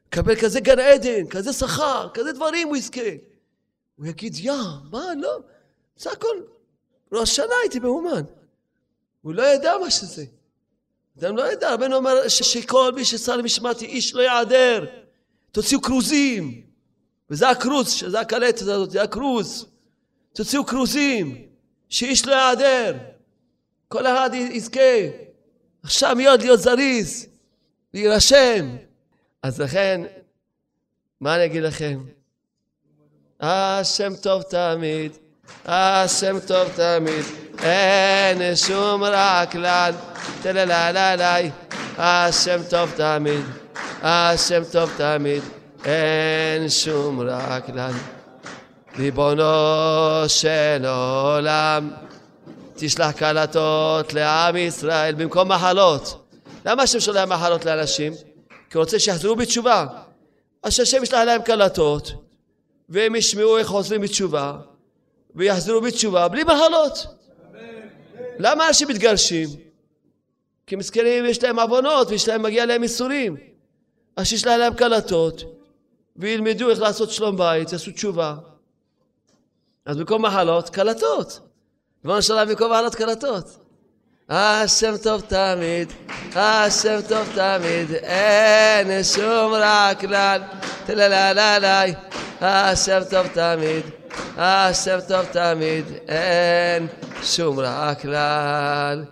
קבל 0.09 0.35
כזה 0.35 0.59
גן 0.59 0.79
עדן, 0.79 1.27
כזה 1.27 1.53
שכר, 1.53 2.07
כזה 2.13 2.31
דברים 2.31 2.67
הוא 2.67 2.77
יזכה. 2.77 3.09
הוא 3.95 4.05
יגיד, 4.05 4.35
יא, 4.35 4.53
מה, 4.91 5.05
לא, 5.17 5.39
סך 5.97 6.11
הכל, 6.11 6.37
ראש 7.11 7.35
שנה 7.35 7.53
הייתי 7.61 7.79
באומן. 7.79 8.21
הוא 9.21 9.33
לא 9.33 9.43
ידע 9.43 9.73
מה 9.81 9.91
שזה. 9.91 10.25
אדם 11.19 11.37
לא 11.37 11.51
ידע, 11.51 11.73
רבנו 11.73 11.95
אומר 11.95 12.27
שכל 12.27 12.91
מי 12.95 13.05
ששר 13.05 13.37
למשמעתי 13.37 13.85
איש 13.85 14.13
לא 14.15 14.21
יעדר. 14.21 14.85
תוציאו 15.51 15.81
כרוזים. 15.81 16.61
וזה 17.29 17.49
הכרוז, 17.49 17.91
שזה 17.91 18.19
הקלטת 18.19 18.61
הזאת, 18.61 18.91
זה 18.91 19.03
הכרוז. 19.03 19.65
תוציאו 20.33 20.65
כרוזים, 20.65 21.47
שאיש 21.89 22.25
לא 22.25 22.31
יעדר. 22.31 22.97
כל 23.87 24.07
אחד 24.07 24.29
יזכה. 24.33 24.79
עכשיו 25.83 26.15
מיד 26.15 26.41
להיות 26.41 26.59
זריז, 26.59 27.27
להירשם. 27.93 28.77
אז 29.43 29.61
לכן, 29.61 30.01
מה 31.21 31.35
אני 31.35 31.45
אגיד 31.45 31.63
לכם? 31.63 32.03
השם 33.39 34.15
טוב 34.15 34.41
תמיד, 34.41 35.17
השם 35.65 36.39
טוב 36.47 36.67
תמיד. 36.75 37.25
אין 37.63 38.55
שום 38.55 39.03
רע 39.03 39.45
כלל, 39.51 39.93
טללללי, 40.41 41.51
השם 41.97 42.59
טוב 42.69 42.91
תמיד, 42.95 43.45
השם 44.01 44.61
טוב 44.71 44.91
תמיד, 44.97 45.43
אין 45.85 46.69
שום 46.69 47.21
רע 47.21 47.59
כלל. 47.59 47.91
ריבונו 48.97 49.43
של 50.27 50.85
עולם, 50.85 51.91
תשלח 52.75 53.11
קלטות 53.11 54.13
לעם 54.13 54.55
ישראל 54.57 55.15
במקום 55.15 55.51
מחלות. 55.51 56.29
למה 56.65 56.83
השם 56.83 56.99
שולח 56.99 57.27
מחלות 57.27 57.65
לאנשים? 57.65 58.13
כי 58.69 58.77
הוא 58.77 58.83
רוצה 58.83 58.99
שיחזרו 58.99 59.35
בתשובה. 59.35 59.85
אז 60.63 60.73
שהשם 60.73 61.03
ישלח 61.03 61.19
להם 61.19 61.41
קלטות, 61.41 62.11
והם 62.89 63.15
ישמעו 63.15 63.57
איך 63.57 63.67
חוזרים 63.67 64.01
בתשובה, 64.01 64.53
ויחזרו 65.35 65.81
בתשובה 65.81 66.27
בלי 66.27 66.43
מחלות. 66.43 67.05
למה 68.39 68.67
אנשים 68.67 68.87
מתגרשים? 68.87 69.49
כי 70.67 70.75
מסכנים 70.75 71.25
יש 71.25 71.43
להם 71.43 71.59
עוונות 71.59 72.07
ויש 72.07 72.27
להם, 72.27 72.41
מגיע 72.41 72.65
להם 72.65 72.83
איסורים. 72.83 73.37
אז 74.15 74.27
שיש 74.27 74.45
להם 74.45 74.73
קלטות, 74.73 75.43
וילמדו 76.15 76.69
איך 76.69 76.79
לעשות 76.79 77.11
שלום 77.11 77.37
בית, 77.37 77.71
יעשו 77.71 77.91
תשובה. 77.91 78.35
אז 79.85 79.97
במקום 79.97 80.25
מחלות, 80.25 80.69
קלטות. 80.69 81.39
ריבונו 82.05 82.19
עולם, 82.29 82.47
במקום 82.47 82.71
מחלות, 82.71 82.95
קלטות. 82.95 83.45
השם 84.29 84.97
טוב 84.97 85.21
תמיד, 85.21 85.93
השם 86.35 86.99
טוב 87.09 87.27
תמיד, 87.35 87.91
אין 87.91 89.03
שום 89.03 89.53
רע 89.53 89.91
כלל. 89.99 90.41
תללללי, 90.85 91.93
השם 92.41 92.99
טוב 93.09 93.27
תמיד, 93.27 93.85
השם 94.37 94.99
טוב 95.07 95.25
תמיד, 95.25 95.85
אין 96.07 96.87
שום 97.23 97.59
רע 97.59 97.93
כלל. 98.01 99.05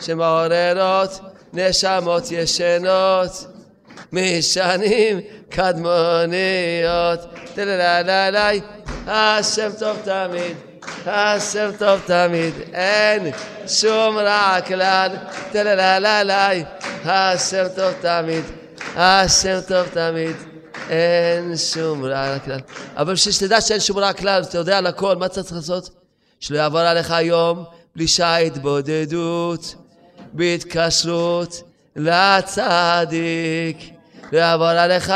שמעוררות 0.00 1.20
נשמות 1.52 2.30
ישנות 2.30 3.46
משנים 4.12 5.20
קדמוניות. 5.48 7.20
תללללי, 7.54 8.60
השם 9.06 9.70
טוב 9.78 9.96
תמיד, 10.04 10.56
השם 11.06 11.70
טוב 11.78 12.00
תמיד, 12.06 12.54
אין 12.72 13.32
שום 13.68 14.18
רע 14.18 14.60
כלל. 14.66 15.10
תללללי, 15.52 16.64
השם 17.04 17.64
טוב 17.76 17.92
תמיד, 18.00 18.44
השם 18.96 19.58
טוב 19.68 19.86
תמיד. 19.86 20.36
אין 20.90 21.56
שום 21.56 22.04
רע 22.04 22.38
כלל. 22.38 22.60
אבל 22.96 23.12
בשביל 23.12 23.34
שתדע 23.34 23.60
שאין 23.60 23.80
שום 23.80 23.98
רע 23.98 24.12
כלל, 24.12 24.42
אתה 24.42 24.58
יודע 24.58 24.78
על 24.78 24.86
הכל, 24.86 25.16
מה 25.16 25.26
אתה 25.26 25.42
צריך 25.42 25.56
לעשות? 25.56 25.90
שלא 26.40 26.58
יעבור 26.58 26.80
עליך 26.80 27.14
יום 27.20 27.64
בלי 27.96 28.08
שעה 28.08 28.36
התבודדות, 28.36 29.74
בהתקשרות 30.32 31.62
לצדיק. 31.96 33.76
לא 34.32 34.38
יעבור 34.38 34.66
עליך 34.66 35.12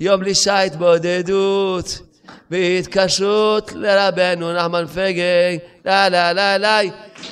יום 0.00 0.20
בלי 0.20 0.34
שעה 0.34 0.62
התבודדות, 0.62 1.98
בהתקשרות 2.50 3.72
לרבנו 3.74 4.52
נחמן 4.52 4.86
פגי, 4.86 5.58
לה 5.84 6.08
לה 6.08 6.32
לה 6.32 6.58
לה, 6.58 6.80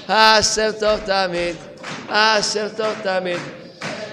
השם 0.09 0.71
טוב 0.81 1.01
תמיד, 1.07 1.57
השם 2.09 2.67
טוב 2.77 2.95
תמיד. 3.03 3.39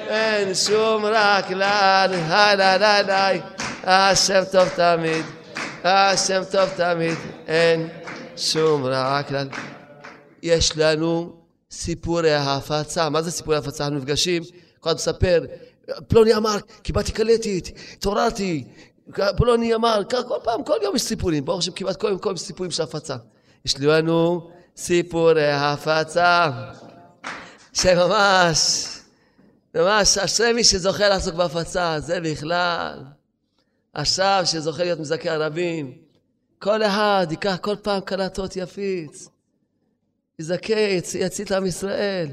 אין 0.08 0.56
שום 0.56 1.06
רע 1.06 1.42
כלל, 1.48 2.14
הלא 2.14 2.76
לה 2.76 3.02
לה, 3.02 3.30
השם 3.84 4.44
טוב 4.52 4.70
תמיד, 4.76 5.26
השם 5.84 6.42
טוב 6.52 6.70
תמיד, 6.78 7.18
אין 7.48 7.88
שום 8.38 8.86
רע 8.86 9.24
כלל. 9.24 9.48
יש 10.44 10.78
לנו 10.78 11.34
סיפורי 11.72 12.36
הפצה. 12.36 13.10
מה 13.10 13.22
זה 13.22 13.32
סיפורי 13.32 13.58
הפצה? 13.58 13.84
אנחנו 13.84 13.98
נפגשים, 13.98 14.44
כל 14.80 14.90
אחד 14.90 14.96
מספר, 14.96 15.46
פלוני 16.08 16.36
אמר, 16.36 16.58
קיבלתי 16.84 17.12
קלטית, 17.12 17.72
התעוררתי, 17.94 18.64
פלוני 19.38 19.76
אמר, 19.76 20.02
כל 20.10 20.36
פעם, 20.44 20.64
כל 20.64 20.78
יום 20.82 20.96
יש 20.96 21.02
סיפורים, 21.02 21.46
ברוך 21.46 21.60
השם 21.60 21.72
כמעט 21.72 21.96
כל 21.96 22.08
יום, 22.08 22.20
כל 22.20 22.30
יום 22.30 22.38
סיפורים 22.38 22.72
של 22.72 22.84
הפצה. 22.84 23.16
יש 23.66 23.76
לנו 23.80 24.50
סיפורי 24.78 25.52
הפצה, 25.52 26.52
שממש, 27.74 28.88
ממש, 29.76 30.18
אשרי 30.18 30.54
מי 30.54 30.64
שזוכה 30.64 31.10
לעסוק 31.10 31.36
בהפצה, 31.36 32.00
זה 32.00 32.20
בכלל. 32.20 33.04
עכשיו 33.94 34.42
שזוכה 34.46 34.84
להיות 34.84 35.00
מזכה 35.00 35.32
הרבים, 35.32 35.94
כל 36.60 36.84
אחד 36.84 37.28
ייקח 37.30 37.58
כל 37.62 37.76
פעם 37.76 38.02
קלטות 38.02 38.56
יפיץ. 38.56 39.28
יזכה, 40.40 40.80
יציל 41.20 41.46
את 41.46 41.52
עם 41.52 41.66
ישראל. 41.66 42.28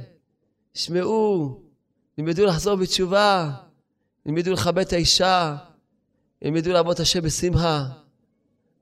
ישמעו, 0.77 1.61
ילמדו 2.19 2.47
לחזור 2.47 2.77
בתשובה, 2.77 3.51
ילמדו 4.27 4.53
לכבד 4.53 4.79
את 4.87 4.93
האישה, 4.93 5.57
ילמדו 6.43 6.73
לעבוד 6.73 6.95
את 6.95 7.01
השם 7.01 7.21
בשמחה. 7.21 7.85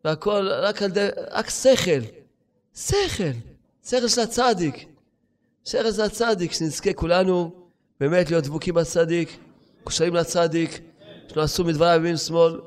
והכל 0.04 0.48
רק 0.48 0.82
על 0.82 0.90
די, 0.90 1.08
רק 1.30 1.50
שכל. 1.50 2.00
שכל. 2.74 3.24
שכל 3.84 4.08
של 4.08 4.20
הצדיק. 4.20 4.86
שכל 5.64 5.92
של 5.92 6.02
הצדיק, 6.02 6.52
שנזכה 6.52 6.92
כולנו 6.92 7.50
באמת 8.00 8.30
להיות 8.30 8.44
דבוקים 8.44 8.74
בצדיק, 8.74 9.36
קושרים 9.84 10.14
לצדיק, 10.14 10.80
שלא 11.28 11.42
עשו 11.42 11.64
מדבריו 11.64 11.96
ימין 11.96 12.14
ושמאל, 12.14 12.60